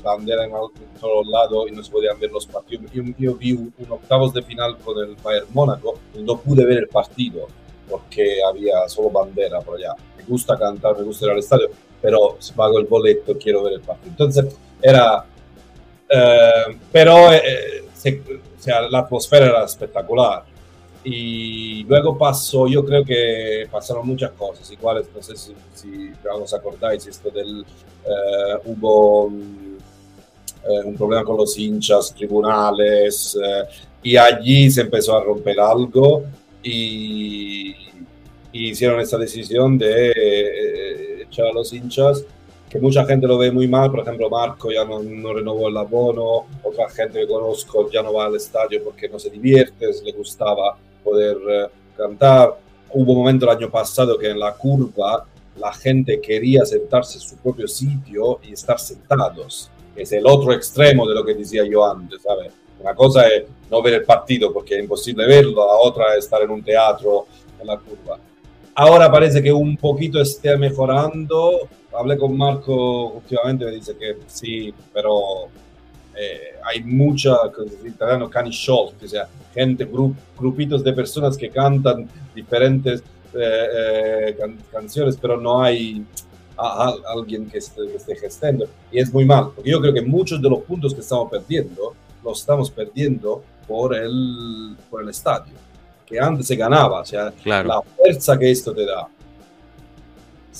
bandera 0.05 0.45
en, 0.45 0.53
todos 1.01 1.27
lados 1.27 1.67
y 1.69 1.75
no 1.75 1.83
se 1.83 1.91
podían 1.91 2.21
ver 2.21 2.31
los 2.31 2.47
partidos. 2.47 2.93
Yo, 2.93 3.35
vi 3.35 3.53
un, 3.55 3.75
octavos 3.89 4.33
de 4.35 4.43
final 4.43 4.79
con 4.79 4.97
el 4.99 5.17
Bayern 5.17 5.49
Mónaco 5.53 5.95
y 6.15 6.23
no 6.23 6.37
pude 6.39 6.65
ver 6.65 6.79
el 6.79 6.89
partido 6.89 7.49
porque 7.89 8.39
había 8.49 8.89
solo 8.89 9.11
bandera 9.11 9.61
por 9.63 9.79
allá. 9.79 9.97
Me 10.17 10.23
gusta 10.23 10.57
cantar, 10.57 10.97
me 10.97 11.03
gusta 11.03 11.27
ir 11.27 11.33
al 11.33 11.39
estadio, 11.41 11.71
pero 12.01 12.37
si 12.39 12.53
pago 12.53 12.79
el 12.79 12.87
boleto 12.87 13.37
quiero 13.37 13.65
ver 13.65 13.73
el 13.73 13.81
partido. 13.81 14.11
Entonces 14.11 14.57
era 14.81 15.25
eh, 16.11 16.77
pero 16.91 17.33
eh, 17.33 17.85
o 17.85 18.63
sea, 18.63 18.83
la 18.83 19.01
atmósfera 19.01 19.47
era 19.47 19.65
espectacular. 19.65 20.45
Y 21.03 21.85
luego 21.85 22.19
pasó, 22.19 22.67
yo 22.67 22.85
creo 22.85 23.05
que 23.05 23.67
pasaron 23.71 24.07
muchas 24.07 24.33
cosas, 24.33 24.71
iguales, 24.71 25.07
no 25.15 25.23
sé 25.23 25.35
si, 25.35 25.55
si 25.73 26.13
os 26.31 26.53
acordáis, 26.53 27.07
esto 27.07 27.31
del, 27.31 27.65
eh, 28.05 28.59
hubo 28.67 29.25
un, 29.25 29.79
un, 30.85 30.97
problema 30.97 31.25
con 31.25 31.39
los 31.39 31.57
hinchas, 31.57 32.15
tribunales, 32.15 33.39
y 34.03 34.15
allí 34.17 34.71
se 34.71 34.83
empezó 34.83 35.17
a 35.17 35.25
romper 35.25 35.59
algo 35.59 36.25
y, 36.63 37.71
y 38.53 38.71
hicieron 38.71 39.01
esta 39.01 39.17
decisión 39.17 39.79
de 39.79 41.23
echar 41.23 41.47
a 41.47 41.53
los 41.53 41.73
hinchas 41.73 42.27
que 42.71 42.79
mucha 42.79 43.05
gente 43.05 43.27
lo 43.27 43.37
ve 43.37 43.51
muy 43.51 43.67
mal, 43.67 43.91
por 43.91 44.01
ejemplo 44.01 44.31
Marco 44.31 44.71
ya 44.71 44.85
no, 44.85 45.03
no, 45.03 45.35
renovó 45.35 45.69
el 45.69 45.77
abono, 45.77 46.47
otra 46.63 46.89
gente 46.89 47.19
que 47.19 47.27
conozco 47.27 47.91
ya 47.91 48.01
no 48.01 48.13
va 48.15 48.27
al 48.27 48.37
estadio 48.37 48.85
porque 48.85 49.09
no 49.09 49.19
se 49.19 49.29
divierte, 49.29 49.87
le 50.05 50.13
gustaba 50.13 50.79
poder 51.03 51.37
eh, 51.49 51.67
cantar. 51.97 52.57
Hubo 52.93 53.13
un 53.13 53.19
momento 53.19 53.45
el 53.45 53.57
año 53.57 53.71
pasado 53.71 54.17
que 54.17 54.31
en 54.31 54.39
la 54.39 54.55
curva 54.55 55.27
la 55.57 55.73
gente 55.73 56.21
quería 56.21 56.65
sentarse 56.65 57.19
en 57.19 57.23
su 57.23 57.37
propio 57.39 57.67
sitio 57.67 58.39
y 58.43 58.53
estar 58.53 58.79
sentados. 58.79 59.69
Es 59.97 60.13
el 60.13 60.25
otro 60.27 60.53
extremo 60.53 61.09
de 61.09 61.15
lo 61.17 61.25
que 61.25 61.35
decía 61.35 61.65
yo 61.69 61.85
antes, 61.85 62.23
¿sabes? 62.23 62.53
Una 62.79 62.95
cosa 62.95 63.27
es 63.27 63.45
no 63.69 63.83
ver 63.83 63.95
el 63.95 64.05
partido 64.05 64.53
porque 64.53 64.77
es 64.77 64.81
imposible 64.81 65.27
verlo, 65.27 65.67
la 65.67 65.75
otra 65.75 66.15
es 66.15 66.25
estar 66.25 66.41
en 66.43 66.51
un 66.51 66.63
teatro 66.63 67.27
en 67.61 67.67
la 67.67 67.77
curva. 67.77 68.19
Ahora 68.83 69.13
parece 69.13 69.43
que 69.43 69.53
un 69.53 69.77
poquito 69.77 70.23
esté 70.23 70.57
mejorando, 70.57 71.69
hablé 71.93 72.17
con 72.17 72.35
Marco 72.35 73.09
últimamente, 73.11 73.67
me 73.67 73.73
dice 73.73 73.95
que 73.95 74.17
sí, 74.27 74.73
pero 74.95 75.49
eh, 76.19 76.55
hay 76.65 76.83
mucha, 76.85 77.37
en 77.59 77.87
italiano 77.87 78.31
cani 78.31 78.49
o 78.49 78.93
sea, 79.07 79.29
gente, 79.53 79.87
grupitos 80.39 80.83
de 80.83 80.95
personas 80.95 81.37
que 81.37 81.51
cantan 81.51 82.09
diferentes 82.35 83.03
eh, 83.35 84.35
eh, 84.39 84.57
canciones, 84.73 85.19
pero 85.21 85.39
no 85.39 85.63
hay 85.63 86.03
alguien 86.57 87.51
que 87.51 87.59
esté, 87.59 87.87
que 87.87 87.97
esté, 87.99 88.17
gestando. 88.17 88.67
Y 88.91 88.99
es 88.99 89.13
muy 89.13 89.27
mal, 89.27 89.51
porque 89.55 89.73
yo 89.73 89.81
creo 89.83 89.93
que 89.93 90.01
muchos 90.01 90.41
de 90.41 90.49
los 90.49 90.61
puntos 90.61 90.95
que 90.95 91.03
estamos 91.03 91.31
perdiendo, 91.31 91.95
los 92.25 92.41
estamos 92.41 92.71
perdiendo 92.71 93.43
por 93.69 93.95
el, 93.95 94.75
por 94.89 95.03
el 95.03 95.11
estadio, 95.11 95.53
que 96.11 96.19
antes 96.19 96.47
se 96.47 96.57
ganaba, 96.57 97.01
o 97.01 97.05
sea, 97.05 97.33
la 97.45 97.81
fuerza 97.97 98.39
que 98.39 98.51
esto 98.51 98.75
te 98.75 98.85
da 98.85 99.09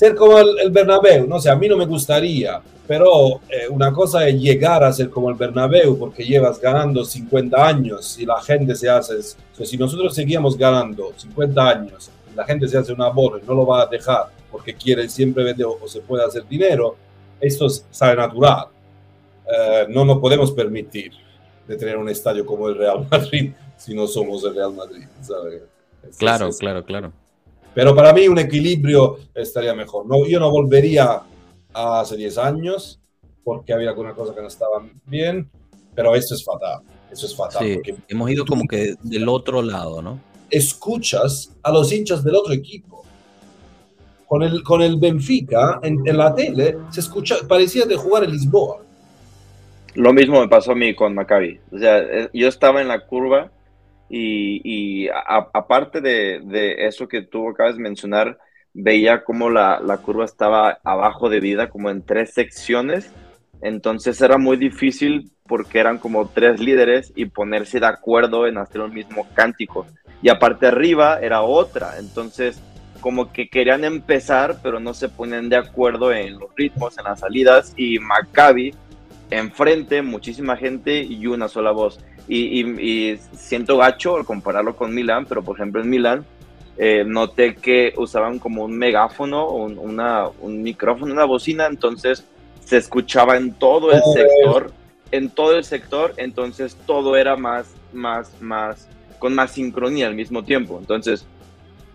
ser 0.01 0.15
como 0.15 0.39
el, 0.39 0.71
Bernabéu, 0.71 1.27
no 1.27 1.39
sé, 1.39 1.49
a 1.51 1.55
mí 1.55 1.67
no 1.67 1.77
me 1.77 1.85
gustaría, 1.85 2.59
pero 2.87 3.41
eh, 3.49 3.67
una 3.69 3.93
cosa 3.93 4.27
es 4.27 4.39
llegar 4.39 4.83
a 4.83 4.91
ser 4.91 5.11
como 5.11 5.29
el 5.29 5.35
Bernabéu 5.35 5.95
porque 5.95 6.23
llevas 6.23 6.59
ganando 6.59 7.05
50 7.05 7.67
años 7.67 8.17
y 8.17 8.25
la 8.25 8.41
gente 8.41 8.73
se 8.73 8.89
hace, 8.89 9.21
si 9.21 9.77
nosotros 9.77 10.15
seguíamos 10.15 10.57
ganando 10.57 11.13
50 11.15 11.69
años 11.69 12.09
y 12.31 12.35
la 12.35 12.45
gente 12.45 12.67
se 12.67 12.79
hace 12.79 12.93
un 12.93 13.01
abono 13.03 13.37
y 13.37 13.43
no 13.45 13.53
lo 13.53 13.63
va 13.63 13.83
a 13.83 13.85
dejar 13.85 14.25
porque 14.51 14.73
quiere 14.73 15.07
siempre 15.07 15.43
vender 15.43 15.67
o, 15.67 15.87
se 15.87 16.01
puede 16.01 16.25
hacer 16.25 16.47
dinero, 16.47 16.95
esto 17.39 17.69
sale 17.69 18.15
natural. 18.15 18.65
Eh, 19.45 19.85
no 19.89 20.03
nos 20.03 20.17
podemos 20.17 20.51
permitir 20.51 21.11
de 21.67 21.75
tener 21.77 21.97
un 21.97 22.09
estadio 22.09 22.43
como 22.43 22.67
el 22.67 22.75
Real 22.75 23.05
Madrid 23.11 23.51
si 23.81 23.95
no 23.95 24.05
somos 24.07 24.43
el 24.43 24.55
Real 24.55 24.73
Madrid, 24.73 25.05
Claro, 26.17 26.49
claro, 26.51 26.83
claro. 26.83 27.13
Pero 27.73 27.95
para 27.95 28.13
mí 28.13 28.27
un 28.27 28.37
equilibrio 28.37 29.17
estaría 29.33 29.73
mejor. 29.73 30.05
No, 30.05 30.25
yo 30.25 30.39
no 30.39 30.51
volvería 30.51 31.21
hace 31.73 32.17
10 32.17 32.37
años 32.37 32.99
porque 33.43 33.73
había 33.73 33.89
alguna 33.89 34.13
cosa 34.13 34.35
que 34.35 34.41
no 34.41 34.47
estaba 34.47 34.83
bien, 35.05 35.49
pero 35.95 36.15
eso 36.15 36.35
es 36.35 36.43
fatal. 36.43 36.81
Eso 37.11 37.25
es 37.25 37.35
fatal. 37.35 37.63
Sí, 37.63 37.79
hemos 38.07 38.29
ido 38.29 38.45
como 38.45 38.67
que 38.67 38.95
del 39.01 39.27
otro 39.29 39.61
lado, 39.61 40.01
¿no? 40.01 40.19
Escuchas 40.49 41.51
a 41.63 41.71
los 41.71 41.91
hinchas 41.91 42.23
del 42.23 42.35
otro 42.35 42.53
equipo. 42.53 43.03
Con 44.27 44.43
el, 44.43 44.63
con 44.63 44.81
el 44.81 44.97
Benfica 44.97 45.79
en, 45.81 46.07
en 46.07 46.17
la 46.17 46.33
tele 46.33 46.77
se 46.89 46.99
escucha, 46.99 47.35
parecía 47.47 47.85
de 47.85 47.95
jugar 47.95 48.23
en 48.23 48.31
Lisboa. 48.31 48.81
Lo 49.95 50.13
mismo 50.13 50.39
me 50.39 50.47
pasó 50.47 50.71
a 50.71 50.75
mí 50.75 50.95
con 50.95 51.13
Maccabi. 51.13 51.59
O 51.71 51.77
sea, 51.77 51.99
eh, 51.99 52.29
yo 52.33 52.47
estaba 52.47 52.81
en 52.81 52.87
la 52.87 53.05
curva 53.05 53.51
y, 54.13 55.07
aparte 55.09 56.01
de, 56.01 56.85
eso 56.85 57.07
que 57.07 57.21
tú 57.21 57.49
acabas 57.49 57.77
de 57.77 57.83
mencionar, 57.83 58.37
veía 58.73 59.23
como 59.23 59.49
la, 59.49 59.79
la, 59.79 59.97
curva 59.97 60.25
estaba 60.25 60.79
abajo 60.83 61.29
de 61.29 61.39
vida, 61.39 61.69
como 61.69 61.89
en 61.89 62.03
tres 62.03 62.33
secciones. 62.33 63.11
Entonces 63.61 64.19
era 64.21 64.37
muy 64.37 64.57
difícil 64.57 65.31
porque 65.47 65.79
eran 65.79 65.97
como 65.97 66.27
tres 66.27 66.59
líderes 66.59 67.13
y 67.15 67.25
ponerse 67.25 67.79
de 67.79 67.85
acuerdo 67.85 68.47
en 68.47 68.57
hacer 68.57 68.81
un 68.81 68.93
mismo 68.93 69.27
cántico. 69.33 69.85
Y 70.21 70.29
aparte 70.29 70.67
arriba 70.67 71.19
era 71.21 71.41
otra. 71.41 71.97
Entonces 71.99 72.61
como 73.01 73.31
que 73.31 73.49
querían 73.49 73.83
empezar, 73.83 74.57
pero 74.61 74.79
no 74.79 74.93
se 74.93 75.09
ponían 75.09 75.49
de 75.49 75.57
acuerdo 75.57 76.13
en 76.13 76.39
los 76.39 76.55
ritmos, 76.55 76.97
en 76.97 77.05
las 77.05 77.19
salidas. 77.19 77.73
Y 77.75 77.99
Maccabi 77.99 78.73
enfrente, 79.31 80.01
muchísima 80.01 80.55
gente 80.55 81.01
y 81.01 81.25
una 81.25 81.47
sola 81.47 81.71
voz. 81.71 81.99
Y, 82.27 82.61
y, 82.61 83.11
y, 83.11 83.17
siento 83.33 83.77
gacho 83.77 84.17
al 84.17 84.25
compararlo 84.25 84.75
con 84.75 84.93
Milan, 84.93 85.25
pero 85.25 85.41
por 85.41 85.57
ejemplo 85.57 85.81
en 85.81 85.89
Milan 85.89 86.25
eh, 86.77 87.03
noté 87.05 87.55
que 87.55 87.93
usaban 87.97 88.39
como 88.39 88.63
un 88.63 88.77
megáfono, 88.77 89.49
un, 89.49 89.77
una, 89.77 90.27
un 90.39 90.61
micrófono, 90.61 91.13
una 91.13 91.25
bocina, 91.25 91.65
entonces 91.65 92.25
se 92.63 92.77
escuchaba 92.77 93.37
en 93.37 93.53
todo 93.53 93.91
el 93.91 94.01
sector, 94.03 94.71
en 95.11 95.29
todo 95.29 95.55
el 95.57 95.63
sector, 95.63 96.13
entonces 96.17 96.77
todo 96.85 97.17
era 97.17 97.35
más, 97.35 97.67
más, 97.93 98.31
más, 98.41 98.87
con 99.19 99.35
más 99.35 99.51
sincronía 99.51 100.07
al 100.07 100.15
mismo 100.15 100.43
tiempo. 100.43 100.77
Entonces, 100.79 101.25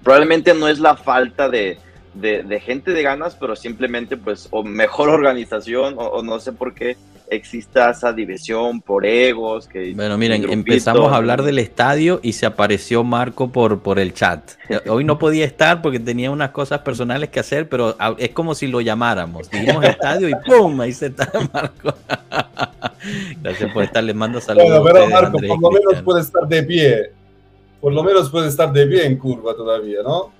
probablemente 0.03 0.53
no 0.55 0.69
es 0.69 0.79
la 0.79 0.97
falta 0.97 1.49
de, 1.49 1.79
de, 2.21 2.43
de 2.43 2.61
gente 2.61 2.93
de 2.93 3.03
ganas, 3.03 3.37
pero 3.37 3.57
simplemente 3.57 4.17
pues 4.17 4.49
o 4.51 4.63
mejor 4.63 5.09
organización 5.09 5.95
o, 5.99 6.03
o 6.07 6.23
no 6.23 6.41
sé 6.41 6.53
por 6.53 6.75
qué 6.75 6.97
exista 7.29 7.91
esa 7.91 8.13
división 8.13 8.81
por 8.81 9.05
egos. 9.07 9.67
Que 9.67 9.93
bueno, 9.95 10.17
miren, 10.19 10.43
grupito, 10.43 10.59
empezamos 10.59 11.13
a 11.13 11.17
hablar 11.17 11.43
del 11.43 11.59
estadio 11.59 12.21
y 12.23 12.33
se 12.33 12.47
apareció 12.47 13.05
Marco 13.05 13.51
por, 13.51 13.81
por 13.81 13.99
el 13.99 14.15
chat. 14.15 14.53
Hoy 14.89 15.05
no 15.05 15.19
podía 15.19 15.45
estar 15.45 15.83
porque 15.83 16.01
tenía 16.01 16.31
unas 16.31 16.51
cosas 16.51 16.81
personales 16.81 17.31
que 17.31 17.41
hacer, 17.41 17.69
pero 17.69 17.97
es 18.19 18.31
como 18.31 18.55
si 18.55 18.67
lo 18.67 18.81
llamáramos. 18.81 19.51
Dijimos 19.51 19.85
estadio 19.85 20.29
y 20.29 20.35
¡pum! 20.47 20.81
Ahí 20.81 20.93
se 20.93 21.07
está 21.07 21.31
Marco. 21.53 21.95
Gracias 23.43 23.73
por 23.73 23.85
estar, 23.85 24.03
les 24.03 24.15
mando 24.15 24.41
saludos. 24.41 24.81
Bueno, 24.81 24.85
pero 24.85 25.09
Marco, 25.09 25.39
Andrés, 25.39 25.51
por 25.51 25.61
lo 25.61 25.71
menos 25.71 26.03
puede 26.03 26.21
estar 26.21 26.47
de 26.47 26.63
pie. 26.63 27.11
Por 27.81 27.93
lo 27.93 28.03
menos 28.03 28.31
puede 28.31 28.49
estar 28.49 28.73
de 28.73 28.87
pie 28.87 29.07
en 29.07 29.17
curva 29.17 29.55
todavía, 29.55 30.03
¿no? 30.03 30.33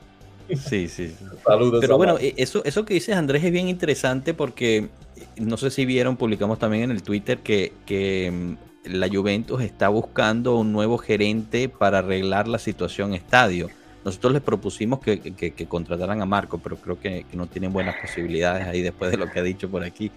Sí, 0.55 0.89
sí. 0.89 1.15
Saludos. 1.45 1.81
Pero 1.81 1.97
bueno, 1.97 2.17
eso, 2.21 2.65
eso 2.65 2.85
que 2.85 2.95
dices, 2.95 3.17
Andrés, 3.17 3.43
es 3.45 3.53
bien 3.53 3.69
interesante 3.69 4.35
porque 4.35 4.89
no 5.37 5.57
sé 5.57 5.71
si 5.71 5.85
vieron, 5.85 6.17
publicamos 6.17 6.59
también 6.59 6.85
en 6.85 6.91
el 6.91 7.03
Twitter 7.03 7.39
que, 7.39 7.73
que 7.85 8.31
mm, 8.31 8.95
la 8.95 9.09
Juventus 9.09 9.63
está 9.63 9.89
buscando 9.89 10.57
un 10.57 10.73
nuevo 10.73 10.99
gerente 10.99 11.69
para 11.69 11.99
arreglar 11.99 12.49
la 12.49 12.59
situación 12.59 13.15
estadio. 13.15 13.69
Nosotros 14.05 14.35
les 14.35 14.43
propusimos 14.43 15.01
que, 15.01 15.19
que, 15.21 15.53
que 15.53 15.67
contrataran 15.67 16.23
a 16.23 16.27
Marco, 16.27 16.59
pero 16.59 16.77
creo 16.77 17.01
que, 17.01 17.27
no 17.33 17.47
tienen 17.49 17.73
buenas 17.73 17.97
posibilidades 18.01 18.67
ahí 18.67 18.81
después 18.81 19.11
de 19.11 19.17
lo 19.17 19.31
que 19.31 19.41
ha 19.41 19.43
dicho 19.43 19.69
por 19.69 19.83
aquí. 19.83 20.13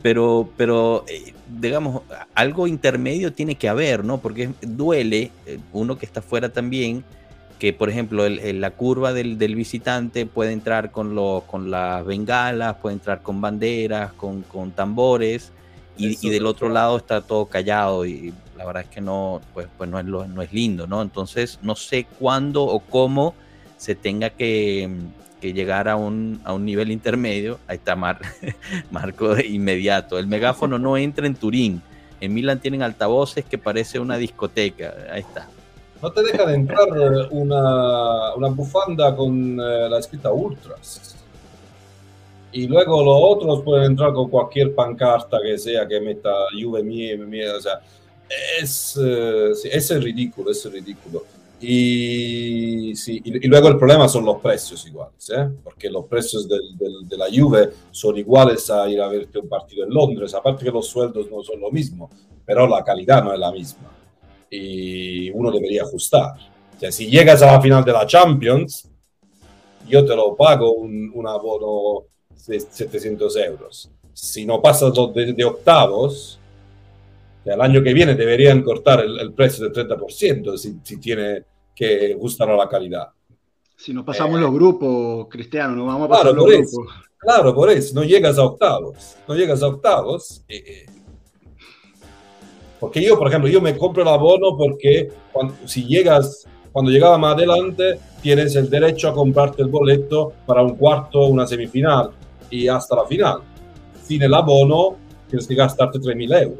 Pero, 0.00 0.48
pero 0.56 1.04
eh, 1.08 1.34
digamos, 1.60 2.02
algo 2.34 2.66
intermedio 2.66 3.32
tiene 3.32 3.56
que 3.56 3.68
haber, 3.68 4.04
¿no? 4.04 4.18
Porque 4.18 4.50
duele, 4.62 5.30
eh, 5.44 5.58
uno 5.72 5.98
que 5.98 6.06
está 6.06 6.22
fuera 6.22 6.48
también, 6.50 7.04
que 7.58 7.72
por 7.72 7.90
ejemplo 7.90 8.24
el, 8.24 8.38
el, 8.38 8.60
la 8.60 8.70
curva 8.70 9.12
del, 9.12 9.36
del, 9.36 9.54
visitante 9.56 10.26
puede 10.26 10.52
entrar 10.52 10.90
con, 10.90 11.14
lo, 11.14 11.44
con 11.46 11.70
las 11.70 12.04
bengalas, 12.06 12.76
puede 12.76 12.94
entrar 12.94 13.22
con 13.22 13.40
banderas, 13.40 14.12
con, 14.12 14.42
con 14.42 14.70
tambores, 14.70 15.52
y, 15.96 16.16
y, 16.24 16.30
del 16.30 16.46
otro 16.46 16.68
lado 16.68 16.96
está 16.96 17.20
todo 17.20 17.46
callado 17.46 18.06
y 18.06 18.32
la 18.56 18.64
verdad 18.64 18.84
es 18.84 18.88
que 18.88 19.00
no, 19.00 19.40
pues, 19.52 19.66
pues 19.76 19.90
no, 19.90 19.98
es 19.98 20.06
lo, 20.06 20.26
no 20.28 20.42
es 20.42 20.52
lindo, 20.52 20.86
¿no? 20.86 21.02
Entonces 21.02 21.58
no 21.60 21.74
sé 21.74 22.06
cuándo 22.18 22.62
o 22.62 22.78
cómo 22.78 23.34
se 23.76 23.96
tenga 23.96 24.30
que, 24.30 24.88
que 25.40 25.52
llegar 25.52 25.88
a 25.88 25.96
un, 25.96 26.40
a 26.44 26.52
un, 26.52 26.64
nivel 26.64 26.92
intermedio. 26.92 27.58
Ahí 27.66 27.78
está 27.78 27.96
Mar, 27.96 28.20
Marco 28.92 29.34
de 29.34 29.48
inmediato. 29.48 30.20
El 30.20 30.28
megáfono 30.28 30.78
no 30.78 30.96
entra 30.96 31.26
en 31.26 31.34
Turín. 31.34 31.82
En 32.20 32.32
Milán 32.32 32.60
tienen 32.60 32.82
altavoces 32.82 33.44
que 33.44 33.58
parece 33.58 33.98
una 33.98 34.16
discoteca. 34.16 34.94
Ahí 35.12 35.20
está 35.20 35.48
no 36.00 36.12
te 36.12 36.22
deja 36.22 36.46
de 36.46 36.54
entrar 36.54 36.88
una, 37.30 38.34
una 38.34 38.48
bufanda 38.48 39.14
con 39.14 39.58
eh, 39.60 39.88
la 39.88 39.98
escrita 39.98 40.32
Ultras. 40.32 41.16
Y 42.52 42.66
luego 42.66 43.04
los 43.04 43.36
otros 43.36 43.62
pueden 43.62 43.92
entrar 43.92 44.12
con 44.12 44.30
cualquier 44.30 44.74
pancarta 44.74 45.38
que 45.42 45.58
sea 45.58 45.86
que 45.86 46.00
meta 46.00 46.32
Juve 46.58 46.82
mie, 46.82 47.16
mie 47.16 47.50
o 47.50 47.60
sea, 47.60 47.80
es, 48.60 48.98
eh, 49.02 49.52
es 49.64 50.02
ridículo, 50.02 50.50
es 50.50 50.72
ridículo. 50.72 51.24
Y, 51.60 52.94
sí, 52.94 53.20
y, 53.24 53.48
luego 53.48 53.66
el 53.66 53.76
problema 53.76 54.08
son 54.08 54.24
los 54.24 54.40
precios 54.40 54.86
iguales, 54.86 55.28
¿eh? 55.30 55.48
porque 55.64 55.90
los 55.90 56.06
precios 56.06 56.48
de 56.48 57.16
la 57.16 57.26
Juve 57.26 57.70
son 57.90 58.16
iguales 58.16 58.70
a 58.70 58.88
ir 58.88 59.00
a 59.00 59.08
verte 59.08 59.40
un 59.40 59.48
partido 59.48 59.84
en 59.84 59.92
Londres, 59.92 60.32
aparte 60.34 60.64
que 60.64 60.70
los 60.70 60.86
sueldos 60.86 61.28
no 61.28 61.42
son 61.42 61.60
lo 61.60 61.72
mismo, 61.72 62.08
pero 62.46 62.64
la 62.68 62.84
calidad 62.84 63.24
no 63.24 63.32
es 63.32 63.40
la 63.40 63.50
misma 63.50 63.97
y 64.50 65.30
uno 65.30 65.50
debería 65.50 65.82
ajustar. 65.82 66.32
O 66.76 66.80
sea, 66.80 66.92
si 66.92 67.10
llegas 67.10 67.42
a 67.42 67.52
la 67.52 67.60
final 67.60 67.84
de 67.84 67.92
la 67.92 68.06
Champions, 68.06 68.88
yo 69.88 70.04
te 70.04 70.14
lo 70.14 70.36
pago 70.36 70.72
un, 70.72 71.10
un 71.14 71.26
abono 71.26 72.06
de 72.46 72.60
700 72.60 73.36
euros. 73.36 73.90
Si 74.12 74.44
no 74.44 74.60
pasas 74.60 74.92
de, 75.14 75.32
de 75.32 75.44
octavos, 75.44 76.38
el 77.44 77.60
año 77.60 77.82
que 77.82 77.94
viene 77.94 78.14
deberían 78.14 78.62
cortar 78.62 79.00
el, 79.00 79.18
el 79.18 79.32
precio 79.32 79.68
del 79.68 79.88
30% 79.88 80.56
si, 80.56 80.78
si, 80.82 80.98
tiene 80.98 81.44
que 81.74 82.14
gustar 82.14 82.50
a 82.50 82.56
la 82.56 82.68
calidad. 82.68 83.08
Si 83.76 83.94
no 83.94 84.04
pasamos 84.04 84.38
eh, 84.38 84.42
los 84.42 84.52
grupos, 84.52 85.28
Cristiano, 85.28 85.74
no 85.74 85.86
vamos 85.86 86.06
a 86.06 86.08
pasar 86.08 86.22
claro, 86.24 86.36
los 86.36 86.44
por 86.44 86.52
grupos. 86.52 86.72
Eso, 86.72 87.04
claro, 87.16 87.54
por 87.54 87.70
eso, 87.70 87.94
no 87.94 88.04
llegas 88.04 88.38
a 88.38 88.44
octavos. 88.44 89.16
No 89.26 89.34
llegas 89.34 89.62
a 89.62 89.68
octavos. 89.68 90.44
Eh, 90.48 90.86
porque 92.80 93.02
yo, 93.02 93.18
por 93.18 93.28
ejemplo, 93.28 93.50
yo 93.50 93.60
me 93.60 93.76
compro 93.76 94.02
el 94.02 94.08
abono 94.08 94.56
porque 94.56 95.10
cuando, 95.32 95.54
si 95.66 95.84
llegas, 95.84 96.46
cuando 96.72 96.90
llegaba 96.90 97.18
más 97.18 97.34
adelante, 97.34 97.98
tienes 98.22 98.54
el 98.56 98.70
derecho 98.70 99.08
a 99.08 99.14
comprarte 99.14 99.62
el 99.62 99.68
boleto 99.68 100.32
para 100.46 100.62
un 100.62 100.76
cuarto, 100.76 101.26
una 101.26 101.46
semifinal 101.46 102.10
y 102.50 102.68
hasta 102.68 102.96
la 102.96 103.04
final. 103.06 103.40
Sin 104.02 104.22
el 104.22 104.32
abono, 104.32 104.96
tienes 105.28 105.46
que 105.46 105.54
gastarte 105.54 105.98
3.000 105.98 106.42
euros. 106.42 106.58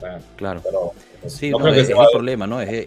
Bueno, 0.00 0.18
claro. 0.36 0.60
Pero, 0.64 0.92
pues, 1.20 1.34
sí, 1.34 1.50
no 1.50 1.58
no, 1.58 1.68
es, 1.68 1.88
es 1.88 1.90
el 1.90 1.96
problema, 2.10 2.46
¿no? 2.46 2.60
Es, 2.60 2.86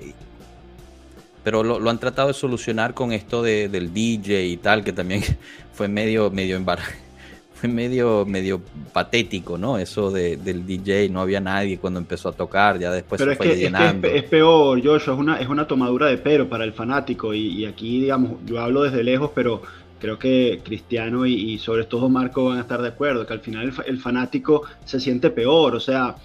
pero 1.43 1.62
lo, 1.62 1.80
lo, 1.80 1.89
han 1.91 2.00
tratado 2.00 2.30
de 2.30 2.34
solucionar 2.34 2.96
con 2.96 3.12
esto 3.12 3.43
de, 3.43 3.70
del 3.70 3.93
DJ 3.93 4.48
y 4.48 4.58
tal, 4.58 4.84
que 4.84 4.91
también 4.91 5.22
fue 5.74 5.88
medio, 5.88 6.32
medio 6.32 6.56
embarrado 6.56 7.05
fue 7.66 7.74
medio, 7.74 8.26
medio 8.26 8.61
patético, 8.93 9.57
¿no? 9.57 9.78
Eso 9.78 10.11
de, 10.11 10.38
del 10.38 10.66
DJ, 10.66 11.09
no 11.09 11.22
había 11.22 11.39
nadie 11.39 11.78
cuando 11.78 11.99
empezó 11.99 12.30
a 12.30 12.32
tocar, 12.32 12.80
ya 12.80 12.91
después 12.91 13.20
Pero 13.20 13.32
se 13.32 13.38
fue 13.38 13.49
que, 13.49 13.57
llenando. 13.57 14.07
Es, 14.07 14.13
que 14.13 14.20
es, 14.20 14.24
peor, 14.26 14.84
Joshua, 14.84 15.13
es 15.13 15.20
una, 15.20 15.39
es 15.39 15.47
una 15.47 15.68
tomadura 15.68 16.07
de 16.07 16.18
pero 16.18 16.47
para 16.47 16.63
el 16.63 16.74
fanático 16.74 17.34
y, 17.34 17.47
y 17.47 17.66
aquí, 17.66 18.01
digamos, 18.01 18.34
yo 18.45 18.59
hablo 18.59 18.84
desde 18.84 19.03
lejos, 19.03 19.32
pero 19.34 19.61
creo 19.99 20.20
que 20.20 20.61
Cristiano 20.63 21.26
y, 21.26 21.34
y, 21.34 21.57
sobre 21.57 21.86
todo 21.86 22.09
Marco 22.09 22.45
van 22.45 22.57
a 22.57 22.61
estar 22.61 22.82
de 22.82 22.89
acuerdo, 22.89 23.26
que 23.26 23.34
al 23.34 23.39
final 23.39 23.70
el, 23.70 23.74
el 23.88 23.99
fanático 23.99 24.63
se 24.84 24.99
siente 24.99 25.30
peor, 25.30 25.76
o 25.76 25.80
sea, 25.80 26.16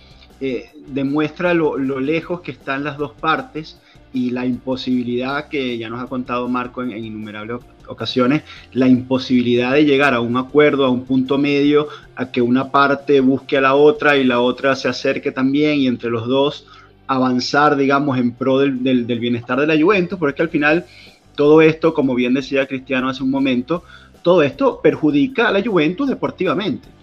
eh, 0.41 0.70
demuestra 0.86 1.53
lo, 1.53 1.76
lo, 1.76 2.01
lejos 2.01 2.41
que 2.41 2.53
están 2.53 2.82
las 2.82 2.97
dos 2.97 3.12
partes 3.12 3.78
y 4.13 4.31
la 4.31 4.45
imposibilidad 4.47 5.49
que 5.49 5.79
ya 5.79 5.89
nos 5.89 6.03
ha 6.03 6.07
contado 6.07 6.49
Marco 6.49 6.83
en, 6.83 6.93
innumerables 7.05 7.59
ocasiones 7.87 8.43
la 8.73 8.89
imposibilidad 8.89 9.73
de 9.73 9.85
llegar 9.85 10.15
a 10.15 10.21
un 10.21 10.37
acuerdo, 10.37 10.85
a 10.85 10.91
un 10.91 11.05
punto 11.05 11.39
medio, 11.39 11.89
a 12.17 12.31
que 12.31 12.41
una 12.41 12.71
parte 12.71 13.21
busque 13.21 13.57
a 13.57 13.61
la 13.61 13.75
otra 13.75 14.17
y 14.17 14.25
la 14.25 14.41
otra 14.41 14.77
se 14.77 14.89
acerque 14.89 15.33
también 15.33 15.79
y 15.79 15.87
entre 15.87 16.11
los 16.11 16.27
dos 16.27 16.67
avanzar, 17.07 17.77
digamos, 17.77 18.19
en 18.19 18.31
pro 18.31 18.59
del, 18.59 18.85
del, 18.85 19.19
bienestar 19.19 19.59
de 19.59 19.67
la 19.67 19.81
Juventus, 19.81 20.17
porque 20.17 20.43
al 20.43 20.49
final 20.49 20.87
todo 21.35 21.61
esto, 21.61 21.93
como 21.93 22.15
bien 22.15 22.35
decía 22.35 22.69
Cristiano 22.69 23.09
hace 23.09 23.25
un 23.25 23.31
momento, 23.31 23.83
todo 24.23 24.43
esto 24.43 24.81
perjudica 24.81 25.49
a 25.49 25.53
la 25.53 25.61
Juventus 25.61 26.09
deportivamente. 26.09 26.99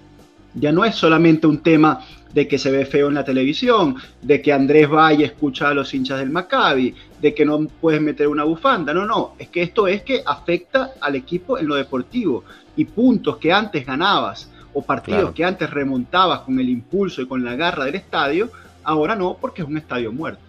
Ya 0.59 0.71
no 0.71 0.85
es 0.85 0.95
solamente 0.95 1.47
un 1.47 1.59
tema 1.59 2.01
de 2.33 2.47
que 2.47 2.57
se 2.57 2.71
ve 2.71 2.85
feo 2.85 3.07
en 3.07 3.15
la 3.15 3.23
televisión, 3.23 3.95
de 4.21 4.41
que 4.41 4.53
Andrés 4.53 4.91
va 4.91 5.13
y 5.13 5.23
escucha 5.23 5.69
a 5.69 5.73
los 5.73 5.93
hinchas 5.93 6.19
del 6.19 6.29
Maccabi, 6.29 6.93
de 7.21 7.33
que 7.33 7.45
no 7.45 7.65
puedes 7.81 8.01
meter 8.01 8.27
una 8.27 8.43
bufanda. 8.43 8.93
No, 8.93 9.05
no, 9.05 9.33
es 9.39 9.49
que 9.49 9.61
esto 9.61 9.87
es 9.87 10.01
que 10.03 10.21
afecta 10.25 10.91
al 11.01 11.15
equipo 11.15 11.57
en 11.57 11.67
lo 11.67 11.75
deportivo 11.75 12.43
y 12.75 12.85
puntos 12.85 13.37
que 13.37 13.51
antes 13.51 13.85
ganabas 13.85 14.51
o 14.73 14.83
partidos 14.83 15.33
que 15.33 15.43
antes 15.43 15.69
remontabas 15.69 16.41
con 16.41 16.59
el 16.59 16.69
impulso 16.69 17.21
y 17.21 17.27
con 17.27 17.43
la 17.43 17.55
garra 17.55 17.85
del 17.85 17.95
estadio, 17.95 18.51
ahora 18.83 19.15
no, 19.15 19.37
porque 19.39 19.63
es 19.63 19.67
un 19.67 19.77
estadio 19.77 20.11
muerto. 20.11 20.41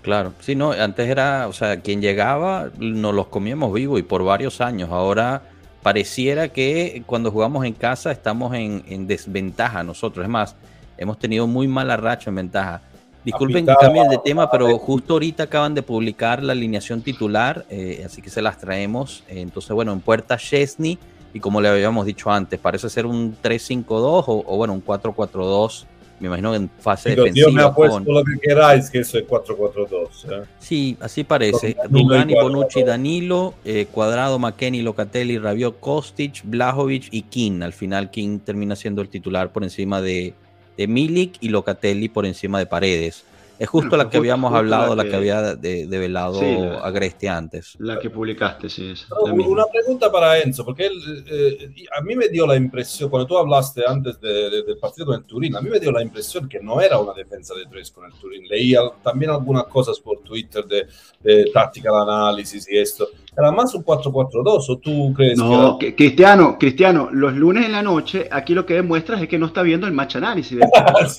Claro, 0.00 0.32
sí, 0.40 0.54
no, 0.54 0.72
antes 0.72 1.08
era, 1.08 1.48
o 1.48 1.52
sea, 1.52 1.80
quien 1.80 2.00
llegaba 2.00 2.70
nos 2.78 3.14
los 3.14 3.26
comíamos 3.26 3.74
vivos 3.74 4.00
y 4.00 4.02
por 4.02 4.24
varios 4.24 4.62
años. 4.62 4.88
Ahora 4.90 5.42
pareciera 5.82 6.48
que 6.48 7.02
cuando 7.06 7.30
jugamos 7.30 7.64
en 7.64 7.72
casa 7.72 8.10
estamos 8.10 8.54
en, 8.54 9.06
desventaja 9.06 9.82
nosotros. 9.82 10.24
Es 10.24 10.30
más, 10.30 10.56
hemos 10.96 11.18
tenido 11.18 11.46
muy 11.46 11.68
mala 11.68 11.96
racha 11.96 12.30
en 12.30 12.36
ventaja. 12.36 12.82
Disculpen 13.24 13.66
que 13.66 13.74
cambie 13.78 14.08
de 14.08 14.18
tema, 14.24 14.50
pero 14.50 14.78
justo 14.78 15.14
ahorita 15.14 15.44
acaban 15.44 15.74
de 15.74 15.82
publicar 15.82 16.42
la 16.42 16.52
alineación 16.52 17.02
titular, 17.02 17.66
eh, 17.68 18.02
así 18.06 18.22
que 18.22 18.30
se 18.30 18.40
las 18.40 18.58
traemos. 18.58 19.24
entonces, 19.28 19.70
bueno, 19.72 19.92
en 19.92 20.00
puerta 20.00 20.36
Chesney 20.36 20.98
y 21.34 21.40
como 21.40 21.60
le 21.60 21.68
habíamos 21.68 22.06
dicho 22.06 22.30
antes, 22.30 22.58
parece 22.58 22.88
ser 22.88 23.04
un 23.06 23.36
3-5-2 23.42 23.84
o, 23.88 24.44
o, 24.46 24.56
bueno, 24.56 24.72
un 24.72 24.84
4-4-2 24.84 25.84
me 26.20 26.26
imagino 26.26 26.54
en 26.54 26.68
fase 26.80 27.10
defensiva. 27.10 27.48
Yo 27.48 27.52
me 27.52 27.62
apuesto 27.62 28.00
lo 28.12 28.24
que 28.24 28.38
queráis 28.40 28.90
que 28.90 29.00
eso 29.00 29.18
es 29.18 29.26
4-4-2. 29.26 30.08
¿eh? 30.30 30.44
Sí, 30.58 30.96
así 31.00 31.24
parece. 31.24 31.76
Rugani, 31.90 32.34
Bonucci, 32.34 32.82
Danilo, 32.82 33.54
eh, 33.64 33.86
Cuadrado, 33.90 34.38
McKenny, 34.38 34.82
Locatelli, 34.82 35.38
Rabiot, 35.38 35.80
Kostic, 35.80 36.42
Blajovic 36.44 37.08
y 37.10 37.22
King. 37.22 37.62
Al 37.62 37.72
final 37.72 38.10
King 38.10 38.38
termina 38.40 38.76
siendo 38.76 39.02
el 39.02 39.08
titular 39.08 39.52
por 39.52 39.62
encima 39.64 40.00
de, 40.00 40.34
de 40.76 40.86
Milik 40.86 41.36
y 41.40 41.48
Locatelli 41.48 42.08
por 42.08 42.26
encima 42.26 42.58
de 42.58 42.66
Paredes. 42.66 43.24
Es 43.58 43.68
justo 43.68 43.96
la 43.96 44.08
que 44.08 44.18
habíamos 44.18 44.54
hablado, 44.54 44.94
la 44.94 45.04
que, 45.04 45.16
había 45.16 45.54
develado 45.54 46.40
de 46.40 46.78
Agreste 46.82 47.28
antes. 47.28 47.74
La 47.78 47.98
que 47.98 48.10
publicaste, 48.10 48.68
sí. 48.68 48.94
una 49.32 49.64
pregunta 49.66 50.10
para 50.12 50.38
Enzo, 50.38 50.64
porque 50.64 50.86
eh, 50.86 51.74
a 51.96 52.00
mí 52.02 52.14
me 52.14 52.28
dio 52.28 52.46
la 52.46 52.56
impresión, 52.56 53.10
cuando 53.10 53.26
tú 53.26 53.36
hablaste 53.36 53.82
antes 53.86 54.20
del 54.20 54.78
partido 54.80 55.06
con 55.06 55.16
el 55.16 55.24
Turín, 55.24 55.56
a 55.56 55.60
mí 55.60 55.70
me 55.70 55.80
dio 55.80 55.90
la 55.90 56.02
impresión 56.02 56.48
que 56.48 56.60
no 56.60 56.80
era 56.80 56.98
una 56.98 57.12
defensa 57.12 57.54
de 57.54 57.66
tres 57.66 57.90
con 57.90 58.04
el 58.04 58.12
Turín. 58.12 58.46
Leía 58.48 58.80
también 59.02 59.32
algunas 59.32 59.64
cosas 59.64 59.98
por 59.98 60.20
Twitter 60.20 60.64
de, 60.64 60.86
de 61.20 61.50
táctica 61.52 61.90
de 61.90 62.02
análisis 62.02 62.68
y 62.70 62.78
esto. 62.78 63.08
¿Era 63.38 63.52
más 63.52 63.72
un 63.72 63.84
4-4-2 63.84 64.64
o 64.68 64.78
tú 64.78 65.14
crees 65.14 65.38
no, 65.38 65.78
que 65.78 65.94
Cristiano, 65.94 66.58
Cristiano, 66.58 67.08
los 67.12 67.34
lunes 67.34 67.66
en 67.66 67.70
la 67.70 67.82
noche, 67.82 68.28
aquí 68.32 68.52
lo 68.52 68.66
que 68.66 68.74
demuestras 68.74 69.22
es 69.22 69.28
que 69.28 69.38
no 69.38 69.46
está 69.46 69.62
viendo 69.62 69.86
el 69.86 69.92
match 69.92 70.16
análisis. 70.16 70.58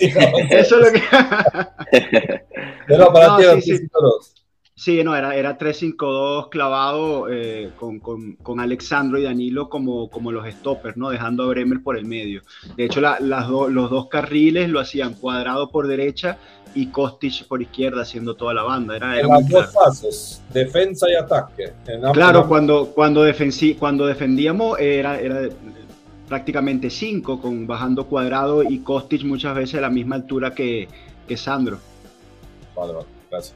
Eso 0.49 0.79
es 0.79 0.85
lo 0.85 0.91
que... 0.91 1.01
Pero 2.87 3.13
para 3.13 3.37
ti 3.37 3.43
era 3.43 3.55
3-5-2. 3.55 3.89
Sí, 4.79 5.03
no, 5.03 5.13
era, 5.13 5.35
era 5.35 5.57
3-5-2 5.57 6.49
clavado 6.49 7.27
eh, 7.29 7.71
con, 7.77 7.99
con, 7.99 8.33
con, 8.35 8.61
Alexandro 8.61 9.19
y 9.19 9.23
Danilo 9.23 9.69
como, 9.69 10.09
como 10.09 10.31
los 10.31 10.47
stoppers, 10.49 10.95
¿no? 10.95 11.09
Dejando 11.09 11.43
a 11.43 11.47
Bremer 11.47 11.83
por 11.83 11.97
el 11.97 12.05
medio. 12.05 12.43
De 12.77 12.85
hecho, 12.85 13.01
la, 13.01 13.19
las 13.19 13.49
los 13.49 13.89
dos 13.89 14.07
carriles 14.07 14.69
lo 14.69 14.79
hacían 14.79 15.15
cuadrado 15.15 15.69
por 15.69 15.85
derecha 15.85 16.37
y 16.75 16.87
Kostic 16.87 17.47
por 17.47 17.61
izquierda 17.61 18.01
haciendo 18.01 18.35
toda 18.35 18.53
la 18.53 18.63
banda. 18.63 18.95
Era, 18.95 19.19
en 19.19 19.27
las 19.27 19.47
dos 19.47 19.73
fases, 19.73 20.41
defensa 20.53 21.07
y 21.09 21.15
ataque. 21.15 21.73
Claro, 22.13 22.47
cuando, 22.47 22.87
cuando, 22.87 23.25
cuando 23.79 24.05
defendíamos 24.05 24.79
era, 24.79 25.19
era 25.19 25.49
prácticamente 26.27 26.89
5, 26.89 27.41
con 27.41 27.67
bajando 27.67 28.05
cuadrado 28.05 28.63
y 28.63 28.79
Kostic 28.79 29.23
muchas 29.23 29.55
veces 29.55 29.75
a 29.75 29.81
la 29.81 29.89
misma 29.89 30.15
altura 30.15 30.53
que, 30.53 30.87
que 31.27 31.35
Sandro. 31.35 31.79
Vale, 32.75 32.93
vale, 32.93 33.05
gracias. 33.29 33.55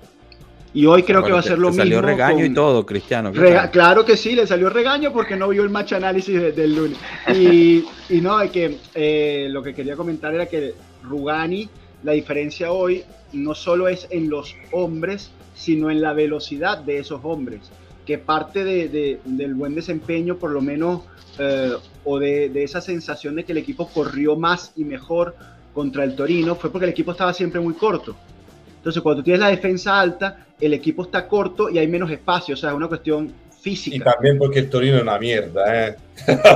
Y 0.76 0.88
hoy 0.88 1.04
creo 1.04 1.24
que 1.24 1.32
va 1.32 1.40
a 1.40 1.44
ser 1.44 1.60
lo 1.60 1.68
mismo. 1.68 1.84
Salió 1.84 2.02
regaño 2.02 2.44
y 2.44 2.54
todo, 2.54 2.84
Cristiano. 2.86 3.32
claro 3.72 4.04
que 4.04 4.18
sí, 4.18 4.34
le 4.34 4.48
salió 4.48 4.70
regaño 4.70 5.14
porque 5.14 5.36
no 5.36 5.50
vio 5.50 5.62
el 5.64 5.70
match 5.70 5.94
análisis 5.94 6.56
del 6.56 6.76
lunes. 6.76 6.98
Y, 7.32 7.86
y 8.10 8.22
no, 8.22 8.42
es 8.42 8.50
que 8.50 8.80
eh, 8.96 9.48
lo 9.52 9.62
que 9.62 9.76
quería 9.76 9.96
comentar 9.96 10.34
era 10.34 10.48
que 10.48 10.74
Rugani 11.04 11.70
la 12.04 12.12
diferencia 12.12 12.72
hoy 12.72 13.04
no 13.32 13.56
solo 13.56 13.88
es 13.88 14.08
en 14.12 14.30
los 14.30 14.56
hombres, 14.72 15.32
sino 15.56 15.90
en 15.90 16.02
la 16.02 16.14
velocidad 16.14 16.80
de 16.80 17.00
esos 17.00 17.22
hombres, 17.24 17.62
que 18.06 18.18
parte 18.18 18.64
de, 18.64 19.20
del 19.24 19.56
buen 19.56 19.76
desempeño, 19.76 20.38
por 20.38 20.52
lo 20.52 20.62
menos, 20.62 21.02
eh, 21.40 21.72
o 22.04 22.20
de, 22.20 22.64
esa 22.64 22.82
sensación 22.82 23.36
de 23.36 23.46
que 23.46 23.54
el 23.54 23.58
equipo 23.58 23.88
corrió 23.88 24.36
más 24.36 24.74
y 24.76 24.84
mejor 24.84 25.36
contra 25.74 26.04
el 26.04 26.16
Torino, 26.16 26.56
fue 26.56 26.72
porque 26.72 26.86
el 26.86 26.92
equipo 26.92 27.12
estaba 27.12 27.34
siempre 27.34 27.60
muy 27.60 27.74
corto. 27.74 28.16
Entonces, 28.78 29.02
cuando 29.02 29.24
tienes 29.24 29.40
la 29.40 29.48
defensa 29.48 30.00
alta, 30.00 30.46
el 30.60 30.74
equipo 30.74 31.04
está 31.04 31.28
corto 31.28 31.70
y 31.70 31.78
hay 31.78 31.88
menos 31.88 32.12
espacio, 32.12 32.54
o 32.54 32.58
sea, 32.58 32.72
es 32.72 32.76
una 32.76 32.90
cuestión 32.90 33.32
física. 33.64 33.96
Y 33.96 34.00
también 34.00 34.38
porque 34.38 34.60
el 34.60 34.70
Torino 34.70 34.98
es 34.98 35.04
una 35.04 35.18
mierda, 35.18 35.88
¿eh? 35.88 35.96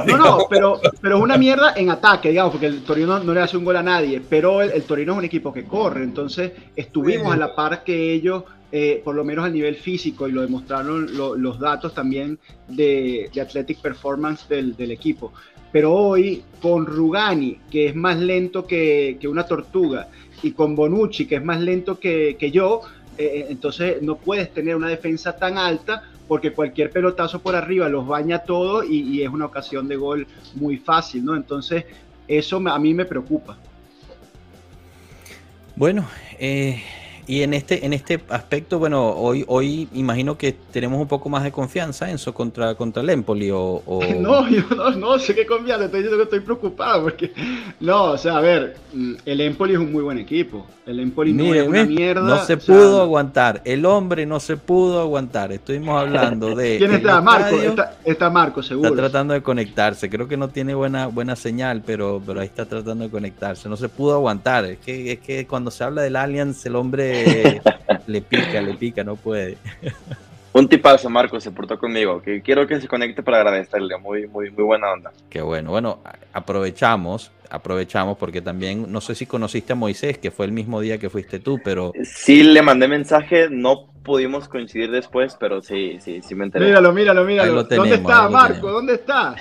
No, 0.07 0.17
no, 0.17 0.37
pero, 0.49 0.79
pero 1.01 1.17
es 1.17 1.23
una 1.23 1.37
mierda 1.37 1.73
en 1.75 1.89
ataque, 1.89 2.29
digamos, 2.29 2.51
porque 2.51 2.67
el 2.67 2.83
Torino 2.83 3.19
no, 3.19 3.33
le 3.33 3.39
hace 3.39 3.55
un 3.55 3.63
gol 3.63 3.77
a 3.77 3.83
nadie, 3.83 4.21
pero 4.29 4.61
el, 4.61 4.83
Torino 4.83 5.13
es 5.13 5.17
un 5.19 5.25
equipo 5.25 5.53
que 5.53 5.63
corre, 5.63 6.03
entonces 6.03 6.51
estuvimos 6.75 7.33
a 7.33 7.37
la 7.37 7.55
par 7.55 7.83
que 7.85 8.13
ellos, 8.13 8.43
eh, 8.73 9.01
por 9.03 9.15
lo 9.15 9.23
menos 9.23 9.45
a 9.45 9.49
nivel 9.49 9.75
físico, 9.75 10.27
y 10.27 10.33
lo 10.33 10.41
demostraron 10.41 11.07
los 11.15 11.59
datos 11.59 11.93
también 11.93 12.37
de, 12.67 13.29
de 13.33 13.41
athletic 13.41 13.79
performance 13.79 14.47
del, 14.49 14.75
del, 14.75 14.91
equipo. 14.91 15.31
Pero 15.71 15.93
hoy, 15.93 16.43
con 16.61 16.85
Rugani, 16.85 17.59
que 17.71 17.87
es 17.87 17.95
más 17.95 18.17
lento 18.17 18.67
que, 18.67 19.17
que 19.19 19.27
una 19.29 19.45
tortuga, 19.45 20.09
y 20.43 20.51
con 20.51 20.75
Bonucci, 20.75 21.25
que 21.25 21.35
es 21.35 21.43
más 21.43 21.61
lento 21.61 21.99
que, 21.99 22.35
que 22.37 22.51
yo, 22.51 22.81
eh, 23.17 23.47
entonces 23.49 24.01
no 24.01 24.15
puedes 24.17 24.53
tener 24.53 24.75
una 24.75 24.87
defensa 24.87 25.35
tan 25.35 25.57
alta 25.57 26.03
porque 26.27 26.51
cualquier 26.51 26.91
pelotazo 26.91 27.39
por 27.39 27.55
arriba 27.55 27.87
los 27.89 28.05
baña 28.05 28.39
todo 28.39 28.83
y, 28.83 29.21
es 29.23 29.29
una 29.29 29.45
ocasión 29.45 29.87
de 29.87 29.95
gol 29.95 30.27
muy 30.55 30.77
fácil, 30.77 31.23
¿no? 31.23 31.35
Entonces, 31.35 31.85
eso 32.27 32.61
a 32.67 32.79
mí 32.79 32.93
me 32.93 33.05
preocupa. 33.05 33.57
Bueno, 35.75 36.07
eh, 36.37 36.81
y 37.27 37.41
en 37.41 37.53
este, 37.53 37.85
en 37.85 37.91
este 37.91 38.21
aspecto, 38.29 38.79
bueno, 38.79 39.09
hoy, 39.09 39.43
hoy 39.47 39.89
imagino 39.93 40.37
que 40.37 40.53
tenemos 40.53 41.01
un 41.01 41.09
poco 41.09 41.27
más 41.27 41.43
de 41.43 41.51
confianza, 41.51 42.09
Enzo, 42.09 42.33
contra, 42.33 42.75
contra 42.75 43.03
el 43.03 43.09
Empoli 43.09 43.49
o, 43.51 43.81
No, 44.19 44.49
yo 44.49 44.63
no, 44.73 44.91
no 44.91 45.19
sé 45.19 45.35
qué 45.35 45.45
confianza, 45.45 45.85
estoy 45.85 46.03
diciendo 46.03 46.17
que 46.17 46.23
estoy 46.23 46.39
preocupado 46.39 47.03
porque... 47.03 47.33
No, 47.81 48.11
o 48.11 48.17
sea, 48.17 48.37
a 48.37 48.41
ver, 48.41 48.77
el 49.25 49.41
Empoli 49.41 49.73
es 49.73 49.79
un 49.79 49.91
muy 49.91 50.03
buen 50.03 50.17
equipo. 50.17 50.65
El 50.85 51.01
Empoli 51.01 51.33
no 51.33 51.53
es 51.53 51.67
una 51.67 51.83
mierda. 51.83 52.21
No 52.21 52.45
se 52.45 52.55
pudo 52.55 53.01
aguantar, 53.01 53.61
el 53.65 53.85
hombre 53.85 54.25
no 54.25 54.39
se 54.39 54.55
pudo 54.55 55.01
aguantar. 55.01 55.51
Estuvimos 55.51 55.99
hablando 55.99 56.55
de... 56.55 56.77
¿Quién 56.79 56.93
está? 56.93 57.19
Marco, 57.19 57.57
está, 58.05 58.29
Marco, 58.29 58.63
seguro. 58.63 58.87
Está 58.87 59.01
tratando 59.01 59.33
de 59.33 59.41
conectarse, 59.41 60.09
creo 60.09 60.29
que 60.29 60.37
no 60.37 60.47
tiene 60.47 60.73
buena, 60.73 61.07
buena 61.07 61.35
señal, 61.35 61.83
pero, 61.85 62.21
pero 62.25 62.39
ahí 62.39 62.47
está 62.47 62.65
tratando 62.65 63.03
de 63.03 63.09
conectarse. 63.09 63.67
No 63.67 63.75
se 63.75 63.89
pudo 63.89 64.13
aguantar, 64.13 64.63
es 64.63 64.77
que, 64.77 65.11
es 65.11 65.19
que 65.19 65.45
cuando 65.45 65.71
se 65.71 65.83
habla 65.83 66.03
del 66.03 66.15
Allianz, 66.15 66.65
el 66.65 66.77
hombre 66.77 67.16
le 68.07 68.21
pica, 68.21 68.61
le 68.61 68.73
pica, 68.73 69.03
no 69.03 69.15
puede. 69.15 69.57
Un 70.53 70.67
tipazo, 70.67 71.09
Marco, 71.09 71.39
se 71.39 71.51
portó 71.51 71.77
conmigo. 71.77 72.21
Que 72.21 72.41
quiero 72.41 72.65
que 72.65 72.81
se 72.81 72.87
conecte 72.87 73.21
para 73.21 73.37
agradecerle. 73.37 73.97
Muy, 73.97 74.27
muy, 74.27 74.49
muy 74.49 74.63
buena 74.63 74.91
onda. 74.91 75.11
Qué 75.29 75.41
bueno. 75.41 75.69
Bueno, 75.71 75.99
aprovechamos, 76.33 77.31
aprovechamos 77.49 78.17
porque 78.17 78.41
también, 78.41 78.91
no 78.91 78.99
sé 78.99 79.13
si 79.13 79.27
conociste 79.27 79.73
a 79.73 79.75
Moisés, 79.75 80.17
que 80.17 80.31
fue 80.31 80.47
el 80.47 80.51
mismo 80.51 80.81
día 80.81 80.97
que 80.97 81.11
fuiste 81.11 81.39
tú, 81.39 81.59
pero. 81.63 81.93
Sí, 82.03 82.41
le 82.41 82.61
mandé 82.63 82.87
mensaje, 82.87 83.49
no 83.51 83.87
pudimos 84.03 84.47
coincidir 84.47 84.89
después, 84.89 85.37
pero 85.39 85.61
sí, 85.61 85.99
sí, 85.99 86.21
sí 86.23 86.33
me 86.33 86.45
enteré. 86.45 86.65
Míralo, 86.65 86.91
míralo, 86.91 87.23
míralo. 87.23 87.63
¿Dónde 87.63 87.95
está, 87.95 88.27
Marco? 88.29 88.71
¿Dónde 88.71 88.95
está? 88.95 89.35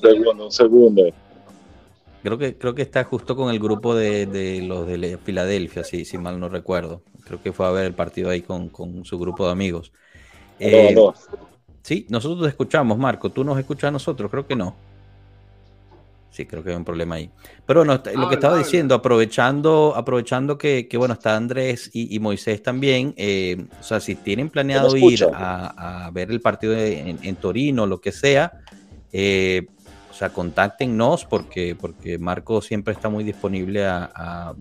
segundo, 0.00 0.50
segundo. 0.50 1.02
Creo 2.24 2.38
que, 2.38 2.56
creo 2.56 2.74
que 2.74 2.80
está 2.80 3.04
justo 3.04 3.36
con 3.36 3.52
el 3.52 3.58
grupo 3.58 3.94
de, 3.94 4.64
los 4.66 4.86
de 4.86 5.18
Filadelfia, 5.22 5.84
si, 5.84 6.06
si 6.06 6.16
mal 6.16 6.40
no 6.40 6.48
recuerdo. 6.48 7.02
Creo 7.22 7.42
que 7.42 7.52
fue 7.52 7.66
a 7.66 7.70
ver 7.70 7.84
el 7.84 7.92
partido 7.92 8.30
ahí 8.30 8.40
con, 8.40 8.70
su 9.04 9.18
grupo 9.18 9.44
de 9.44 9.52
amigos. 9.52 9.92
Eh, 10.58 10.96
sí, 11.82 12.06
nosotros 12.08 12.44
te 12.44 12.48
escuchamos, 12.48 12.96
Marco. 12.96 13.30
¿Tú 13.30 13.44
nos 13.44 13.58
escuchas 13.58 13.88
a 13.88 13.90
nosotros? 13.90 14.30
Creo 14.30 14.46
que 14.46 14.56
no. 14.56 14.74
Sí, 16.30 16.46
creo 16.46 16.64
que 16.64 16.70
hay 16.70 16.76
un 16.76 16.84
problema 16.86 17.16
ahí. 17.16 17.30
Pero 17.66 17.84
bueno, 17.84 18.00
lo 18.14 18.28
que 18.30 18.36
estaba 18.36 18.56
diciendo, 18.56 18.94
aprovechando, 18.94 19.92
aprovechando 19.94 20.56
que, 20.56 20.88
bueno, 20.96 21.12
está 21.12 21.36
Andrés 21.36 21.90
y, 21.92 22.18
Moisés 22.20 22.62
también, 22.62 23.12
eh, 23.18 23.66
o 23.78 23.82
sea, 23.82 24.00
si 24.00 24.14
tienen 24.14 24.48
planeado 24.48 24.96
ir 24.96 25.26
a, 25.30 26.10
ver 26.10 26.30
el 26.30 26.40
partido 26.40 26.74
en, 26.74 27.18
en, 27.22 27.36
Torino, 27.36 27.86
lo 27.86 28.00
que 28.00 28.12
sea, 28.12 28.60
eh, 29.12 29.66
o 30.14 30.16
sea, 30.16 30.28
contáctenos 30.28 31.24
porque, 31.24 31.74
porque 31.74 32.18
Marco 32.18 32.62
siempre 32.62 32.94
está 32.94 33.08
muy 33.08 33.24
disponible 33.24 33.84
a, 33.84 34.54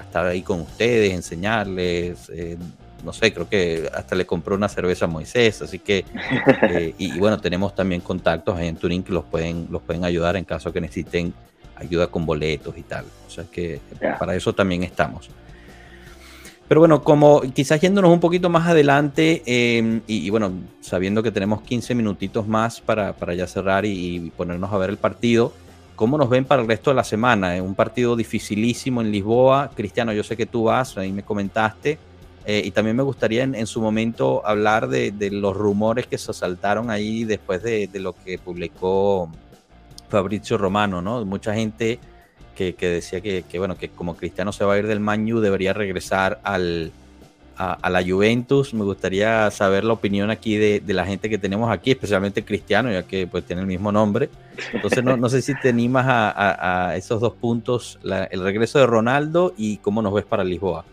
estar 0.00 0.24
ahí 0.24 0.40
con 0.40 0.62
ustedes, 0.62 1.12
enseñarles. 1.12 2.30
Eh, 2.30 2.56
no 3.04 3.12
sé, 3.12 3.30
creo 3.34 3.46
que 3.46 3.90
hasta 3.94 4.16
le 4.16 4.24
compró 4.24 4.54
una 4.54 4.70
cerveza 4.70 5.04
a 5.04 5.08
Moisés, 5.08 5.60
así 5.60 5.80
que, 5.80 6.06
eh, 6.62 6.94
y, 6.96 7.18
bueno, 7.18 7.38
tenemos 7.38 7.74
también 7.74 8.00
contactos 8.00 8.58
en 8.58 8.74
Turín 8.76 9.02
que 9.02 9.12
los 9.12 9.24
pueden, 9.24 9.68
los 9.70 9.82
pueden 9.82 10.06
ayudar 10.06 10.36
en 10.36 10.46
caso 10.46 10.72
que 10.72 10.80
necesiten 10.80 11.34
ayuda 11.76 12.06
con 12.06 12.24
boletos 12.24 12.78
y 12.78 12.82
tal. 12.82 13.04
O 13.26 13.30
sea 13.30 13.44
que 13.44 13.82
para 14.18 14.34
eso 14.34 14.54
también 14.54 14.82
estamos. 14.82 15.28
Pero 16.70 16.82
bueno, 16.82 17.02
como 17.02 17.40
quizás 17.40 17.80
yéndonos 17.80 18.12
un 18.12 18.20
poquito 18.20 18.48
más 18.48 18.68
adelante 18.68 19.42
em, 19.44 20.02
y, 20.06 20.30
bueno, 20.30 20.52
sabiendo 20.80 21.20
que 21.20 21.32
tenemos 21.32 21.62
15 21.62 21.96
minutitos 21.96 22.46
más 22.46 22.80
para, 22.80 23.12
para 23.12 23.34
ya 23.34 23.48
cerrar 23.48 23.84
y, 23.84 24.30
ponernos 24.36 24.72
a 24.72 24.78
ver 24.78 24.90
el 24.90 24.96
partido, 24.96 25.52
¿cómo 25.96 26.16
nos 26.16 26.30
ven 26.30 26.44
para 26.44 26.62
el 26.62 26.68
resto 26.68 26.90
de 26.90 26.94
la 26.94 27.02
semana? 27.02 27.56
Es 27.56 27.60
un 27.60 27.74
partido 27.74 28.14
dificilísimo 28.14 29.00
en 29.00 29.10
Lisboa. 29.10 29.72
Cristiano, 29.74 30.12
yo 30.12 30.22
sé 30.22 30.36
que 30.36 30.46
tú 30.46 30.62
vas, 30.62 30.96
ahí 30.96 31.10
me 31.10 31.24
comentaste. 31.24 31.98
Eh, 32.46 32.62
y 32.64 32.70
también 32.70 32.94
me 32.94 33.02
gustaría 33.02 33.42
en, 33.42 33.66
su 33.66 33.80
momento 33.80 34.46
hablar 34.46 34.86
de, 34.86 35.12
los 35.32 35.56
rumores 35.56 36.06
que 36.06 36.18
se 36.18 36.32
saltaron 36.32 36.88
ahí 36.88 37.24
después 37.24 37.64
de, 37.64 37.88
de 37.88 37.98
lo 37.98 38.12
que 38.12 38.38
publicó 38.38 39.28
Fabrizio 40.08 40.56
Romano, 40.56 41.02
¿no? 41.02 41.24
Mucha 41.24 41.52
gente 41.52 41.98
que, 42.60 42.88
decía 42.88 43.20
que, 43.20 43.44
bueno, 43.58 43.76
que 43.76 43.88
como 43.88 44.16
Cristiano 44.16 44.52
se 44.52 44.64
va 44.64 44.74
a 44.74 44.78
ir 44.78 44.86
del 44.86 45.00
Manu, 45.00 45.40
debería 45.40 45.72
regresar 45.72 46.40
al, 46.42 46.92
a, 47.60 47.90
la 47.90 48.02
Juventus. 48.02 48.72
Me 48.72 48.84
gustaría 48.84 49.50
saber 49.50 49.84
la 49.84 49.92
opinión 49.92 50.30
aquí 50.30 50.56
de, 50.56 50.82
la 50.94 51.04
gente 51.04 51.28
que 51.28 51.38
tenemos 51.38 51.70
aquí, 51.70 51.90
especialmente 51.90 52.44
Cristiano, 52.44 52.90
ya 52.90 53.02
que 53.02 53.26
pues 53.26 53.44
tiene 53.44 53.62
el 53.62 53.68
mismo 53.68 53.92
nombre. 53.92 54.30
Entonces 54.72 55.04
no, 55.04 55.28
sé 55.28 55.42
si 55.42 55.54
te 55.60 55.68
animas 55.68 56.06
a, 56.08 56.94
esos 56.96 57.20
dos 57.20 57.34
puntos, 57.34 57.98
el 58.30 58.42
regreso 58.42 58.78
de 58.78 58.86
Ronaldo 58.86 59.54
y 59.56 59.76
cómo 59.78 60.02
nos 60.02 60.14
ves 60.14 60.24
para 60.24 60.44
Lisboa. 60.44 60.84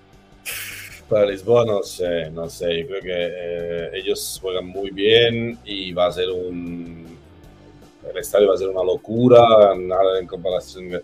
Para 1.10 1.26
Lisboa 1.26 1.66
no 1.66 1.84
sé, 1.84 2.30
no 2.32 2.50
sé, 2.50 2.82
yo 2.82 2.88
creo 2.88 3.02
que 3.02 3.14
eh, 3.14 3.92
ellos 3.94 4.40
juegan 4.42 4.68
muy 4.68 4.92
bien 4.92 5.58
y 5.64 5.94
va 5.94 6.08
a 6.08 6.12
ser 6.12 6.30
un... 6.30 7.06
El 8.10 8.18
estadio 8.18 8.50
va 8.50 8.56
a 8.56 8.58
ser 8.58 8.68
una 8.70 8.84
locura, 8.84 9.42
nada 9.78 10.20
en 10.20 10.28
comparación 10.28 11.02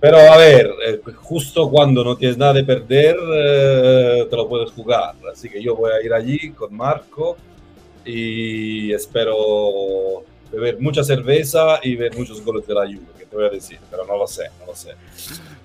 pero 0.00 0.18
a 0.18 0.36
ver, 0.36 0.70
eh, 0.86 1.00
justo 1.14 1.68
cuando 1.68 2.04
no 2.04 2.16
tienes 2.16 2.38
nada 2.38 2.52
de 2.52 2.64
perder, 2.64 3.16
eh, 3.34 4.26
te 4.30 4.36
lo 4.36 4.48
puedes 4.48 4.70
jugar. 4.70 5.14
Así 5.32 5.48
que 5.48 5.60
yo 5.60 5.74
voy 5.74 5.90
a 5.90 6.04
ir 6.04 6.12
allí 6.12 6.52
con 6.52 6.74
Marco 6.76 7.36
y 8.04 8.92
espero 8.92 10.22
beber 10.52 10.80
mucha 10.80 11.02
cerveza 11.02 11.80
y 11.82 11.96
ver 11.96 12.16
muchos 12.16 12.44
goles 12.44 12.66
de 12.66 12.74
la 12.74 12.82
Juve, 12.82 13.06
que 13.18 13.26
te 13.26 13.36
voy 13.36 13.46
a 13.46 13.50
decir, 13.50 13.78
pero 13.90 14.06
no 14.06 14.16
lo 14.16 14.26
sé, 14.26 14.44
no 14.60 14.66
lo 14.66 14.74
sé. 14.76 14.94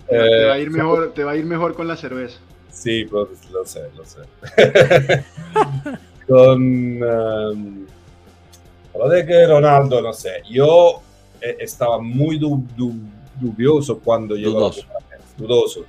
te, 0.10 0.46
va 0.46 0.54
a 0.54 0.60
ir 0.60 0.68
eh, 0.68 0.72
mejor, 0.72 1.14
te 1.14 1.24
va 1.24 1.32
a 1.32 1.36
ir 1.36 1.46
mejor 1.46 1.76
con 1.76 1.88
la 1.88 1.96
cerveza. 1.96 2.40
Sí, 2.72 3.06
pues, 3.06 3.30
lo 3.52 3.64
sé, 3.66 3.82
lo 3.96 4.04
sé. 4.04 4.22
con... 6.28 7.04
Um, 7.04 7.86
lo 8.96 9.10
de 9.10 9.26
que 9.26 9.48
Ronaldo, 9.48 10.02
no 10.02 10.14
sé, 10.14 10.44
yo 10.50 11.02
estaba 11.42 12.00
muy 12.00 12.38
du 12.38 12.64
dubioso 13.40 14.00
cuando 14.00 14.36
llegó 14.36 14.60
La 14.60 14.72
dudoso 15.38 15.86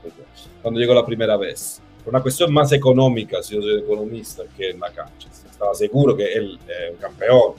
cuando 0.62 0.80
llegó 0.80 0.94
la 0.94 1.04
primera 1.04 1.36
vez. 1.36 1.80
Por 2.02 2.12
una 2.12 2.22
cuestión 2.22 2.52
más 2.52 2.72
económica, 2.72 3.42
si 3.42 3.54
yo 3.54 3.62
soy 3.62 3.80
economista, 3.80 4.42
que 4.56 4.70
en 4.70 4.80
la 4.80 4.90
cancha. 4.90 5.28
Estaba 5.50 5.74
seguro 5.74 6.16
que 6.16 6.32
él 6.32 6.58
es 6.66 6.92
un 6.92 6.96
campeón, 6.96 7.52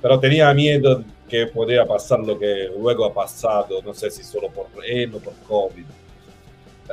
pero 0.00 0.18
tenía 0.18 0.52
miedo 0.54 1.04
que 1.28 1.46
podía 1.46 1.86
pasar 1.86 2.20
lo 2.20 2.38
que 2.38 2.70
luego 2.76 3.04
ha 3.04 3.14
pasado, 3.14 3.80
no 3.82 3.94
sé 3.94 4.10
si 4.10 4.22
solo 4.22 4.48
por 4.48 4.66
él 4.84 5.14
o 5.14 5.18
por 5.18 5.34
COVID. 5.48 5.84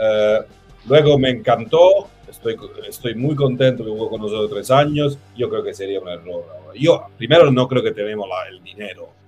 Eh, 0.02 0.40
luego 0.88 1.18
me 1.18 1.30
encantó, 1.30 2.08
estoy, 2.28 2.56
estoy 2.88 3.16
muy 3.16 3.36
contento 3.36 3.84
que 3.84 3.90
jugó 3.90 4.10
con 4.10 4.22
nosotros 4.22 4.52
tres 4.52 4.72
años, 4.72 5.18
yo 5.36 5.50
creo 5.50 5.64
que 5.64 5.74
sería 5.74 6.00
un 6.00 6.10
error. 6.10 6.46
Yo, 6.76 7.08
primero, 7.18 7.52
no 7.52 7.68
creo 7.68 7.82
que 7.82 7.92
tenemos 7.92 8.28
el 8.50 8.62
dinero 8.64 9.19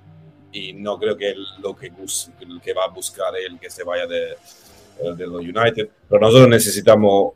y 0.51 0.73
no 0.73 0.97
creo 0.97 1.15
que 1.15 1.33
lo 1.61 1.75
que, 1.75 1.91
que 2.63 2.73
va 2.73 2.85
a 2.85 2.89
buscar 2.89 3.33
él 3.35 3.57
que 3.59 3.69
se 3.69 3.83
vaya 3.83 4.05
de, 4.05 4.31
eh, 4.31 5.15
de 5.15 5.27
los 5.27 5.41
United, 5.41 5.89
pero 6.09 6.21
nosotros 6.21 6.47
necesitamos 6.49 7.33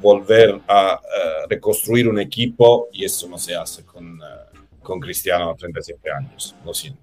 volver 0.00 0.60
a 0.66 1.00
eh, 1.02 1.46
reconstruir 1.48 2.08
un 2.08 2.18
equipo 2.18 2.88
y 2.92 3.04
eso 3.04 3.28
no 3.28 3.38
se 3.38 3.54
hace 3.54 3.84
con, 3.84 4.20
uh, 4.20 4.82
con 4.82 5.00
Cristiano 5.00 5.50
a 5.50 5.54
37 5.56 6.10
años, 6.10 6.54
lo 6.64 6.74
siento. 6.74 7.00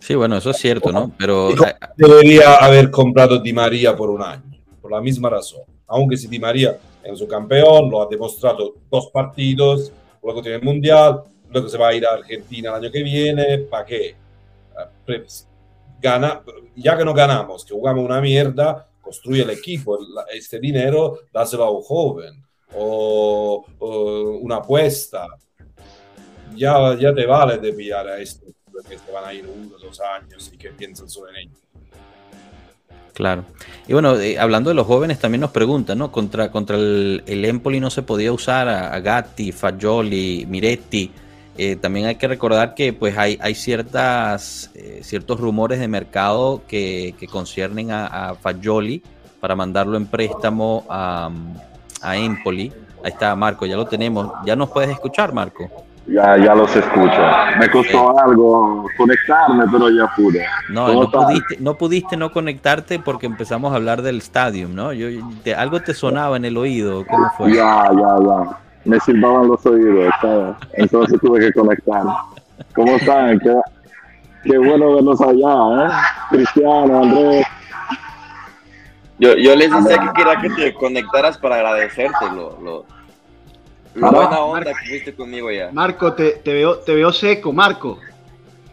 Sí, 0.00 0.16
bueno, 0.16 0.36
eso 0.36 0.50
es 0.50 0.56
cierto, 0.56 0.90
¿no? 0.90 1.12
Pero 1.16 1.50
debería 1.96 2.56
haber 2.56 2.90
comprado 2.90 3.38
Di 3.38 3.52
María 3.52 3.94
por 3.94 4.10
un 4.10 4.20
año, 4.20 4.58
por 4.80 4.90
la 4.90 5.00
misma 5.00 5.30
razón. 5.30 5.62
Aunque 5.86 6.16
si 6.16 6.26
Di 6.26 6.40
María 6.40 6.76
es 7.04 7.18
su 7.18 7.28
campeón, 7.28 7.88
lo 7.88 8.02
ha 8.02 8.08
demostrado 8.08 8.74
dos 8.90 9.10
partidos, 9.12 9.92
luego 10.20 10.42
tiene 10.42 10.56
el 10.56 10.64
Mundial, 10.64 11.22
luego 11.52 11.68
se 11.68 11.78
va 11.78 11.88
a 11.88 11.94
ir 11.94 12.06
a 12.06 12.14
Argentina 12.14 12.70
el 12.70 12.76
año 12.76 12.92
que 12.92 13.02
viene, 13.02 13.58
¿para 13.58 13.84
qué? 13.84 14.14
Ah, 14.76 14.88
gana, 16.00 16.42
ya 16.74 16.96
que 16.96 17.04
no 17.04 17.14
ganamos, 17.14 17.64
que 17.64 17.74
jugamos 17.74 18.04
una 18.04 18.20
mierda, 18.20 18.88
construye 19.00 19.42
el 19.42 19.50
equipo, 19.50 19.98
este 20.32 20.58
dinero 20.58 21.20
dáselo 21.32 21.64
a 21.64 21.70
un 21.70 21.82
joven 21.82 22.42
o, 22.74 23.64
una 24.42 24.56
apuesta. 24.56 25.26
Ya, 26.54 26.96
ya 26.98 27.14
te 27.14 27.24
vale 27.24 27.58
de 27.58 27.72
pillar 27.72 28.06
a 28.08 28.18
esto, 28.18 28.46
que 28.88 28.96
te 28.96 29.12
van 29.12 29.24
a 29.24 29.32
ir 29.32 29.46
uno, 29.46 29.78
dos 29.78 30.00
años 30.00 30.50
y 30.52 30.58
que 30.58 30.70
piensan 30.70 31.08
solo 31.08 31.30
en 31.30 31.36
ellos. 31.36 31.58
Claro. 33.14 33.44
Y 33.86 33.92
bueno, 33.92 34.18
eh, 34.18 34.38
hablando 34.38 34.70
de 34.70 34.74
los 34.74 34.86
jóvenes, 34.86 35.18
también 35.18 35.42
nos 35.42 35.50
preguntan, 35.50 35.98
¿no? 35.98 36.10
Contra, 36.10 36.50
contra 36.50 36.76
el, 36.76 37.22
el 37.26 37.44
Empoli 37.44 37.78
no 37.78 37.90
se 37.90 38.02
podía 38.02 38.32
usar 38.32 38.68
a, 38.68 38.92
a 38.92 39.00
Gatti, 39.00 39.52
Fagioli, 39.52 40.46
Miretti. 40.48 41.10
Eh, 41.58 41.76
también 41.76 42.06
hay 42.06 42.14
que 42.14 42.28
recordar 42.28 42.74
que 42.74 42.92
pues 42.92 43.16
hay, 43.18 43.38
hay 43.42 43.54
ciertas, 43.54 44.70
eh, 44.74 45.00
ciertos 45.02 45.38
rumores 45.38 45.80
de 45.80 45.88
mercado 45.88 46.62
que, 46.66 47.14
que 47.18 47.26
conciernen 47.26 47.90
a, 47.90 48.06
a, 48.06 48.34
Fagioli 48.34 49.02
para 49.38 49.54
mandarlo 49.54 49.98
en 49.98 50.06
préstamo 50.06 50.84
a, 50.88 51.30
a, 52.00 52.16
Empoli. 52.16 52.72
Ahí 53.04 53.10
está 53.10 53.36
Marco, 53.36 53.66
ya 53.66 53.76
lo 53.76 53.86
tenemos. 53.86 54.32
¿Ya 54.46 54.56
nos 54.56 54.70
puedes 54.70 54.90
escuchar, 54.90 55.34
Marco? 55.34 55.68
Ya, 56.06 56.36
ya 56.38 56.54
los 56.54 56.74
escucho. 56.74 57.20
Me 57.58 57.70
costó 57.70 58.18
algo 58.18 58.86
conectarme, 58.96 59.64
pero 59.70 59.90
ya 59.90 60.10
pude. 60.16 60.44
No, 60.70 60.92
no 60.92 61.10
pudiste, 61.10 61.56
no 61.60 61.74
pudiste 61.74 62.16
no 62.16 62.32
conectarte 62.32 62.98
porque 62.98 63.26
empezamos 63.26 63.72
a 63.72 63.76
hablar 63.76 64.02
del 64.02 64.18
stadium, 64.18 64.74
¿no? 64.74 64.92
Yo, 64.92 65.06
algo 65.56 65.80
te 65.80 65.94
sonaba 65.94 66.36
en 66.36 66.44
el 66.44 66.56
oído. 66.56 67.06
¿Cómo 67.06 67.30
fue? 67.36 67.54
Ya, 67.54 67.88
ya, 67.92 68.16
ya 68.24 68.58
me 68.84 68.98
silbaban 69.00 69.48
los 69.48 69.64
oídos, 69.66 70.12
entonces 70.72 71.20
tuve 71.20 71.40
que 71.40 71.52
conectar. 71.52 72.02
¿Cómo 72.74 72.96
están? 72.96 73.38
Qué, 73.38 73.54
qué 74.44 74.58
bueno 74.58 74.94
verlos 74.94 75.20
allá, 75.20 75.86
¿eh? 75.86 75.90
Cristiano, 76.30 77.02
Andrés. 77.02 77.46
Yo, 79.18 79.34
yo 79.36 79.54
les 79.54 79.70
decía 79.70 79.98
que 79.98 80.12
quería 80.14 80.40
que 80.40 80.50
te 80.50 80.74
conectaras 80.74 81.38
para 81.38 81.56
agradecerte 81.56 82.26
lo, 82.34 82.58
lo, 82.60 82.84
lo 83.94 84.10
buena 84.10 84.40
onda 84.40 84.72
que 84.72 84.88
fuiste 84.88 85.14
conmigo 85.14 85.50
ya. 85.50 85.70
Marco, 85.72 86.12
te, 86.14 86.32
te, 86.32 86.54
veo, 86.54 86.78
te 86.78 86.94
veo 86.94 87.12
seco, 87.12 87.52
Marco. 87.52 87.98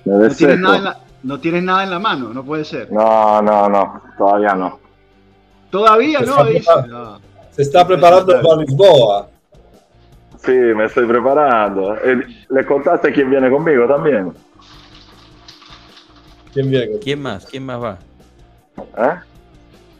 No 0.05 0.27
tienes, 0.29 0.59
nada 0.59 0.77
en 0.77 0.83
la, 0.85 0.99
no 1.21 1.39
tienes 1.39 1.61
nada 1.61 1.83
en 1.83 1.91
la 1.91 1.99
mano, 1.99 2.33
no 2.33 2.43
puede 2.43 2.65
ser. 2.65 2.91
No, 2.91 3.41
no, 3.41 3.69
no, 3.69 4.01
todavía 4.17 4.55
no. 4.55 4.79
Todavía 5.69 6.21
no, 6.21 6.45
dice. 6.45 6.71
No. 6.87 7.19
Se 7.51 7.61
está 7.61 7.85
preparando 7.85 8.41
para 8.41 8.61
Lisboa. 8.61 9.27
Sí, 10.43 10.51
me 10.51 10.85
estoy 10.85 11.05
preparando. 11.05 11.95
Eh, 11.97 12.25
¿Le 12.49 12.65
contaste 12.65 13.11
quién 13.11 13.29
viene 13.29 13.49
conmigo 13.49 13.87
también? 13.87 14.33
¿Quién 16.53 16.69
viene? 16.69 16.99
¿Quién 16.99 17.21
más? 17.21 17.45
¿Quién 17.45 17.65
más 17.65 17.81
va? 17.81 17.99
¿Eh? 18.97 19.19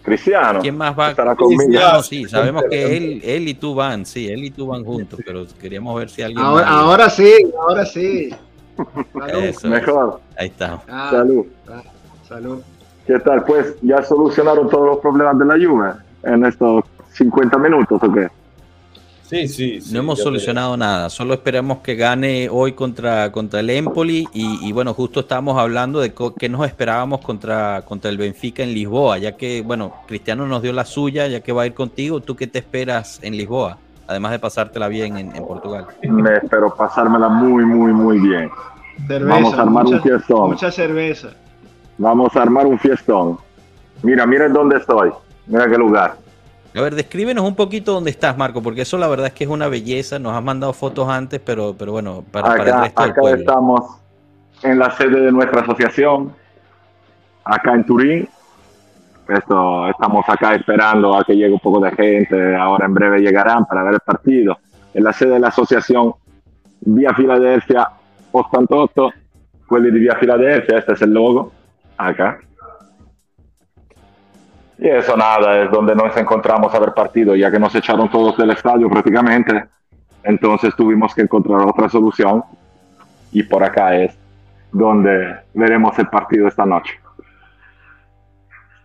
Cristiano. 0.01 0.61
¿Quién 0.61 0.77
más 0.77 0.97
va? 0.97 1.09
Estará 1.09 1.35
conmigo. 1.35 2.03
sí, 2.03 2.25
sabemos 2.25 2.63
que 2.69 2.97
él, 2.97 3.21
él 3.23 3.47
y 3.47 3.53
tú 3.53 3.75
van, 3.75 4.05
sí, 4.05 4.27
él 4.29 4.45
y 4.45 4.51
tú 4.51 4.67
van 4.67 4.83
juntos, 4.83 5.19
pero 5.25 5.45
queríamos 5.59 5.95
ver 5.97 6.09
si 6.09 6.21
alguien. 6.21 6.43
Ahora, 6.43 6.67
ahora 6.67 7.09
sí, 7.09 7.33
ahora 7.59 7.85
sí. 7.85 8.33
Mejor. 9.65 10.21
Ahí 10.37 10.47
está. 10.47 10.81
Ah, 10.87 11.09
salud. 11.11 11.45
Ah, 11.67 11.83
salud. 12.27 12.61
¿Qué 13.05 13.19
tal? 13.19 13.43
Pues 13.43 13.75
ya 13.81 14.01
solucionaron 14.03 14.69
todos 14.69 14.85
los 14.85 14.97
problemas 14.99 15.37
de 15.37 15.45
la 15.45 15.57
lluvia 15.57 15.97
en 16.23 16.45
estos 16.45 16.85
50 17.13 17.57
minutos 17.57 18.01
o 18.01 18.13
qué? 18.13 18.29
Sí, 19.29 19.47
sí, 19.47 19.79
No 19.93 19.99
hemos 19.99 20.19
solucionado 20.19 20.75
nada, 20.75 21.07
solo 21.11 21.35
esperamos 21.35 21.79
que 21.79 21.93
gane 21.93 22.49
hoy 22.49 22.71
contra, 22.71 23.31
contra 23.31 23.59
el 23.59 23.69
Empoli 23.69 24.27
y, 24.33 24.71
bueno, 24.71 24.95
justo 24.95 25.19
estábamos 25.19 25.59
hablando 25.59 25.99
de 25.99 26.13
qué 26.39 26.49
nos 26.49 26.65
esperábamos 26.65 27.21
contra, 27.21 27.83
contra 27.83 28.09
el 28.09 28.17
Benfica 28.17 28.63
en 28.63 28.73
Lisboa, 28.73 29.19
ya 29.19 29.37
que, 29.37 29.61
bueno, 29.61 29.93
Cristiano 30.07 30.47
nos 30.47 30.63
dio 30.63 30.73
la 30.73 30.83
suya, 30.83 31.27
ya 31.27 31.41
que 31.41 31.51
va 31.51 31.61
a 31.61 31.67
ir 31.67 31.75
contigo, 31.75 32.21
¿tú 32.21 32.35
qué 32.35 32.47
te 32.47 32.57
esperas 32.57 33.19
en 33.21 33.37
Lisboa? 33.37 33.77
Además 34.07 34.31
de 34.31 34.39
pasártela 34.39 34.87
bien 34.87 35.15
en, 35.15 35.31
Portugal. 35.45 35.85
Me 36.01 36.37
espero 36.37 36.73
pasármela 36.73 37.29
muy, 37.29 37.63
muy, 37.63 37.93
muy 37.93 38.17
bien. 38.17 38.49
Vamos 39.07 39.53
a 39.53 39.61
armar 39.61 39.85
un 39.85 40.01
fiestón. 40.01 40.49
Mucha 40.49 40.71
cerveza. 40.71 41.29
Vamos 41.99 42.35
a 42.35 42.41
armar 42.41 42.65
un 42.65 42.79
fiestón. 42.79 43.37
Mira, 44.01 44.25
miren 44.25 44.53
dónde 44.53 44.77
estoy. 44.77 45.11
Mira 45.45 45.69
qué 45.69 45.77
lugar. 45.77 46.17
A 46.75 46.81
ver, 46.81 46.93
descríbenos 46.93 47.43
un 47.45 47.55
poquito 47.55 47.93
dónde 47.93 48.11
estás, 48.11 48.37
Marco, 48.37 48.61
porque 48.61 48.81
eso 48.81 48.97
la 48.97 49.07
verdad 49.07 49.27
es 49.27 49.33
que 49.33 49.43
es 49.43 49.49
una 49.49 49.67
belleza. 49.67 50.19
Nos 50.19 50.33
has 50.33 50.43
mandado 50.43 50.71
fotos 50.73 51.09
antes, 51.09 51.41
pero, 51.43 51.75
pero 51.77 51.91
bueno, 51.91 52.23
para, 52.31 52.53
acá, 52.53 52.63
el 52.63 52.81
resto 52.81 53.01
acá 53.01 53.29
estamos 53.31 53.99
en 54.61 54.77
la 54.77 54.91
sede 54.91 55.21
de 55.21 55.31
nuestra 55.31 55.61
asociación. 55.61 56.33
acá 57.43 57.73
en 57.73 57.85
Turín. 57.85 58.29
Esto, 59.27 59.87
estamos 59.87 60.25
acá 60.27 60.55
esperando 60.55 61.15
a 61.15 61.23
que 61.23 61.35
llegue 61.35 61.53
un 61.53 61.59
poco 61.59 61.79
de 61.79 61.91
gente, 61.91 62.55
ahora 62.55 62.85
en 62.85 62.93
breve 62.95 63.19
llegarán 63.19 63.65
para 63.65 63.83
ver 63.83 63.93
el 63.95 63.99
partido. 63.99 64.57
En 64.93 65.03
la 65.03 65.13
sede 65.13 65.33
de 65.33 65.39
la 65.39 65.49
asociación 65.49 66.13
Vía 66.81 67.13
Filadelfia 67.13 67.87
88, 68.31 69.09
quelli 69.67 69.91
di 69.91 69.99
Vía 69.99 70.15
Filadelfia, 70.15 70.79
este 70.79 70.93
es 70.93 71.01
el 71.01 71.13
logo, 71.13 71.51
acá. 71.97 72.39
Y 74.81 74.87
eso 74.87 75.17
nada, 75.17 75.63
es 75.63 75.71
donde 75.71 75.93
nos 75.93 76.15
encontramos 76.15 76.73
a 76.73 76.79
ver 76.79 76.93
partido, 76.93 77.35
ya 77.35 77.51
que 77.51 77.59
nos 77.59 77.75
echaron 77.75 78.09
todos 78.09 78.37
del 78.37 78.51
estadio 78.51 78.89
prácticamente. 78.89 79.65
Entonces 80.23 80.73
tuvimos 80.75 81.13
que 81.13 81.21
encontrar 81.21 81.61
otra 81.61 81.89
solución 81.89 82.43
y 83.31 83.43
por 83.43 83.63
acá 83.63 83.95
es 83.95 84.17
donde 84.71 85.35
veremos 85.53 85.97
el 85.99 86.07
partido 86.07 86.47
esta 86.47 86.65
noche. 86.65 86.93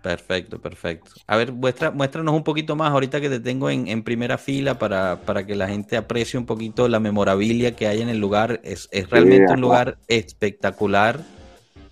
Perfecto, 0.02 0.60
perfecto. 0.60 1.12
A 1.26 1.36
ver, 1.36 1.52
muestra, 1.52 1.90
muéstranos 1.90 2.34
un 2.34 2.44
poquito 2.44 2.76
más 2.76 2.90
ahorita 2.90 3.22
que 3.22 3.30
te 3.30 3.40
tengo 3.40 3.70
en, 3.70 4.02
primera 4.02 4.36
fila 4.36 4.78
para, 4.78 5.16
para, 5.24 5.46
que 5.46 5.54
la 5.54 5.66
gente 5.66 5.96
aprecie 5.96 6.38
un 6.38 6.44
poquito 6.44 6.88
la 6.88 7.00
memorabilia 7.00 7.74
que 7.74 7.86
hay 7.86 8.02
en 8.02 8.10
el 8.10 8.18
lugar. 8.18 8.60
Es, 8.64 8.88
es 8.92 9.08
realmente 9.08 9.54
un 9.54 9.62
lugar 9.62 9.96
espectacular. 10.08 11.20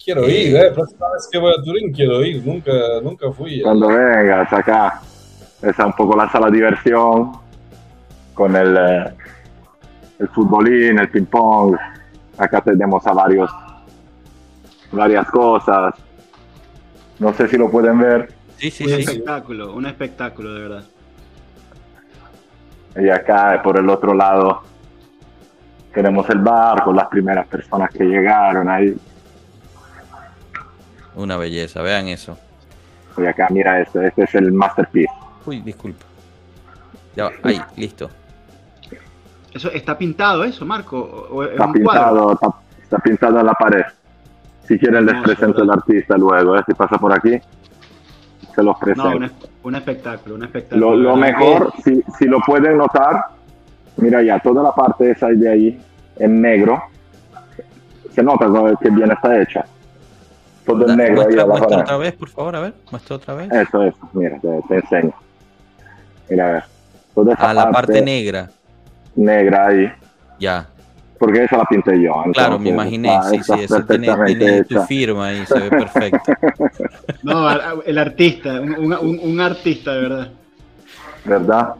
Quiero 0.05 0.24
eh, 0.24 0.40
ir, 0.40 0.57
eh. 0.57 0.70
Próxima 0.72 1.07
vez 1.12 1.28
que 1.30 1.38
voy 1.38 1.53
a 1.53 1.62
Turín 1.62 1.92
quiero 1.92 2.24
ir. 2.24 2.44
Nunca, 2.44 2.72
nunca 3.03 3.32
fui. 3.32 3.62
Cuando 3.62 3.88
vengas 3.88 4.53
acá. 4.53 5.00
Esa 5.62 5.82
es 5.82 5.86
un 5.86 5.92
poco 5.92 6.16
la 6.16 6.30
sala 6.30 6.46
de 6.46 6.57
diversión 6.57 7.32
con 8.34 8.57
el, 8.57 8.76
eh, 8.76 9.14
el 10.18 10.28
futbolín, 10.28 10.98
el 10.98 11.09
ping 11.09 11.26
pong. 11.26 11.76
Acá 12.36 12.61
tenemos 12.61 13.07
a 13.07 13.12
varios, 13.12 13.50
varias 14.90 15.30
cosas 15.30 15.94
no 17.22 17.32
sé 17.32 17.46
si 17.46 17.57
lo 17.57 17.70
pueden 17.70 17.98
ver. 17.98 18.32
Sí, 18.57 18.70
sí, 18.70 18.84
un 18.84 18.92
espectáculo, 18.94 19.74
un 19.74 19.86
espectáculo 19.86 20.55
de 20.55 20.61
verdad. 20.61 20.84
Y 22.96 23.09
acá 23.09 23.61
por 23.62 23.78
el 23.78 23.88
otro 23.88 24.12
lado 24.12 24.62
tenemos 25.94 26.28
el 26.30 26.38
bar 26.38 26.82
con 26.82 26.96
las 26.96 27.07
primeras 27.07 27.46
personas 27.46 27.90
que 27.90 28.05
llegaron 28.05 28.68
ahí. 28.68 28.94
Una 31.14 31.36
belleza, 31.36 31.82
vean 31.82 32.08
eso. 32.08 32.38
Y 33.18 33.26
acá 33.26 33.48
mira 33.50 33.80
este, 33.80 34.06
este 34.06 34.24
es 34.24 34.34
el 34.34 34.52
masterpiece. 34.52 35.12
Uy, 35.44 35.60
disculpa. 35.60 36.04
Ya 37.14 37.30
ahí, 37.42 37.60
listo. 37.76 38.08
Eso 39.52 39.70
está 39.70 39.98
pintado 39.98 40.44
eso, 40.44 40.64
Marco. 40.64 41.44
está 41.50 41.70
pintado, 41.70 42.32
está, 42.82 42.98
pintado 42.98 43.40
en 43.40 43.46
la 43.46 43.52
pared. 43.52 43.84
Si 44.66 44.78
quieren 44.78 45.04
les 45.04 45.20
presento 45.22 45.62
el 45.62 45.70
artista 45.70 46.16
luego, 46.16 46.56
¿eh? 46.56 46.62
si 46.66 46.72
pasa 46.72 46.96
por 46.96 47.12
aquí, 47.12 47.38
se 48.54 48.62
los 48.62 48.78
presento. 48.78 49.18
No, 49.18 49.28
un, 49.64 49.74
espectáculo, 49.74 50.36
un 50.36 50.44
espectáculo. 50.44 50.96
Lo, 50.96 51.16
mejor, 51.16 51.72
si, 51.84 52.02
si, 52.18 52.24
lo 52.26 52.40
pueden 52.40 52.78
notar, 52.78 53.26
mira 53.96 54.22
ya, 54.22 54.38
toda 54.38 54.62
la 54.62 54.72
parte 54.72 55.10
esa 55.10 55.28
de 55.28 55.50
ahí, 55.50 55.80
en 56.16 56.40
negro, 56.40 56.82
se 58.10 58.22
nota 58.22 58.46
que 58.80 58.90
bien 58.90 59.10
está 59.10 59.40
hecha. 59.42 59.64
Todo 60.66 60.88
en 60.88 60.96
negro. 60.96 61.14
Muestra, 61.16 61.42
ahí 61.42 61.48
muestra 61.48 61.78
otra 61.78 61.96
vez, 61.96 62.12
por 62.14 62.28
favor, 62.28 62.56
a 62.56 62.60
ver, 62.60 62.74
muestra 62.90 63.16
otra 63.16 63.34
vez. 63.34 63.52
Eso, 63.52 63.82
eso, 63.82 64.10
mira, 64.12 64.38
te, 64.40 64.74
enseño. 64.74 65.14
Mira, 66.30 66.48
a 66.48 66.52
ver. 66.52 66.64
Toda 67.14 67.34
esa 67.34 67.50
a 67.50 67.54
la 67.54 67.70
parte 67.70 68.00
negra. 68.00 68.50
Negra 69.14 69.66
ahí. 69.66 69.92
Ya 70.38 70.68
porque 71.22 71.44
esa 71.44 71.56
la 71.56 71.64
pinté 71.66 72.02
yo. 72.02 72.12
claro, 72.32 72.58
me 72.58 72.70
imaginé, 72.70 73.16
sí, 73.30 73.40
sí, 73.44 73.52
esa 73.60 73.86
tiene, 73.86 74.12
tiene 74.26 74.64
tu 74.64 74.82
firma 74.82 75.28
ahí, 75.28 75.46
se 75.46 75.56
ve 75.56 75.70
perfecto. 75.70 76.32
no, 77.22 77.48
el 77.86 77.96
artista, 77.96 78.60
un, 78.60 78.92
un, 78.92 79.20
un, 79.22 79.40
artista 79.40 79.94
de 79.94 80.00
verdad. 80.00 80.32
¿Verdad? 81.24 81.74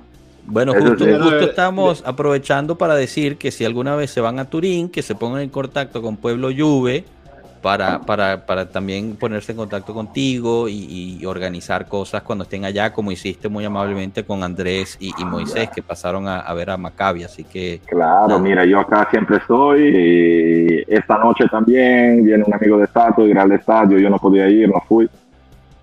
Bueno, 0.47 0.75
justo, 0.75 1.05
justo 1.05 1.41
estamos 1.41 2.05
aprovechando 2.07 2.79
para 2.79 2.95
decir 2.95 3.37
que 3.37 3.51
si 3.51 3.65
alguna 3.65 3.97
vez 3.97 4.13
se 4.13 4.21
van 4.21 4.39
a 4.39 4.45
Turín, 4.45 4.89
que 4.89 5.03
se 5.03 5.17
pongan 5.17 5.43
en 5.43 5.49
contacto 5.49 6.03
con 6.03 6.19
Pueblo 6.19 6.51
Juve 6.57 7.05
para, 7.63 8.01
para, 8.01 8.45
para 8.45 8.69
también 8.69 9.17
ponerse 9.17 9.53
en 9.53 9.59
contacto 9.59 9.95
contigo 9.95 10.69
y, 10.69 11.25
organizar 11.25 11.87
cosas 11.87 12.23
cuando 12.23 12.43
estén 12.43 12.65
allá, 12.65 12.93
como 12.93 13.13
hiciste 13.13 13.49
muy 13.49 13.65
amablemente 13.65 14.25
con 14.25 14.43
Andrés 14.43 14.99
y, 15.01 15.13
Moisés, 15.25 15.71
que 15.71 15.83
pasaron 15.83 16.27
a, 16.27 16.53
ver 16.53 16.71
a 16.71 16.77
Maccabi, 16.77 17.23
así 17.23 17.45
que... 17.45 17.81
Claro, 17.87 18.41
mira, 18.41 18.65
yo 18.65 18.81
acá 18.81 19.07
siempre 19.11 19.37
estoy, 19.37 19.81
y 19.83 20.93
esta 20.93 21.17
noche 21.19 21.45
también 21.49 22.25
viene 22.25 22.43
un 22.45 22.53
amigo 22.53 22.77
de 22.77 22.87
Stato, 22.89 23.27
irá 23.27 23.43
al 23.43 23.53
estadio, 23.53 23.99
yo 23.99 24.11
no 24.11 24.19
podía 24.19 24.49
ir, 24.49 24.69
no 24.69 24.83
fui, 24.87 25.09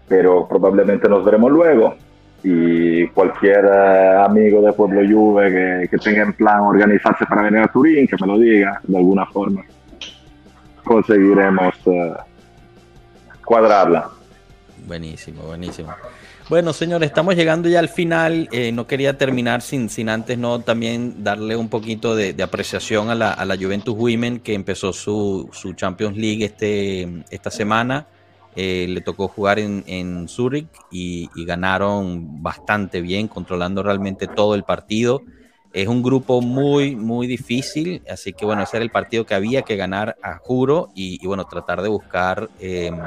pero 0.08 0.46
probablemente 0.48 1.08
nos 1.08 1.24
veremos 1.24 1.52
luego. 1.52 1.96
Y 2.44 3.08
cualquier 3.08 3.66
eh, 3.66 4.24
amigo 4.26 4.62
de 4.62 4.74
Pueblo 4.74 5.02
Juve 5.02 5.52
que, 5.52 5.88
que 5.90 5.98
tenga 5.98 6.24
en 6.24 6.34
plan 6.34 6.62
organizarse 6.62 7.26
para 7.26 7.42
venir 7.42 7.62
a 7.62 7.68
Turín, 7.68 8.08
que 8.08 8.16
me 8.20 8.28
lo 8.28 8.38
diga 8.38 8.80
de 8.84 8.98
alguna 8.98 9.26
forma 9.26 9.64
conseguiremos 10.84 11.74
eh, 11.86 12.14
cuadrarla. 13.44 14.10
Buenísimo, 14.86 15.44
buenísimo. 15.44 15.94
Bueno, 16.50 16.74
señores, 16.74 17.08
estamos 17.08 17.36
llegando 17.36 17.70
ya 17.70 17.78
al 17.78 17.90
final. 17.90 18.50
Eh, 18.52 18.72
no 18.72 18.88
quería 18.88 19.18
terminar 19.18 19.62
sin, 19.62 19.88
sin 19.88 20.10
antes 20.10 20.36
no 20.38 20.62
también 20.62 21.24
darle 21.24 21.56
un 21.56 21.70
poquito 21.70 22.16
de, 22.16 22.36
apreciación 22.42 23.10
a 23.12 23.16
la, 23.16 23.32
a 23.32 23.46
la, 23.46 23.56
Juventus 23.56 23.96
Women 23.96 24.40
que 24.40 24.56
empezó 24.56 24.92
su, 24.92 25.48
su 25.52 25.74
Champions 25.74 26.18
League 26.18 26.44
este, 26.44 27.24
esta 27.30 27.52
semana. 27.52 28.08
Eh, 28.56 28.88
le 28.90 29.02
tocó 29.02 29.28
jugar 29.28 29.60
en, 29.60 29.84
en 29.86 30.28
Zurich 30.28 30.68
y, 30.92 31.30
ganaron 31.46 32.42
bastante 32.42 33.00
bien, 33.00 33.28
controlando 33.28 33.84
realmente 33.84 34.28
todo 34.28 34.56
el 34.56 34.64
partido. 34.64 35.22
Es 35.72 35.88
un 35.88 36.02
grupo 36.02 36.42
muy, 36.42 36.96
muy 36.96 37.28
difícil, 37.28 38.02
así 38.10 38.34
que 38.34 38.44
bueno, 38.44 38.64
ese 38.64 38.78
era 38.78 38.84
el 38.84 38.90
partido 38.90 39.26
que 39.26 39.36
había 39.36 39.62
que 39.62 39.76
ganar 39.76 40.18
a 40.24 40.38
juro 40.38 40.90
y, 40.96 41.24
bueno, 41.28 41.46
tratar 41.46 41.84
de 41.84 41.90
buscar, 41.90 42.50
em, 42.60 42.98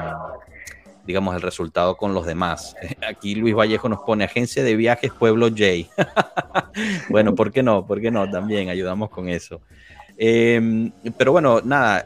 digamos, 1.05 1.35
el 1.35 1.41
resultado 1.41 1.97
con 1.97 2.13
los 2.13 2.25
demás. 2.25 2.75
Aquí 3.07 3.35
Luis 3.35 3.53
Vallejo 3.53 3.89
nos 3.89 3.99
pone 3.99 4.23
Agencia 4.23 4.63
de 4.63 4.77
Viajes 4.77 5.11
Pueblo 5.11 5.49
J. 5.49 5.89
bueno, 7.09 7.35
¿por 7.35 7.51
qué 7.51 7.63
no? 7.63 7.85
¿Por 7.85 7.99
qué 7.99 8.11
no? 8.11 8.29
También 8.29 8.69
ayudamos 8.69 9.09
con 9.09 9.27
eso. 9.27 9.59
Em, 10.17 10.91
pero 11.17 11.33
bueno, 11.33 11.59
nada, 11.65 12.05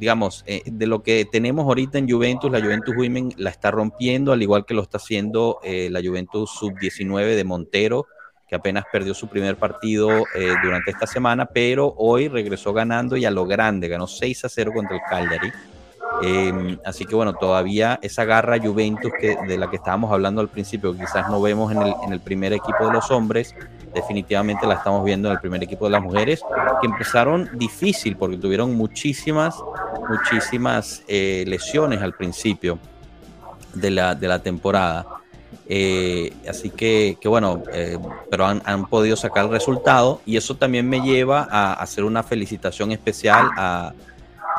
digamos, 0.00 0.42
eh, 0.46 0.62
de 0.64 0.86
lo 0.86 1.02
que 1.02 1.26
tenemos 1.30 1.66
ahorita 1.66 1.98
en 1.98 2.08
Juventus, 2.08 2.50
la 2.50 2.62
Juventus 2.62 2.96
Women 2.96 3.34
la 3.36 3.50
está 3.50 3.70
rompiendo, 3.70 4.32
al 4.32 4.40
igual 4.40 4.64
que 4.64 4.72
lo 4.72 4.80
está 4.80 4.96
haciendo 4.96 5.58
eh, 5.62 5.88
la 5.90 6.00
Juventus 6.00 6.50
Sub-19 6.58 7.36
de 7.36 7.44
Montero 7.44 8.06
que 8.48 8.56
apenas 8.56 8.84
perdió 8.90 9.12
su 9.14 9.28
primer 9.28 9.56
partido 9.56 10.24
eh, 10.34 10.54
durante 10.62 10.90
esta 10.90 11.06
semana, 11.06 11.46
pero 11.46 11.94
hoy 11.98 12.28
regresó 12.28 12.72
ganando 12.72 13.16
y 13.16 13.24
a 13.24 13.30
lo 13.30 13.44
grande, 13.46 13.88
ganó 13.88 14.06
6 14.06 14.46
a 14.46 14.48
0 14.48 14.72
contra 14.74 14.96
el 14.96 15.02
Cagliari. 15.08 15.52
Em, 16.22 16.78
así 16.84 17.04
que 17.04 17.14
bueno, 17.14 17.34
todavía 17.34 17.98
esa 18.02 18.24
garra 18.24 18.58
Juventus 18.58 19.12
que, 19.20 19.36
de 19.46 19.58
la 19.58 19.68
que 19.68 19.76
estábamos 19.76 20.10
hablando 20.10 20.40
al 20.40 20.48
principio, 20.48 20.96
quizás 20.96 21.28
no 21.28 21.40
vemos 21.40 21.70
en 21.70 21.82
el, 21.82 21.94
en 22.04 22.12
el 22.12 22.20
primer 22.20 22.52
equipo 22.52 22.86
de 22.86 22.92
los 22.92 23.10
hombres, 23.10 23.54
definitivamente 23.94 24.66
la 24.66 24.74
estamos 24.74 25.04
viendo 25.04 25.28
en 25.28 25.34
el 25.34 25.40
primer 25.40 25.62
equipo 25.62 25.84
de 25.84 25.92
las 25.92 26.02
mujeres, 26.02 26.40
que 26.80 26.86
empezaron 26.86 27.50
difícil 27.54 28.16
porque 28.16 28.36
tuvieron 28.36 28.74
muchísimas, 28.74 29.56
muchísimas 30.08 31.02
eh, 31.06 31.44
lesiones 31.46 32.00
al 32.00 32.14
principio 32.14 32.78
de 33.74 33.90
la, 33.90 34.14
de 34.14 34.28
la 34.28 34.38
temporada. 34.40 35.06
Eh, 35.70 36.32
así 36.48 36.70
que, 36.70 37.18
bueno, 37.24 37.62
eh, 37.72 37.98
pero 38.30 38.46
han, 38.46 38.86
podido 38.86 39.16
sacar 39.16 39.44
el 39.44 39.50
resultado 39.50 40.20
y 40.24 40.36
eso 40.36 40.56
también 40.56 40.88
me 40.88 41.00
lleva 41.00 41.46
a 41.50 41.74
hacer 41.74 42.04
una 42.04 42.22
felicitación 42.22 42.90
especial 42.92 43.50
a, 43.56 43.92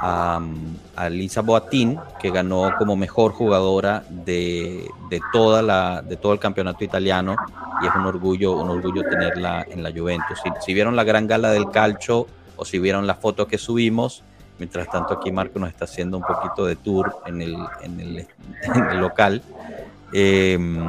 a, 0.02 1.10
Lisa 1.10 1.42
Boatín, 1.42 2.00
que 2.20 2.30
ganó 2.30 2.72
como 2.78 2.96
mejor 2.96 3.32
jugadora 3.32 4.04
de, 4.10 4.88
toda 5.34 5.62
la, 5.62 6.02
de 6.02 6.16
todo 6.18 6.34
el 6.34 6.40
campeonato 6.40 6.84
italiano 6.84 7.36
y 7.82 7.88
es 7.88 7.96
un 7.96 8.06
orgullo, 8.06 8.54
un 8.54 8.70
orgullo 8.70 9.04
tenerla 9.04 9.66
en 9.70 9.82
la 9.82 9.92
Juventus. 9.92 10.40
Si, 10.62 10.74
vieron 10.74 10.96
la 10.96 11.04
gran 11.04 11.28
gala 11.28 11.52
del 11.52 11.70
calcio 11.70 12.28
o 12.56 12.66
si 12.66 12.80
vieron 12.80 13.08
la 13.08 13.16
foto 13.16 13.48
que 13.48 13.58
subimos, 13.58 14.24
mientras 14.58 14.90
tanto 14.90 15.14
aquí 15.14 15.32
Marco 15.32 15.58
nos 15.60 15.70
está 15.70 15.86
haciendo 15.86 16.18
un 16.18 16.24
poquito 16.24 16.66
de 16.66 16.76
tour 16.76 17.16
en 17.26 17.42
el, 17.42 17.56
en 17.82 18.00
el 18.00 18.28
local. 19.00 19.42
Em, 20.12 20.80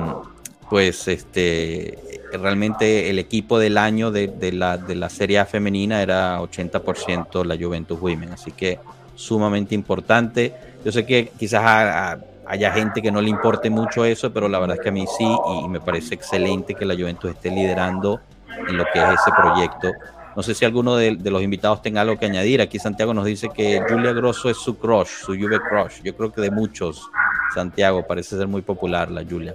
pues 0.69 1.09
este 1.09 2.21
realmente 2.39 3.11
el 3.11 3.19
equipo 3.19 3.59
del 3.59 3.77
año 3.77 4.13
de, 4.13 4.53
la, 4.53 4.79
de 4.79 4.95
la 4.95 5.11
Serie 5.11 5.41
A 5.41 5.47
femenina 5.47 6.01
era 6.01 6.41
80% 6.41 7.45
la 7.45 7.57
Juventus 7.57 8.01
Women, 8.01 8.33
así 8.33 8.53
que 8.53 8.79
sumamente 9.15 9.75
importante. 9.75 10.55
Yo 10.85 10.93
sé 10.93 11.05
que 11.05 11.33
quizás 11.39 12.19
haya 12.47 12.73
gente 12.73 13.03
que 13.03 13.11
no 13.11 13.21
le 13.21 13.31
importe 13.31 13.69
mucho 13.69 14.05
eso, 14.05 14.33
pero 14.33 14.49
la 14.49 14.59
verdad 14.59 14.77
es 14.77 14.83
que 14.83 14.89
a 14.89 14.93
mí 14.93 15.05
sí 15.19 15.27
y, 15.65 15.69
me 15.69 15.81
parece 15.81 16.15
excelente 16.15 16.75
que 16.75 16.85
la 16.85 16.95
Juventus 16.95 17.33
esté 17.33 17.51
liderando 17.51 18.21
en 18.69 18.77
lo 18.77 18.85
que 18.93 19.01
es 19.01 19.21
ese 19.21 19.31
proyecto. 19.37 19.93
No 20.37 20.43
sé 20.45 20.55
si 20.55 20.65
alguno 20.65 20.95
de, 20.95 21.17
de, 21.17 21.31
los 21.31 21.43
invitados 21.43 21.83
tenga 21.83 22.03
algo 22.03 22.17
que 22.17 22.27
añadir. 22.27 22.61
Aquí 22.61 22.79
Santiago 22.79 23.13
nos 23.13 23.25
dice 23.25 23.49
que 23.53 23.83
Julia 23.89 24.13
Grosso 24.13 24.49
es 24.49 24.57
su 24.57 24.79
crush, 24.79 25.09
su 25.09 25.33
Juve 25.33 25.59
crush. 25.61 26.03
Yo 26.05 26.17
creo 26.17 26.33
que 26.33 26.41
de 26.41 26.53
muchos 26.53 27.11
Santiago, 27.55 28.07
parece 28.07 28.37
ser 28.37 28.47
muy 28.47 28.63
popular 28.63 29.11
la 29.11 29.25
Julia. 29.29 29.55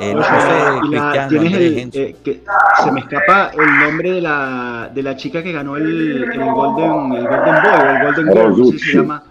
Eh, 0.00 0.14
no 0.14 0.22
sé, 0.22 2.16
que 2.22 2.40
se 2.84 2.92
me 2.92 3.00
escapa 3.00 3.50
el 3.52 3.80
nombre 3.80 4.12
de 4.12 4.20
la, 4.20 4.90
de 4.94 5.02
la 5.02 5.16
chica 5.16 5.42
que 5.42 5.52
ganó 5.52 5.76
el, 5.76 6.24
el 6.24 6.44
Golden, 6.44 7.12
el 7.14 7.26
Golden 7.26 7.54
Boy 7.62 7.72
o 7.72 7.90
el 7.90 8.04
Golden 8.04 8.32
Girl, 8.32 8.58
no 8.58 8.64
sé 8.66 8.78
si 8.78 8.78
se 8.78 8.96
llama. 8.98 9.24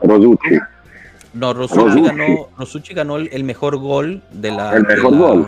Rosucci. 0.00 0.58
No, 1.34 1.52
Rosucci 1.52 2.00
ganó, 2.02 2.48
Rosucci 2.58 2.94
ganó 2.94 3.16
el, 3.16 3.44
mejor 3.44 3.76
gol 3.76 4.22
de 4.32 4.50
la. 4.50 4.76
El 4.76 4.86
mejor 4.86 5.16
gol. 5.16 5.46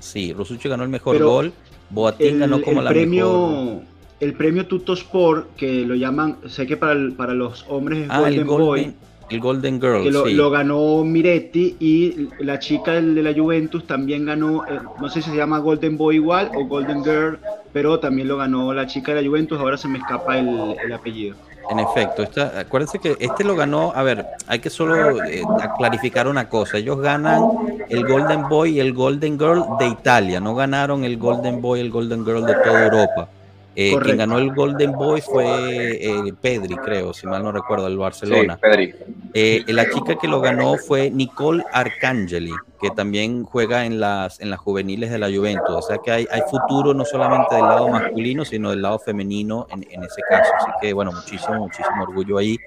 sí, 0.00 0.32
Rosucci 0.32 0.68
ganó 0.68 0.82
el 0.82 0.90
mejor 0.90 1.18
gol. 1.22 1.52
Boatín 1.90 2.38
ganó 2.38 2.60
como 2.62 2.82
la 2.82 2.90
premio, 2.90 3.82
El 4.20 4.34
premio 4.34 4.66
Tutto 4.66 4.92
Sport, 4.92 5.56
que 5.56 5.84
lo 5.84 5.94
llaman, 5.94 6.36
sé 6.48 6.66
que 6.66 6.76
para, 6.76 6.94
para 7.16 7.34
los 7.34 7.64
hombres 7.68 8.04
es 8.04 8.10
ah, 8.10 8.20
Golden, 8.20 8.46
Boy. 8.46 8.94
El 9.30 9.40
Golden 9.40 9.80
Girl. 9.80 10.02
Que 10.02 10.10
lo, 10.10 10.50
ganó 10.50 11.04
Miretti 11.04 11.76
y 11.78 12.28
la 12.40 12.58
chica 12.58 12.92
de 12.92 13.22
la 13.22 13.32
Juventus 13.32 13.86
también 13.86 14.26
ganó, 14.26 14.66
eh, 14.66 14.80
no 15.00 15.08
sé 15.08 15.22
si 15.22 15.30
se 15.30 15.36
llama 15.36 15.58
Golden 15.58 15.96
Boy 15.96 16.16
igual 16.16 16.50
o 16.54 16.66
Golden 16.66 17.04
Girl, 17.04 17.38
pero 17.72 18.00
también 18.00 18.28
lo 18.28 18.36
ganó 18.36 18.72
la 18.74 18.86
chica 18.86 19.14
de 19.14 19.22
la 19.22 19.28
Juventus, 19.28 19.58
ahora 19.58 19.76
se 19.76 19.88
me 19.88 19.98
escapa 19.98 20.38
el, 20.38 20.76
el 20.84 20.92
apellido. 20.92 21.36
En 21.70 21.78
efecto, 21.78 22.24
esta, 22.24 22.58
acuérdense 22.58 22.98
que 22.98 23.16
este 23.20 23.44
lo 23.44 23.54
ganó, 23.54 23.92
a 23.94 24.02
ver, 24.02 24.26
hay 24.48 24.58
que 24.58 24.70
solo 24.70 25.22
eh, 25.22 25.42
clarificar 25.78 26.26
una 26.26 26.48
cosa, 26.48 26.78
ellos 26.78 27.00
ganan 27.00 27.44
el 27.88 28.04
Golden 28.04 28.48
Boy 28.48 28.76
y 28.76 28.80
el 28.80 28.92
Golden 28.92 29.38
Girl 29.38 29.64
de 29.78 29.86
Italia, 29.86 30.40
no 30.40 30.56
ganaron 30.56 31.04
el 31.04 31.16
Golden 31.16 31.60
Boy 31.60 31.78
y 31.78 31.82
el 31.82 31.90
Golden 31.90 32.24
Girl 32.24 32.44
de 32.44 32.54
toda 32.54 32.84
Europa. 32.84 33.28
Eh, 33.76 33.96
quien 34.02 34.16
ganó 34.16 34.38
el 34.38 34.52
Golden 34.52 34.92
Boy 34.92 35.20
fue 35.20 35.46
eh, 35.46 36.34
Pedri, 36.40 36.74
creo, 36.76 37.12
si 37.12 37.26
mal 37.26 37.42
no 37.42 37.52
recuerdo, 37.52 37.86
el 37.86 37.96
Barcelona. 37.96 38.54
Sí, 38.54 38.60
Pedri. 38.60 38.94
Eh, 39.32 39.64
la 39.68 39.88
chica 39.88 40.16
que 40.16 40.26
lo 40.26 40.40
ganó 40.40 40.76
fue 40.76 41.08
Nicole 41.08 41.64
Arcangeli, 41.72 42.52
que 42.80 42.90
también 42.90 43.44
juega 43.44 43.86
en 43.86 44.00
las, 44.00 44.40
en 44.40 44.50
las 44.50 44.58
juveniles 44.58 45.10
de 45.10 45.18
la 45.18 45.28
Juventus. 45.28 45.70
O 45.70 45.82
sea 45.82 45.98
que 45.98 46.10
hay, 46.10 46.26
hay 46.32 46.42
futuro 46.50 46.94
no 46.94 47.04
solamente 47.04 47.54
del 47.54 47.64
lado 47.64 47.88
masculino, 47.88 48.44
sino 48.44 48.70
del 48.70 48.82
lado 48.82 48.98
femenino 48.98 49.66
en, 49.70 49.86
en 49.88 50.02
ese 50.02 50.20
caso. 50.28 50.50
Así 50.58 50.70
que, 50.80 50.92
bueno, 50.92 51.12
muchísimo, 51.12 51.60
muchísimo 51.60 52.02
orgullo 52.02 52.38
ahí. 52.38 52.58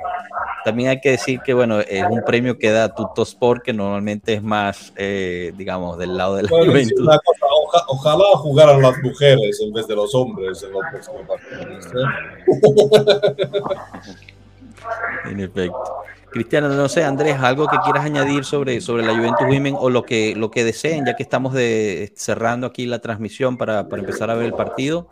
También 0.64 0.89
hay 0.89 1.01
que 1.01 1.11
decir 1.11 1.39
que, 1.45 1.53
bueno, 1.53 1.80
es 1.80 2.03
un 2.09 2.24
premio 2.24 2.57
que 2.57 2.72
da 2.72 2.93
Tutto 2.93 3.24
Sport, 3.24 3.64
que 3.64 3.74
normalmente 3.74 4.34
es 4.34 4.43
más, 4.43 4.93
digamos, 4.95 5.97
del 5.97 6.18
lado 6.18 6.36
de 6.36 6.43
la 6.43 6.49
Juventus 6.49 7.07
ojalá 7.88 8.26
jugaran 8.38 8.82
las 8.82 8.97
mujeres 9.01 9.59
en 9.61 9.74
vez 9.74 9.88
de 9.88 9.95
los 9.95 10.14
hombres 10.14 10.61
en 10.64 10.72
los 10.72 10.82
próximos 10.91 11.22
En 15.26 15.39
efecto. 15.39 15.82
Cristiano, 16.30 16.68
no 16.68 16.89
sé, 16.89 17.03
Andrés, 17.03 17.38
algo 17.39 17.68
que 17.68 17.78
quieras 17.84 18.05
añadir 18.05 18.43
sobre, 18.43 18.82
sobre 18.82 19.05
la 19.05 19.16
Juventus 19.16 19.45
Women 19.47 19.76
o 19.78 19.91
lo 19.91 20.03
que, 20.03 20.36
lo 20.36 20.49
que 20.49 20.64
deseen, 20.64 21.05
ya 21.05 21.16
que 21.16 21.22
estamos 21.22 21.53
de, 21.53 22.11
cerrando 22.16 22.66
aquí 22.68 22.88
la 22.88 22.99
transmisión 22.99 23.55
para, 23.55 23.88
para 23.88 24.01
empezar 24.01 24.32
a 24.32 24.34
ver 24.34 24.47
el 24.47 24.53
partido. 24.53 25.07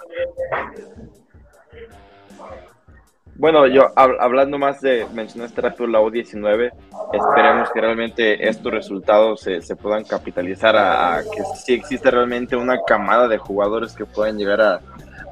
Bueno, 3.41 3.65
yo 3.65 3.87
hablando 3.95 4.59
más 4.59 4.81
de, 4.81 5.07
mencionaste 5.15 5.61
rápido 5.61 5.87
la 5.87 5.99
U19, 5.99 6.71
esperemos 7.11 7.71
que 7.71 7.81
realmente 7.81 8.47
estos 8.47 8.71
resultados 8.71 9.41
se, 9.41 9.63
se 9.63 9.75
puedan 9.75 10.03
capitalizar 10.03 10.77
a, 10.77 11.23
que 11.23 11.41
sí 11.55 11.73
existe 11.73 12.11
realmente 12.11 12.55
una 12.55 12.77
camada 12.85 13.27
de 13.27 13.39
jugadores 13.39 13.93
que 13.93 14.05
puedan 14.05 14.37
llegar 14.37 14.61
a, 14.61 14.81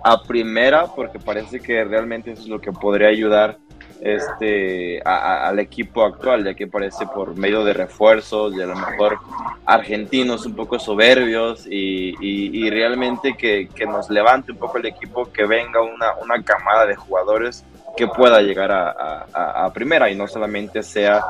a 0.03 0.23
primera, 0.23 0.87
porque 0.87 1.19
parece 1.19 1.59
que 1.59 1.83
realmente 1.83 2.31
eso 2.31 2.41
es 2.41 2.47
lo 2.47 2.59
que 2.59 2.71
podría 2.71 3.09
ayudar 3.09 3.59
este 4.01 5.01
al 5.03 5.59
equipo 5.59 6.03
actual, 6.03 6.45
ya 6.45 6.55
que 6.55 6.65
parece 6.65 7.05
por 7.05 7.37
medio 7.37 7.63
de 7.63 7.73
refuerzos 7.73 8.55
y 8.55 8.61
a 8.61 8.65
lo 8.65 8.75
mejor 8.75 9.19
argentinos 9.65 10.47
un 10.47 10.55
poco 10.55 10.79
soberbios 10.79 11.67
y, 11.69 12.15
y, 12.19 12.69
realmente 12.71 13.35
que, 13.37 13.67
que, 13.67 13.85
nos 13.85 14.09
levante 14.09 14.51
un 14.53 14.57
poco 14.57 14.79
el 14.79 14.87
equipo, 14.87 15.31
que 15.31 15.45
venga 15.45 15.81
una, 15.81 16.15
una 16.23 16.41
camada 16.41 16.87
de 16.87 16.95
jugadores 16.95 17.65
que 17.99 18.07
pueda 18.07 18.41
llegar 18.41 18.71
a, 18.71 19.69
primera 19.73 20.09
y 20.09 20.15
no 20.15 20.25
solamente 20.25 20.81
sea 20.81 21.21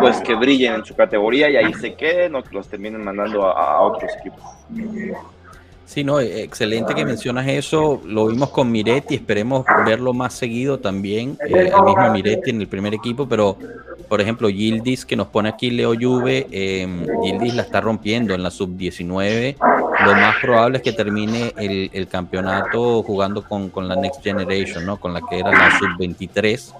pues 0.00 0.18
que 0.22 0.34
brillen 0.34 0.76
en 0.76 0.84
su 0.84 0.96
categoría 0.96 1.50
y 1.50 1.56
ahí 1.56 1.74
se 1.74 1.94
queden 1.94 2.34
o 2.34 2.42
que 2.42 2.54
los 2.54 2.66
terminen 2.68 3.04
mandando 3.04 3.44
a, 3.46 3.82
otros 3.82 4.10
equipos. 4.18 4.42
Sí, 5.86 6.02
no, 6.02 6.20
excelente 6.20 6.94
que 6.94 7.04
mencionas 7.04 7.46
eso. 7.46 8.02
Lo 8.04 8.26
vimos 8.26 8.50
con 8.50 8.70
Miretti, 8.70 9.14
esperemos 9.14 9.64
verlo 9.86 10.12
más 10.12 10.34
seguido 10.34 10.78
también, 10.78 11.38
eh, 11.48 11.72
el 11.74 11.84
mismo 11.84 12.10
Miretti 12.12 12.50
en 12.50 12.60
el 12.60 12.68
primer 12.68 12.92
equipo, 12.92 13.26
pero 13.28 13.56
por 14.08 14.20
ejemplo, 14.20 14.48
Gildis, 14.48 15.04
que 15.04 15.16
nos 15.16 15.28
pone 15.28 15.48
aquí 15.48 15.70
Leo 15.70 15.94
Juve, 15.94 16.46
Gildis 17.22 17.54
la 17.54 17.62
está 17.62 17.80
rompiendo 17.80 18.34
en 18.34 18.42
la 18.42 18.50
sub-19. 18.50 19.56
Lo 19.58 20.14
más 20.14 20.36
probable 20.40 20.78
es 20.78 20.84
que 20.84 20.92
termine 20.92 21.52
el, 21.56 22.08
campeonato 22.08 23.02
jugando 23.02 23.42
con, 23.42 23.88
la 23.88 23.96
Next 23.96 24.22
Generation, 24.22 24.84
¿no? 24.84 24.98
Con 24.98 25.12
la 25.12 25.22
que 25.22 25.38
era 25.38 25.50
la 25.50 25.78
sub-23. 25.78 26.72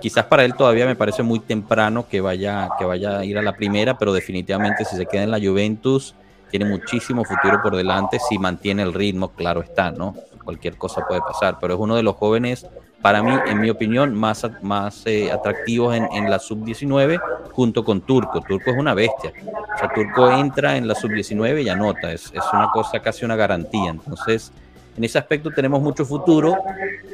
Quizás 0.00 0.26
para 0.26 0.44
él 0.44 0.54
todavía 0.54 0.84
me 0.84 0.96
parece 0.96 1.22
muy 1.22 1.40
temprano 1.40 2.06
que 2.08 2.20
vaya, 2.20 2.68
que 2.78 2.84
vaya 2.84 3.18
a 3.18 3.24
ir 3.24 3.38
a 3.38 3.42
la 3.42 3.54
primera, 3.54 3.96
pero 3.96 4.12
definitivamente 4.12 4.84
si 4.84 4.96
se 4.96 5.06
queda 5.06 5.22
en 5.22 5.30
la 5.30 5.40
Juventus, 5.40 6.14
tiene 6.50 6.64
muchísimo 6.64 7.24
futuro 7.24 7.60
por 7.62 7.76
delante 7.76 8.18
si 8.18 8.38
mantiene 8.38 8.82
el 8.82 8.94
ritmo, 8.94 9.28
claro 9.28 9.62
está, 9.62 9.90
¿no? 9.90 10.14
Cualquier 10.44 10.76
cosa 10.76 11.04
puede 11.06 11.20
pasar, 11.20 11.58
pero 11.60 11.74
es 11.74 11.80
uno 11.80 11.96
de 11.96 12.02
los 12.02 12.14
jóvenes 12.16 12.66
para 13.02 13.22
mí, 13.22 13.30
en 13.46 13.60
mi 13.60 13.70
opinión, 13.70 14.14
más, 14.14 14.44
más 14.62 15.02
eh, 15.06 15.30
atractivos 15.30 15.94
en, 15.94 16.28
la 16.28 16.40
sub-19 16.40 17.20
junto 17.52 17.84
con 17.84 18.00
Turco. 18.00 18.40
Turco 18.40 18.70
es 18.70 18.76
una 18.76 18.94
bestia. 18.94 19.32
O 19.46 19.78
sea, 19.78 19.92
Turco 19.94 20.28
entra 20.32 20.76
en 20.76 20.88
la 20.88 20.94
sub-19 20.96 21.62
y 21.62 21.68
anota. 21.68 22.10
Es, 22.10 22.26
es 22.26 22.42
una 22.52 22.68
cosa 22.72 22.98
casi 23.00 23.24
una 23.24 23.36
garantía. 23.36 23.90
Entonces, 23.90 24.50
en 24.96 25.04
ese 25.04 25.18
aspecto 25.18 25.50
tenemos 25.50 25.80
mucho 25.82 26.04
futuro, 26.04 26.56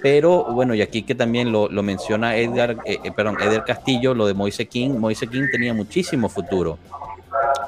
pero 0.01 0.45
bueno, 0.53 0.75
y 0.75 0.83
aquí 0.83 1.03
que 1.03 1.15
también 1.15 1.51
lo, 1.53 1.69
lo 1.69 1.83
menciona 1.83 2.37
Edgar, 2.37 2.77
eh, 2.87 2.99
eh, 3.03 3.13
perdón, 3.15 3.37
Edgar 3.41 3.65
Castillo, 3.65 4.15
lo 4.15 4.27
de 4.27 4.35
Moise 4.35 4.67
King. 4.69 4.91
Moise 4.91 5.27
King 5.27 5.49
tenía 5.51 5.75
muchísimo 5.75 6.29
futuro. 6.29 6.79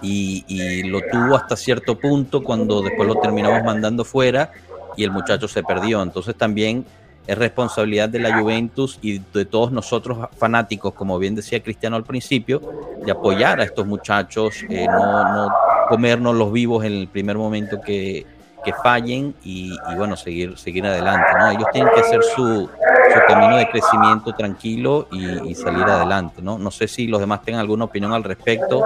Y, 0.02 0.82
lo 0.84 1.00
tuvo 1.00 1.36
hasta 1.36 1.56
cierto 1.56 1.98
punto 1.98 2.42
cuando 2.42 2.82
después 2.82 3.08
lo 3.08 3.16
terminamos 3.16 3.62
mandando 3.64 4.04
fuera 4.04 4.52
y 4.96 5.04
el 5.04 5.10
muchacho 5.10 5.48
se 5.48 5.62
perdió. 5.62 6.02
Entonces 6.02 6.34
también 6.36 6.84
es 7.26 7.38
responsabilidad 7.38 8.08
de 8.08 8.18
la 8.18 8.38
Juventus 8.38 8.98
y 9.00 9.18
de 9.18 9.44
todos 9.46 9.72
nosotros 9.72 10.28
fanáticos, 10.36 10.92
como 10.94 11.18
bien 11.18 11.34
decía 11.34 11.62
Cristiano 11.62 11.96
al 11.96 12.04
principio, 12.04 12.60
de 13.04 13.10
apoyar 13.10 13.60
a 13.60 13.64
estos 13.64 13.86
muchachos, 13.86 14.62
eh, 14.68 14.86
no, 14.86 15.32
no, 15.32 15.54
comernos 15.88 16.34
los 16.34 16.52
vivos 16.52 16.84
en 16.84 16.92
el 16.92 17.08
primer 17.08 17.36
momento 17.38 17.80
que, 17.80 18.26
que 18.64 18.72
fallen 18.72 19.34
y, 19.44 19.76
bueno, 19.96 20.16
seguir, 20.16 20.56
seguir 20.58 20.86
adelante. 20.86 21.26
¿no? 21.38 21.50
Ellos 21.50 21.66
tienen 21.72 21.92
que 21.94 22.00
hacer 22.00 22.22
su, 22.22 22.68
su 22.68 23.20
camino 23.28 23.56
de 23.56 23.68
crecimiento 23.68 24.32
tranquilo 24.32 25.08
y, 25.12 25.54
salir 25.54 25.84
adelante. 25.84 26.42
¿no? 26.42 26.58
no 26.58 26.70
sé 26.70 26.88
si 26.88 27.06
los 27.06 27.20
demás 27.20 27.42
tengan 27.42 27.60
alguna 27.60 27.84
opinión 27.84 28.12
al 28.12 28.24
respecto 28.24 28.82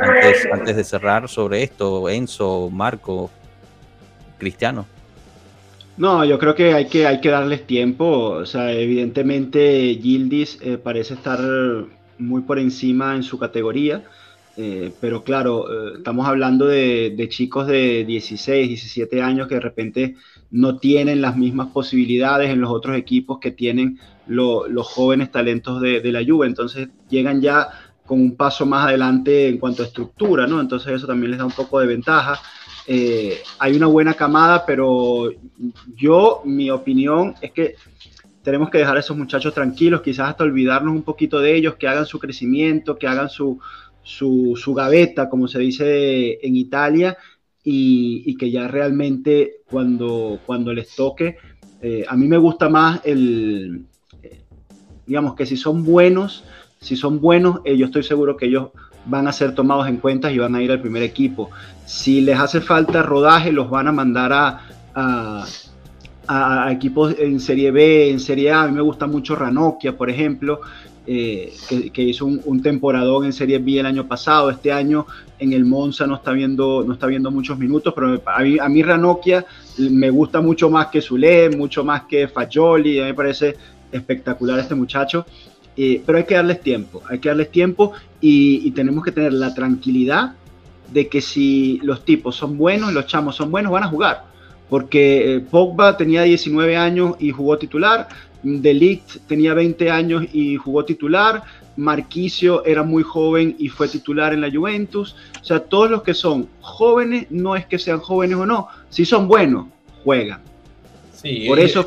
antes, 0.00 0.48
antes 0.52 0.76
de 0.76 0.84
cerrar 0.84 1.28
sobre 1.28 1.62
esto, 1.62 2.08
Enzo, 2.08 2.70
Marco, 2.70 3.30
Cristiano. 4.38 4.86
No, 5.96 6.24
yo 6.24 6.38
creo 6.38 6.54
que 6.54 6.74
hay 6.74 6.86
que, 6.86 7.06
hay 7.06 7.20
que 7.20 7.30
darles 7.30 7.66
tiempo. 7.66 8.04
O 8.06 8.46
sea, 8.46 8.72
evidentemente 8.72 9.98
Gildis 10.00 10.58
eh, 10.62 10.76
parece 10.76 11.14
estar 11.14 11.38
muy 12.18 12.42
por 12.42 12.58
encima 12.58 13.14
en 13.14 13.22
su 13.22 13.38
categoría. 13.38 14.04
Eh, 14.58 14.90
pero 15.00 15.22
claro, 15.22 15.70
eh, 15.70 15.92
estamos 15.98 16.26
hablando 16.26 16.66
de, 16.66 17.26
chicos 17.28 17.66
de 17.66 18.04
16, 18.06 18.68
17 18.68 19.20
años 19.20 19.48
que 19.48 19.56
de 19.56 19.60
repente 19.60 20.16
no 20.50 20.78
tienen 20.78 21.20
las 21.20 21.36
mismas 21.36 21.68
posibilidades 21.68 22.50
en 22.50 22.60
los 22.60 22.70
otros 22.70 22.96
equipos 22.96 23.38
que 23.38 23.50
tienen 23.50 23.98
los 24.26 24.86
jóvenes 24.86 25.30
talentos 25.30 25.80
de, 25.80 26.00
la 26.10 26.24
Juve. 26.24 26.46
Entonces 26.46 26.88
llegan 27.08 27.40
ya 27.40 27.68
con 28.06 28.20
un 28.20 28.36
paso 28.36 28.64
más 28.64 28.86
adelante 28.86 29.48
en 29.48 29.58
cuanto 29.58 29.82
a 29.82 29.86
estructura, 29.86 30.46
¿no? 30.46 30.60
Entonces 30.60 30.92
eso 30.94 31.06
también 31.06 31.32
les 31.32 31.38
da 31.38 31.44
un 31.44 31.52
poco 31.52 31.80
de 31.80 31.86
ventaja. 31.86 32.40
Eh, 32.86 33.38
hay 33.58 33.76
una 33.76 33.86
buena 33.86 34.14
camada, 34.14 34.64
pero 34.64 35.30
yo, 35.96 36.42
mi 36.44 36.70
opinión 36.70 37.34
es 37.40 37.50
que 37.50 37.74
tenemos 38.42 38.70
que 38.70 38.78
dejar 38.78 38.96
a 38.96 39.00
esos 39.00 39.16
muchachos 39.16 39.52
tranquilos, 39.52 40.02
quizás 40.02 40.28
hasta 40.30 40.44
olvidarnos 40.44 40.94
un 40.94 41.02
poquito 41.02 41.40
de 41.40 41.56
ellos, 41.56 41.74
que 41.74 41.88
hagan 41.88 42.06
su 42.06 42.20
crecimiento, 42.20 42.96
que 42.96 43.08
hagan 43.08 43.28
su, 43.28 43.58
su, 44.06 44.74
gaveta, 44.74 45.28
como 45.28 45.48
se 45.48 45.58
dice 45.58 46.38
en 46.46 46.56
Italia, 46.56 47.16
y, 47.64 48.36
que 48.36 48.50
ya 48.50 48.68
realmente 48.68 49.56
cuando, 49.68 50.38
cuando 50.46 50.72
les 50.72 50.94
toque, 50.94 51.36
eh, 51.82 52.04
a 52.08 52.16
mí 52.16 52.28
me 52.28 52.38
gusta 52.38 52.68
más 52.68 53.00
el, 53.04 53.84
eh, 54.22 54.42
digamos 55.06 55.34
que 55.34 55.44
si 55.44 55.56
son 55.56 55.84
buenos, 55.84 56.44
si 56.80 56.94
son 56.94 57.20
buenos, 57.20 57.60
yo 57.64 57.86
estoy 57.86 58.04
seguro 58.04 58.36
que 58.36 58.46
ellos 58.46 58.68
van 59.06 59.26
a 59.26 59.32
ser 59.32 59.54
tomados 59.54 59.88
en 59.88 59.96
cuenta 59.96 60.30
y 60.30 60.38
van 60.38 60.54
a 60.54 60.62
ir 60.62 60.70
al 60.70 60.80
primer 60.80 61.02
equipo. 61.02 61.50
Si 61.84 62.20
les 62.20 62.38
hace 62.38 62.60
falta 62.60 63.02
rodaje, 63.02 63.50
los 63.50 63.68
van 63.68 63.88
a 63.88 63.92
mandar 63.92 64.32
a, 64.32 65.46
a, 66.28 66.72
equipos 66.72 67.14
en 67.18 67.40
Serie 67.40 67.70
B, 67.70 68.10
en 68.10 68.20
Serie 68.20 68.52
A. 68.52 68.62
A 68.62 68.66
mí 68.68 68.72
me 68.72 68.82
gusta 68.82 69.06
mucho 69.06 69.34
Ranocchia, 69.34 69.96
por 69.96 70.10
ejemplo. 70.10 70.60
Eh, 71.06 71.52
que, 71.92 72.02
hizo 72.02 72.26
un, 72.26 72.62
temporadón 72.62 73.24
en 73.24 73.32
Serie 73.32 73.58
B 73.58 73.78
el 73.78 73.86
año 73.86 74.06
pasado. 74.06 74.50
Este 74.50 74.72
año 74.72 75.06
en 75.38 75.52
el 75.52 75.64
Monza 75.64 76.06
no 76.06 76.16
está 76.16 76.32
viendo, 76.32 76.84
no 76.84 76.94
está 76.94 77.06
viendo 77.06 77.30
muchos 77.30 77.58
minutos, 77.58 77.92
pero 77.94 78.20
a 78.26 78.42
mí, 78.42 78.58
a 78.58 78.68
mí 78.68 78.82
Ranocchia 78.82 79.44
me 79.78 80.10
gusta 80.10 80.40
mucho 80.40 80.70
más 80.70 80.88
que 80.88 81.00
Zule, 81.00 81.50
mucho 81.50 81.84
más 81.84 82.02
que 82.04 82.28
Fagioli, 82.28 82.98
a 82.98 83.02
mí 83.02 83.08
me 83.10 83.14
parece 83.14 83.56
espectacular 83.92 84.58
este 84.58 84.74
muchacho. 84.74 85.26
Eh, 85.76 86.02
pero 86.06 86.18
hay 86.18 86.24
que 86.24 86.34
darles 86.34 86.60
tiempo, 86.62 87.02
hay 87.08 87.18
que 87.18 87.28
darles 87.28 87.50
tiempo 87.50 87.92
y, 88.20 88.70
tenemos 88.70 89.04
que 89.04 89.12
tener 89.12 89.34
la 89.34 89.54
tranquilidad 89.54 90.34
de 90.90 91.08
que 91.08 91.20
si 91.20 91.78
los 91.82 92.04
tipos 92.04 92.34
son 92.34 92.56
buenos, 92.56 92.92
los 92.94 93.06
chamos 93.06 93.36
son 93.36 93.50
buenos, 93.50 93.72
van 93.72 93.84
a 93.84 93.88
jugar. 93.88 94.24
Porque 94.70 95.34
eh, 95.34 95.40
Pogba 95.40 95.96
tenía 95.96 96.22
19 96.22 96.76
años 96.76 97.16
y 97.18 97.30
jugó 97.30 97.58
titular, 97.58 98.08
Delict 98.46 99.26
tenía 99.26 99.54
20 99.54 99.90
años 99.90 100.24
y 100.32 100.56
jugó 100.56 100.84
titular, 100.84 101.42
Marquicio 101.76 102.64
era 102.64 102.82
muy 102.82 103.02
joven 103.02 103.56
y 103.58 103.68
fue 103.68 103.88
titular 103.88 104.32
en 104.32 104.40
la 104.40 104.50
Juventus. 104.50 105.16
O 105.40 105.44
sea, 105.44 105.60
todos 105.60 105.90
los 105.90 106.02
que 106.02 106.14
son 106.14 106.48
jóvenes, 106.60 107.26
no 107.30 107.56
es 107.56 107.66
que 107.66 107.78
sean 107.78 107.98
jóvenes 107.98 108.36
o 108.36 108.46
no, 108.46 108.68
si 108.88 109.04
son 109.04 109.26
buenos, 109.26 109.66
juegan. 110.04 110.40
Sí, 111.12 111.46
Por 111.48 111.58
eso 111.58 111.84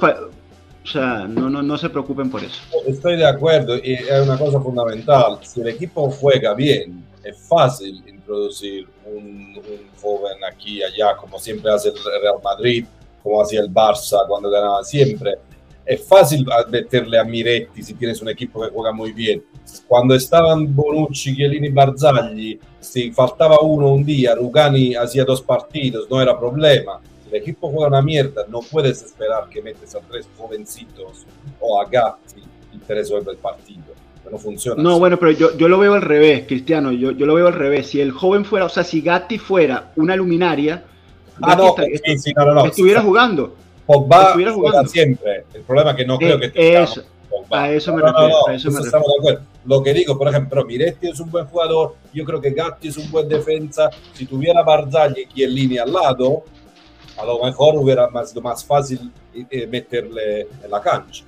o 0.84 0.88
sea, 0.88 1.28
no, 1.28 1.50
no, 1.50 1.62
no 1.62 1.78
se 1.78 1.90
preocupen 1.90 2.30
por 2.30 2.44
eso. 2.44 2.62
Estoy 2.86 3.16
de 3.18 3.26
acuerdo 3.26 3.78
y 3.78 3.94
es 3.94 4.22
una 4.24 4.38
cosa 4.38 4.60
fundamental. 4.60 5.40
Si 5.44 5.62
el 5.62 5.68
equipo 5.70 6.10
juega 6.10 6.54
bien, 6.54 7.06
es 7.24 7.38
fácil 7.38 8.04
introducir 8.08 8.88
un, 9.06 9.62
joven 10.02 10.38
aquí 10.50 10.78
y 10.78 10.84
allá, 10.84 11.16
como 11.18 11.40
siempre 11.40 11.72
hace 11.72 11.90
el 11.90 11.96
Real 11.96 12.38
Madrid, 12.44 12.86
como 13.22 13.42
hacía 13.42 13.62
el 13.62 13.70
Barça 13.70 14.28
cuando 14.28 14.50
ganaba 14.50 14.84
siempre. 14.84 15.38
Es 15.90 16.08
fácil 16.08 16.46
meterle 16.70 17.18
a 17.18 17.24
Miretti 17.24 17.82
si 17.82 17.96
tienes 17.96 18.22
un 18.22 18.30
equipo 18.30 18.62
que 18.62 18.70
juega 18.70 18.92
muy 18.92 19.12
bien. 19.12 19.44
Cuando 19.88 20.14
estaban 20.14 20.76
Bonucci, 20.76 21.36
Chiellini, 21.36 21.70
Barzagli, 21.70 22.60
si 22.80 23.12
faltaba 23.12 23.60
uno 23.62 23.94
un 23.94 24.06
día, 24.06 24.36
Rugani 24.36 24.96
hacía 24.96 25.26
dos 25.26 25.42
partidos, 25.42 26.08
no 26.10 26.22
era 26.22 26.38
problema 26.38 27.00
el 27.32 27.36
equipo 27.36 27.70
juega 27.70 27.88
una 27.88 28.02
mierda, 28.02 28.46
no 28.50 28.60
puedes 28.62 29.04
esperar 29.04 29.48
que 29.50 29.62
metes 29.62 29.96
a 29.96 30.00
tres 30.00 30.28
jovencitos 30.38 31.26
o 31.60 31.80
a 31.80 31.86
Gatti 31.86 32.42
y 32.74 32.78
te 32.80 32.96
resuelva 32.96 33.32
el 33.32 33.38
partido. 33.38 33.84
No 34.30 34.38
funciona. 34.38 34.82
No, 34.82 35.00
bueno, 35.00 35.18
pero 35.18 35.32
yo, 35.32 35.58
yo 35.58 35.68
lo 35.68 35.80
veo 35.80 35.96
al 35.96 36.04
revés, 36.04 36.46
Cristiano. 36.46 36.92
Yo, 36.92 37.12
yo 37.12 37.26
lo 37.26 37.34
veo 37.34 37.48
al 37.48 37.54
revés. 37.54 37.88
Si 37.88 38.00
el 38.00 38.12
joven 38.12 38.46
fuera, 38.46 38.66
o 38.66 38.70
sea, 38.70 38.84
si 38.84 39.02
Gatti 39.02 39.40
fuera 39.40 39.92
una 39.96 40.16
luminaria, 40.16 40.84
ah, 41.42 41.56
no, 41.56 41.76
estuviera 42.66 43.02
jugando. 43.02 43.56
Pogba 43.90 44.24
estuviera 44.26 44.54
jugando 44.54 44.88
siempre. 44.88 45.46
El 45.52 45.62
problema 45.64 45.92
es 45.92 45.98
que 45.98 46.06
no 46.06 46.20
creo 46.20 46.40
eh, 46.40 46.52
que 46.52 46.78
eso, 46.80 47.02
A 47.50 47.72
eso 47.72 47.92
me 47.96 48.04
refiero. 48.04 48.48
a 48.48 48.54
eso 48.54 48.70
me 48.70 48.82
estamos 48.82 49.08
de 49.08 49.18
acuerdo. 49.18 49.42
Lo 49.66 49.82
que 49.82 49.94
digo, 49.96 50.16
por 50.16 50.28
ejemplo, 50.28 50.64
Miretti 50.64 51.08
es 51.08 51.20
un 51.20 51.32
buen 51.32 51.48
jugador, 51.48 51.96
yo 52.14 52.24
creo 52.24 52.40
que 52.40 52.52
Gatti 52.52 52.90
es 52.90 52.98
un 52.98 53.10
buen 53.10 53.28
defensa. 53.28 53.90
Si 54.14 54.28
tuviera 54.28 54.62
Barzagli 54.62 55.24
aquí 55.24 55.44
en 55.44 55.56
línea 55.56 55.84
al 55.84 55.94
lado, 55.94 56.44
a 57.18 57.26
lo 57.26 57.44
mejor 57.44 57.78
hubiera 57.78 58.08
sido 58.28 58.44
más 58.44 58.64
fácil 58.64 59.12
eh, 59.34 59.66
meterle 59.66 60.42
en 60.42 60.70
la 60.70 60.82
cancha. 60.82 61.24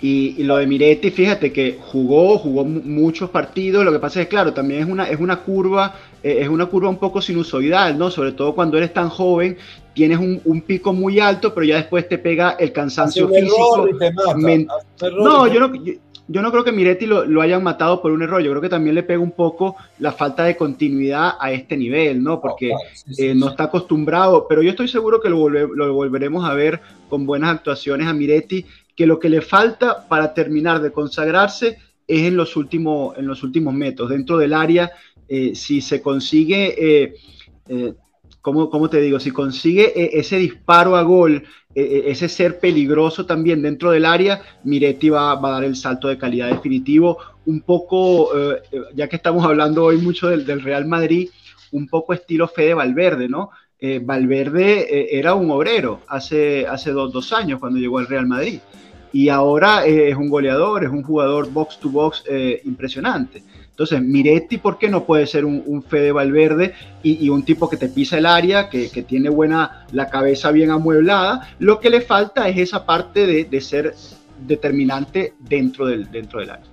Y, 0.00 0.42
lo 0.42 0.58
de 0.58 0.66
Miretti, 0.66 1.10
fíjate 1.10 1.52
que 1.52 1.78
jugó, 1.80 2.38
jugó 2.38 2.64
muchos 2.64 3.30
partidos. 3.30 3.84
Lo 3.84 3.92
que 3.92 3.98
pasa 3.98 4.20
es 4.20 4.26
que, 4.26 4.30
claro, 4.30 4.52
también 4.52 4.82
es 4.82 4.88
una, 4.88 5.04
es 5.08 5.18
una 5.18 5.40
curva, 5.40 5.96
eh, 6.22 6.38
es 6.42 6.48
una 6.48 6.66
curva 6.66 6.88
un 6.88 6.98
poco 6.98 7.20
sinusoidal, 7.20 7.98
¿no? 7.98 8.10
Sobre 8.10 8.32
todo 8.32 8.52
cuando 8.52 8.78
eres 8.78 8.92
tan 8.92 9.08
joven, 9.08 9.56
tienes 9.94 10.18
un, 10.18 10.60
pico 10.62 10.92
muy 10.92 11.20
alto, 11.20 11.52
pero 11.54 11.66
ya 11.66 11.76
después 11.76 12.08
te 12.08 12.18
pega 12.18 12.52
el 12.52 12.72
cansancio 12.72 13.28
físico. 13.28 13.88
no, 15.18 15.46
yo 15.46 15.60
no, 15.60 15.72
yo 16.28 16.40
no 16.40 16.50
creo 16.50 16.64
que 16.64 16.72
Miretti 16.72 17.06
lo, 17.06 17.40
hayan 17.42 17.62
matado 17.62 18.00
por 18.00 18.12
un 18.12 18.22
error, 18.22 18.40
yo 18.40 18.50
creo 18.50 18.62
que 18.62 18.68
también 18.68 18.94
le 18.94 19.02
pega 19.02 19.20
un 19.20 19.32
poco 19.32 19.76
la 19.98 20.12
falta 20.12 20.44
de 20.44 20.56
continuidad 20.56 21.32
a 21.38 21.52
este 21.52 21.76
nivel, 21.76 22.22
¿no? 22.22 22.40
Porque 22.40 22.72
eh, 23.18 23.34
no 23.34 23.50
está 23.50 23.64
acostumbrado, 23.64 24.46
pero 24.48 24.62
yo 24.62 24.70
estoy 24.70 24.88
seguro 24.88 25.20
que 25.20 25.28
lo, 25.28 25.48
lo, 25.48 25.92
volveremos 25.92 26.48
a 26.48 26.54
ver 26.54 26.80
con 27.08 27.26
buenas 27.26 27.50
actuaciones 27.50 28.06
a 28.06 28.14
Miretti, 28.14 28.64
que 28.96 29.06
lo 29.06 29.18
que 29.18 29.28
le 29.28 29.42
falta 29.42 30.06
para 30.08 30.32
terminar 30.32 30.80
de 30.80 30.92
consagrarse 30.92 31.78
es 32.06 32.22
en 32.22 32.36
los 32.36 32.56
últimos, 32.56 33.16
en 33.18 33.26
los 33.26 33.42
últimos 33.42 33.74
metros, 33.74 34.08
dentro 34.08 34.38
del 34.38 34.54
área, 34.54 34.92
eh, 35.28 35.54
si 35.54 35.80
se 35.80 36.00
consigue... 36.00 36.74
Eh, 36.78 37.94
¿cómo, 38.42 38.90
te 38.90 39.00
digo? 39.00 39.20
Si 39.20 39.30
consigue 39.30 39.92
eh, 39.96 40.10
ese 40.14 40.36
disparo 40.36 40.96
a 40.96 41.02
gol, 41.02 41.44
eh, 41.74 41.82
eh, 41.82 42.02
ese 42.06 42.28
ser 42.28 42.58
peligroso 42.58 43.24
también 43.24 43.62
dentro 43.62 43.92
del 43.92 44.04
área, 44.04 44.42
Miretti 44.64 45.08
va, 45.08 45.36
va 45.36 45.48
a 45.50 45.52
dar 45.52 45.64
el 45.64 45.76
salto 45.76 46.08
de 46.08 46.18
calidad 46.18 46.50
definitivo. 46.50 47.18
Un 47.46 47.62
poco, 47.62 48.30
ya 48.94 49.08
que 49.08 49.16
estamos 49.16 49.44
hablando 49.44 49.82
hoy 49.82 49.96
mucho 49.96 50.28
del, 50.28 50.46
del, 50.46 50.62
Real 50.62 50.86
Madrid, 50.86 51.28
un 51.72 51.88
poco 51.88 52.12
estilo 52.12 52.46
Fede 52.46 52.74
Valverde, 52.74 53.28
¿no? 53.28 53.50
Valverde 54.02 55.18
era 55.18 55.34
un 55.34 55.50
obrero 55.50 56.02
hace, 56.06 56.68
hace 56.68 56.92
dos, 56.92 57.12
dos, 57.12 57.32
años 57.32 57.58
cuando 57.58 57.80
llegó 57.80 57.98
al 57.98 58.06
Real 58.06 58.28
Madrid. 58.28 58.60
Y 59.12 59.28
ahora 59.28 59.84
es 59.84 60.14
un 60.14 60.28
goleador, 60.28 60.84
es 60.84 60.90
un 60.90 61.02
jugador 61.02 61.50
box 61.50 61.80
to 61.80 61.88
box 61.88 62.22
impresionante. 62.62 63.42
Entonces, 63.82 64.00
Miretti, 64.00 64.58
¿por 64.58 64.78
qué 64.78 64.88
no 64.88 65.04
puede 65.04 65.26
ser 65.26 65.44
un, 65.44 65.82
Fede 65.82 66.12
Valverde 66.12 66.72
y, 67.02 67.28
un 67.30 67.42
tipo 67.42 67.68
que 67.68 67.76
te 67.76 67.88
pisa 67.88 68.16
el 68.16 68.26
área, 68.26 68.68
que, 68.68 68.86
tiene 69.02 69.28
buena, 69.28 69.86
la 69.90 70.08
cabeza 70.08 70.52
bien 70.52 70.70
amueblada? 70.70 71.48
Lo 71.58 71.80
que 71.80 71.90
le 71.90 72.00
falta 72.00 72.48
es 72.48 72.58
esa 72.58 72.86
parte 72.86 73.26
de, 73.26 73.60
ser 73.60 73.92
determinante 74.46 75.34
dentro 75.40 75.86
del, 75.86 76.08
dentro 76.12 76.38
del 76.38 76.50
área. 76.50 76.64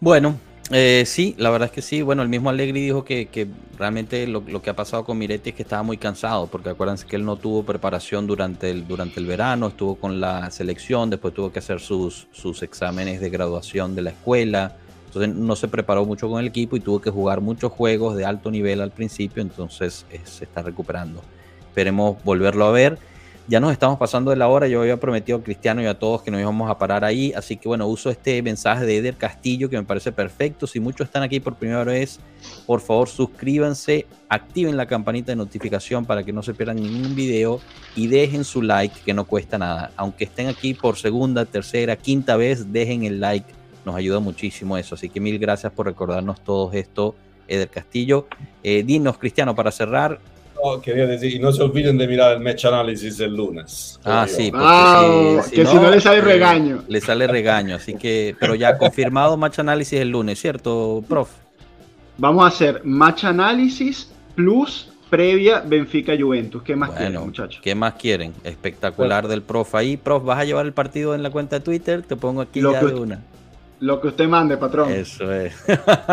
Bueno, 0.00 0.38
eh, 0.70 1.04
sí, 1.04 1.34
la 1.36 1.50
verdad 1.50 1.66
es 1.66 1.72
que 1.72 1.82
sí. 1.82 2.00
Bueno, 2.00 2.22
el 2.22 2.30
mismo 2.30 2.48
Allegri 2.48 2.80
dijo 2.80 3.04
que, 3.04 3.46
realmente 3.76 4.26
lo, 4.26 4.42
que 4.62 4.70
ha 4.70 4.74
pasado 4.74 5.04
con 5.04 5.18
Miretti 5.18 5.50
es 5.50 5.56
que 5.56 5.64
estaba 5.64 5.82
muy 5.82 5.98
cansado, 5.98 6.46
porque 6.46 6.70
acuérdense 6.70 7.06
que 7.06 7.16
él 7.16 7.26
no 7.26 7.36
tuvo 7.36 7.62
preparación 7.62 8.26
durante 8.26 8.70
el, 8.70 8.88
durante 8.88 9.20
el 9.20 9.26
verano, 9.26 9.66
estuvo 9.66 9.96
con 9.96 10.18
la 10.18 10.50
selección, 10.50 11.10
después 11.10 11.34
tuvo 11.34 11.52
que 11.52 11.58
hacer 11.58 11.80
sus, 11.80 12.26
sus 12.32 12.62
exámenes 12.62 13.20
de 13.20 13.28
graduación 13.28 13.94
de 13.94 14.00
la 14.00 14.10
escuela, 14.12 14.76
entonces 15.16 15.34
no 15.34 15.56
se 15.56 15.68
preparó 15.68 16.04
mucho 16.04 16.28
con 16.28 16.40
el 16.40 16.46
equipo 16.46 16.76
y 16.76 16.80
tuvo 16.80 17.00
que 17.00 17.10
jugar 17.10 17.40
muchos 17.40 17.72
juegos 17.72 18.16
de 18.16 18.24
alto 18.24 18.50
nivel 18.50 18.80
al 18.80 18.90
principio, 18.90 19.42
entonces 19.42 20.04
eh, 20.10 20.20
se 20.24 20.44
está 20.44 20.62
recuperando. 20.62 21.22
Esperemos 21.68 22.22
volverlo 22.22 22.66
a 22.66 22.70
ver. 22.70 22.98
Ya 23.48 23.60
nos 23.60 23.70
estamos 23.70 23.96
pasando 23.96 24.32
de 24.32 24.36
la 24.36 24.48
hora, 24.48 24.66
yo 24.66 24.80
había 24.80 24.96
prometido 24.96 25.38
a 25.38 25.42
Cristiano 25.42 25.80
y 25.80 25.86
a 25.86 25.96
todos 25.96 26.20
que 26.20 26.32
nos 26.32 26.40
íbamos 26.40 26.68
a 26.68 26.78
parar 26.78 27.04
ahí, 27.04 27.32
así 27.36 27.56
que 27.56 27.68
bueno, 27.68 27.86
uso 27.86 28.10
este 28.10 28.42
mensaje 28.42 28.84
de 28.84 28.96
Eder 28.96 29.14
Castillo 29.14 29.70
que 29.70 29.76
me 29.76 29.84
parece 29.84 30.10
perfecto. 30.10 30.66
Si 30.66 30.80
muchos 30.80 31.06
están 31.06 31.22
aquí 31.22 31.38
por 31.38 31.54
primera 31.54 31.84
vez, 31.84 32.18
por 32.66 32.80
favor 32.80 33.08
suscríbanse, 33.08 34.04
activen 34.28 34.76
la 34.76 34.86
campanita 34.86 35.30
de 35.30 35.36
notificación 35.36 36.04
para 36.04 36.24
que 36.24 36.32
no 36.32 36.42
se 36.42 36.54
pierdan 36.54 36.76
ningún 36.82 37.14
video 37.14 37.60
y 37.94 38.08
dejen 38.08 38.42
su 38.42 38.62
like 38.62 38.98
que 39.04 39.14
no 39.14 39.24
cuesta 39.24 39.58
nada. 39.58 39.92
Aunque 39.96 40.24
estén 40.24 40.48
aquí 40.48 40.74
por 40.74 40.98
segunda, 40.98 41.44
tercera, 41.44 41.94
quinta 41.94 42.36
vez, 42.36 42.72
dejen 42.72 43.04
el 43.04 43.20
like 43.20 43.55
nos 43.86 43.94
ayuda 43.94 44.18
muchísimo 44.18 44.76
eso. 44.76 44.96
Así 44.96 45.08
que 45.08 45.20
mil 45.20 45.38
gracias 45.38 45.72
por 45.72 45.86
recordarnos 45.86 46.42
todo 46.42 46.70
esto, 46.72 47.14
Eder 47.48 47.68
Castillo. 47.68 48.26
Eh, 48.62 48.82
dinos, 48.84 49.16
Cristiano, 49.16 49.54
para 49.54 49.70
cerrar. 49.70 50.18
quería 50.82 51.06
decir, 51.06 51.32
y 51.32 51.38
no 51.38 51.52
se 51.52 51.62
olviden 51.62 51.96
de 51.96 52.08
mirar 52.08 52.32
el 52.32 52.40
match 52.40 52.64
análisis 52.64 53.20
el 53.20 53.34
lunes. 53.34 54.00
Ah, 54.04 54.26
sí, 54.28 54.50
que 55.52 55.64
si 55.64 55.74
no, 55.76 55.88
le 55.88 56.00
sale 56.00 56.18
eh, 56.18 56.22
regaño. 56.22 56.82
Le 56.88 57.00
sale 57.00 57.28
regaño, 57.28 57.76
así 57.76 57.94
que, 57.94 58.34
pero 58.40 58.56
ya 58.56 58.76
confirmado 58.78 59.36
match 59.36 59.60
análisis 59.60 60.00
el 60.00 60.10
lunes, 60.10 60.40
¿cierto, 60.40 61.04
prof? 61.08 61.30
Vamos 62.18 62.44
a 62.44 62.48
hacer 62.48 62.80
match 62.82 63.24
análisis 63.24 64.10
plus 64.34 64.90
previa 65.08 65.60
Benfica 65.60 66.14
Juventus. 66.18 66.62
¿Qué 66.64 66.74
más 66.74 66.90
quieren, 66.90 67.20
muchachos? 67.20 67.60
¿Qué 67.62 67.76
más 67.76 67.94
quieren? 67.94 68.32
Espectacular 68.42 69.28
del 69.28 69.42
prof 69.42 69.76
ahí. 69.76 69.96
Prof, 69.96 70.24
¿vas 70.24 70.40
a 70.40 70.44
llevar 70.44 70.66
el 70.66 70.72
partido 70.72 71.14
en 71.14 71.22
la 71.22 71.30
cuenta 71.30 71.56
de 71.56 71.64
Twitter? 71.64 72.02
Te 72.02 72.16
pongo 72.16 72.40
aquí 72.40 72.60
ya 72.60 72.82
de 72.82 72.94
una. 72.94 73.22
Lo 73.78 74.00
que 74.00 74.08
usted 74.08 74.26
mande, 74.26 74.56
patrón. 74.56 74.90
Eso 74.90 75.32
es. 75.32 75.54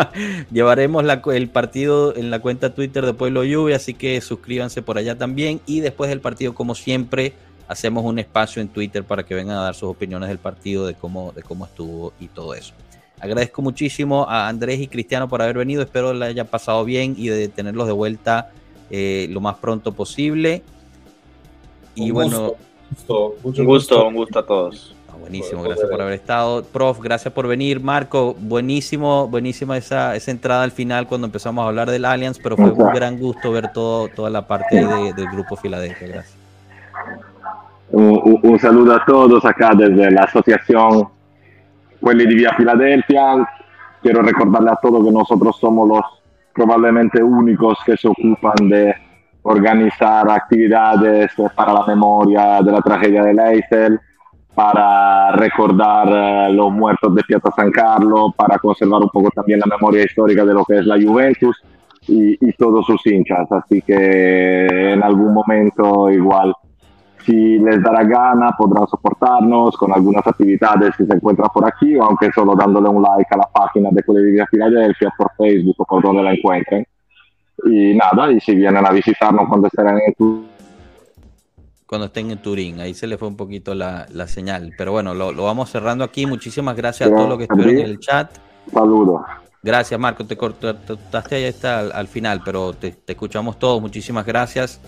Llevaremos 0.50 1.04
el 1.32 1.48
partido 1.48 2.14
en 2.14 2.30
la 2.30 2.40
cuenta 2.40 2.74
Twitter 2.74 3.06
de 3.06 3.14
Pueblo 3.14 3.42
Lluvia, 3.42 3.76
así 3.76 3.94
que 3.94 4.20
suscríbanse 4.20 4.82
por 4.82 4.98
allá 4.98 5.16
también. 5.16 5.60
Y 5.66 5.80
después 5.80 6.10
del 6.10 6.20
partido, 6.20 6.54
como 6.54 6.74
siempre, 6.74 7.32
hacemos 7.66 8.04
un 8.04 8.18
espacio 8.18 8.60
en 8.60 8.68
Twitter 8.68 9.02
para 9.04 9.24
que 9.24 9.34
vengan 9.34 9.56
a 9.56 9.62
dar 9.62 9.74
sus 9.74 9.88
opiniones 9.88 10.28
del 10.28 10.38
partido, 10.38 10.86
de 10.86 10.94
cómo, 10.94 11.32
de 11.32 11.42
cómo 11.42 11.64
estuvo 11.64 12.12
y 12.20 12.28
todo 12.28 12.54
eso. 12.54 12.74
Agradezco 13.18 13.62
muchísimo 13.62 14.26
a 14.28 14.48
Andrés 14.48 14.80
y 14.80 14.88
Cristiano 14.88 15.28
por 15.28 15.40
haber 15.40 15.56
venido. 15.56 15.80
Espero 15.80 16.12
les 16.12 16.28
haya 16.28 16.44
pasado 16.44 16.84
bien 16.84 17.14
y 17.16 17.28
de 17.28 17.48
tenerlos 17.48 17.86
de 17.86 17.94
vuelta 17.94 18.50
eh, 18.90 19.28
lo 19.30 19.40
más 19.40 19.56
pronto 19.56 19.92
posible. 19.92 20.62
Y 21.94 22.10
bueno, 22.10 22.56
gusto, 22.90 23.36
un 23.42 23.64
gusto, 23.64 24.08
un 24.08 24.14
gusto 24.14 24.38
a 24.38 24.46
todos. 24.46 24.93
Buenísimo, 25.24 25.62
gracias 25.62 25.88
por 25.88 26.02
haber 26.02 26.14
estado. 26.14 26.62
Prof, 26.64 27.00
gracias 27.00 27.32
por 27.32 27.48
venir. 27.48 27.80
Marco, 27.80 28.34
buenísimo, 28.38 29.26
buenísima 29.26 29.76
esa, 29.78 30.14
esa 30.14 30.30
entrada 30.30 30.62
al 30.62 30.70
final 30.70 31.06
cuando 31.06 31.26
empezamos 31.26 31.64
a 31.64 31.68
hablar 31.68 31.90
del 31.90 32.04
Allianz, 32.04 32.38
pero 32.38 32.56
fue 32.56 32.70
un 32.70 32.92
gran 32.92 33.18
gusto 33.18 33.50
ver 33.50 33.72
todo, 33.72 34.08
toda 34.08 34.28
la 34.28 34.46
parte 34.46 34.76
del 34.76 35.26
grupo 35.30 35.56
Filadelfia. 35.56 36.08
Gracias. 36.08 36.36
Un, 37.90 38.58
saludo 38.58 38.96
a 38.96 39.04
todos 39.04 39.44
acá 39.44 39.72
desde 39.74 40.10
la 40.10 40.24
asociación 40.24 41.08
quelli 42.02 42.26
di 42.26 42.34
Via 42.34 42.52
Filadelfia. 42.54 43.48
Quiero 44.02 44.20
recordarle 44.20 44.70
a 44.72 44.76
todos 44.76 45.04
que 45.04 45.12
nosotros 45.12 45.56
somos 45.58 45.88
los 45.88 46.04
probablemente 46.52 47.22
únicos 47.22 47.78
que 47.86 47.96
se 47.96 48.08
ocupan 48.08 48.68
de 48.68 48.94
organizar 49.42 50.28
actividades 50.28 51.32
para 51.54 51.72
la 51.72 51.86
memoria 51.86 52.60
de 52.62 52.72
la 52.72 52.80
tragedia 52.80 53.22
de 53.22 53.34
Leicester, 53.34 54.00
para 54.54 55.32
recordar 55.32 56.08
eh, 56.48 56.52
los 56.52 56.70
muertos 56.70 57.14
de 57.14 57.22
Piazza 57.22 57.50
San 57.56 57.70
Carlo, 57.70 58.32
para 58.36 58.58
conservar 58.58 59.02
un 59.02 59.10
poco 59.10 59.30
también 59.30 59.60
la 59.60 59.66
memoria 59.66 60.04
histórica 60.04 60.44
de 60.44 60.54
lo 60.54 60.64
que 60.64 60.78
es 60.78 60.86
la 60.86 60.96
Juventus 60.96 61.60
y, 62.06 62.48
y 62.48 62.52
todos 62.52 62.86
sus 62.86 63.04
hinchas. 63.06 63.50
Así 63.50 63.82
que 63.82 64.92
en 64.92 65.02
algún 65.02 65.34
momento 65.34 66.10
igual 66.10 66.54
si 67.24 67.58
les 67.58 67.82
dará 67.82 68.04
gana 68.04 68.50
podrán 68.56 68.86
soportarnos 68.86 69.76
con 69.76 69.92
algunas 69.92 70.26
actividades 70.26 70.94
que 70.96 71.06
se 71.06 71.14
encuentran 71.14 71.48
por 71.52 71.66
aquí 71.66 71.96
o 71.96 72.04
aunque 72.04 72.30
solo 72.32 72.54
dándole 72.54 72.88
un 72.88 73.02
like 73.02 73.28
a 73.30 73.38
la 73.38 73.48
página 73.52 73.88
de 73.92 74.02
Colegio 74.02 74.46
Filadelfia 74.50 75.12
por 75.16 75.30
Facebook 75.36 75.76
o 75.78 75.84
por 75.86 76.02
donde 76.02 76.22
la 76.22 76.34
encuentren. 76.34 76.86
Y 77.64 77.94
nada, 77.94 78.30
y 78.30 78.40
si 78.40 78.54
vienen 78.54 78.84
a 78.86 78.90
visitarnos 78.90 79.48
cuando 79.48 79.68
estén 79.68 79.88
en 79.88 80.14
Turín. 80.14 80.53
Cuando 81.94 82.06
estén 82.06 82.28
en 82.32 82.38
Turín, 82.38 82.80
ahí 82.80 82.92
se 82.92 83.06
le 83.06 83.16
fue 83.16 83.28
un 83.28 83.36
poquito 83.36 83.72
la, 83.72 84.08
la 84.10 84.26
señal. 84.26 84.72
Pero 84.76 84.90
bueno, 84.90 85.14
lo, 85.14 85.30
lo, 85.30 85.44
vamos 85.44 85.70
cerrando 85.70 86.02
aquí. 86.02 86.26
Muchísimas 86.26 86.74
gracias 86.74 87.08
a 87.08 87.14
todos 87.14 87.28
los 87.28 87.38
que 87.38 87.44
estuvieron 87.44 87.76
en 87.76 87.86
el 87.86 88.00
chat. 88.00 88.32
Saludos. 88.72 89.20
Gracias, 89.62 90.00
Marco. 90.00 90.26
Te 90.26 90.36
cortaste 90.36 91.36
ahí 91.36 91.44
está 91.44 91.78
al, 91.78 91.92
al, 91.92 92.08
final, 92.08 92.42
pero 92.44 92.72
te, 92.72 92.90
te, 92.90 93.12
escuchamos 93.12 93.60
todos. 93.60 93.80
Muchísimas 93.80 94.26
gracias. 94.26 94.80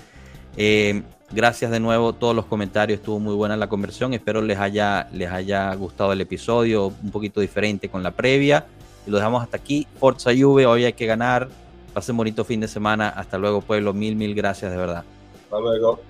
Eh, 0.57 1.01
gracias 1.31 1.71
de 1.71 1.79
nuevo 1.79 2.13
todos 2.13 2.35
los 2.35 2.47
comentarios. 2.47 2.99
Estuvo 2.99 3.21
muy 3.21 3.37
buena 3.37 3.57
la 3.57 3.69
conversión. 3.69 4.13
Espero 4.13 4.43
les 4.43 4.59
haya, 4.59 5.07
les 5.13 5.31
haya 5.31 5.73
gustado 5.77 6.13
el 6.13 6.21
episodio. 6.21 6.89
Un 6.89 7.13
poquito 7.13 7.41
diferente 7.41 7.89
con 7.89 8.03
la 8.03 8.11
previa. 8.11 8.67
Y 9.07 9.11
lo 9.13 9.19
dejamos 9.19 9.45
hasta 9.45 9.59
aquí. 9.59 9.87
Forza 10.01 10.33
Juve. 10.37 10.67
Hoy 10.67 10.87
hay 10.87 10.95
que 10.95 11.07
ganar. 11.07 11.49
Pasen 11.95 12.17
bonito 12.17 12.45
fin 12.45 12.59
de 12.59 12.67
semana. 12.67 13.11
Hasta 13.11 13.39
luego, 13.39 13.61
pueblo. 13.61 13.93
Mil, 13.93 14.17
mil 14.17 14.35
gracias 14.35 14.73
de 14.73 14.77
verdad. 14.77 15.05
Hasta 15.45 15.61
luego. 15.61 16.01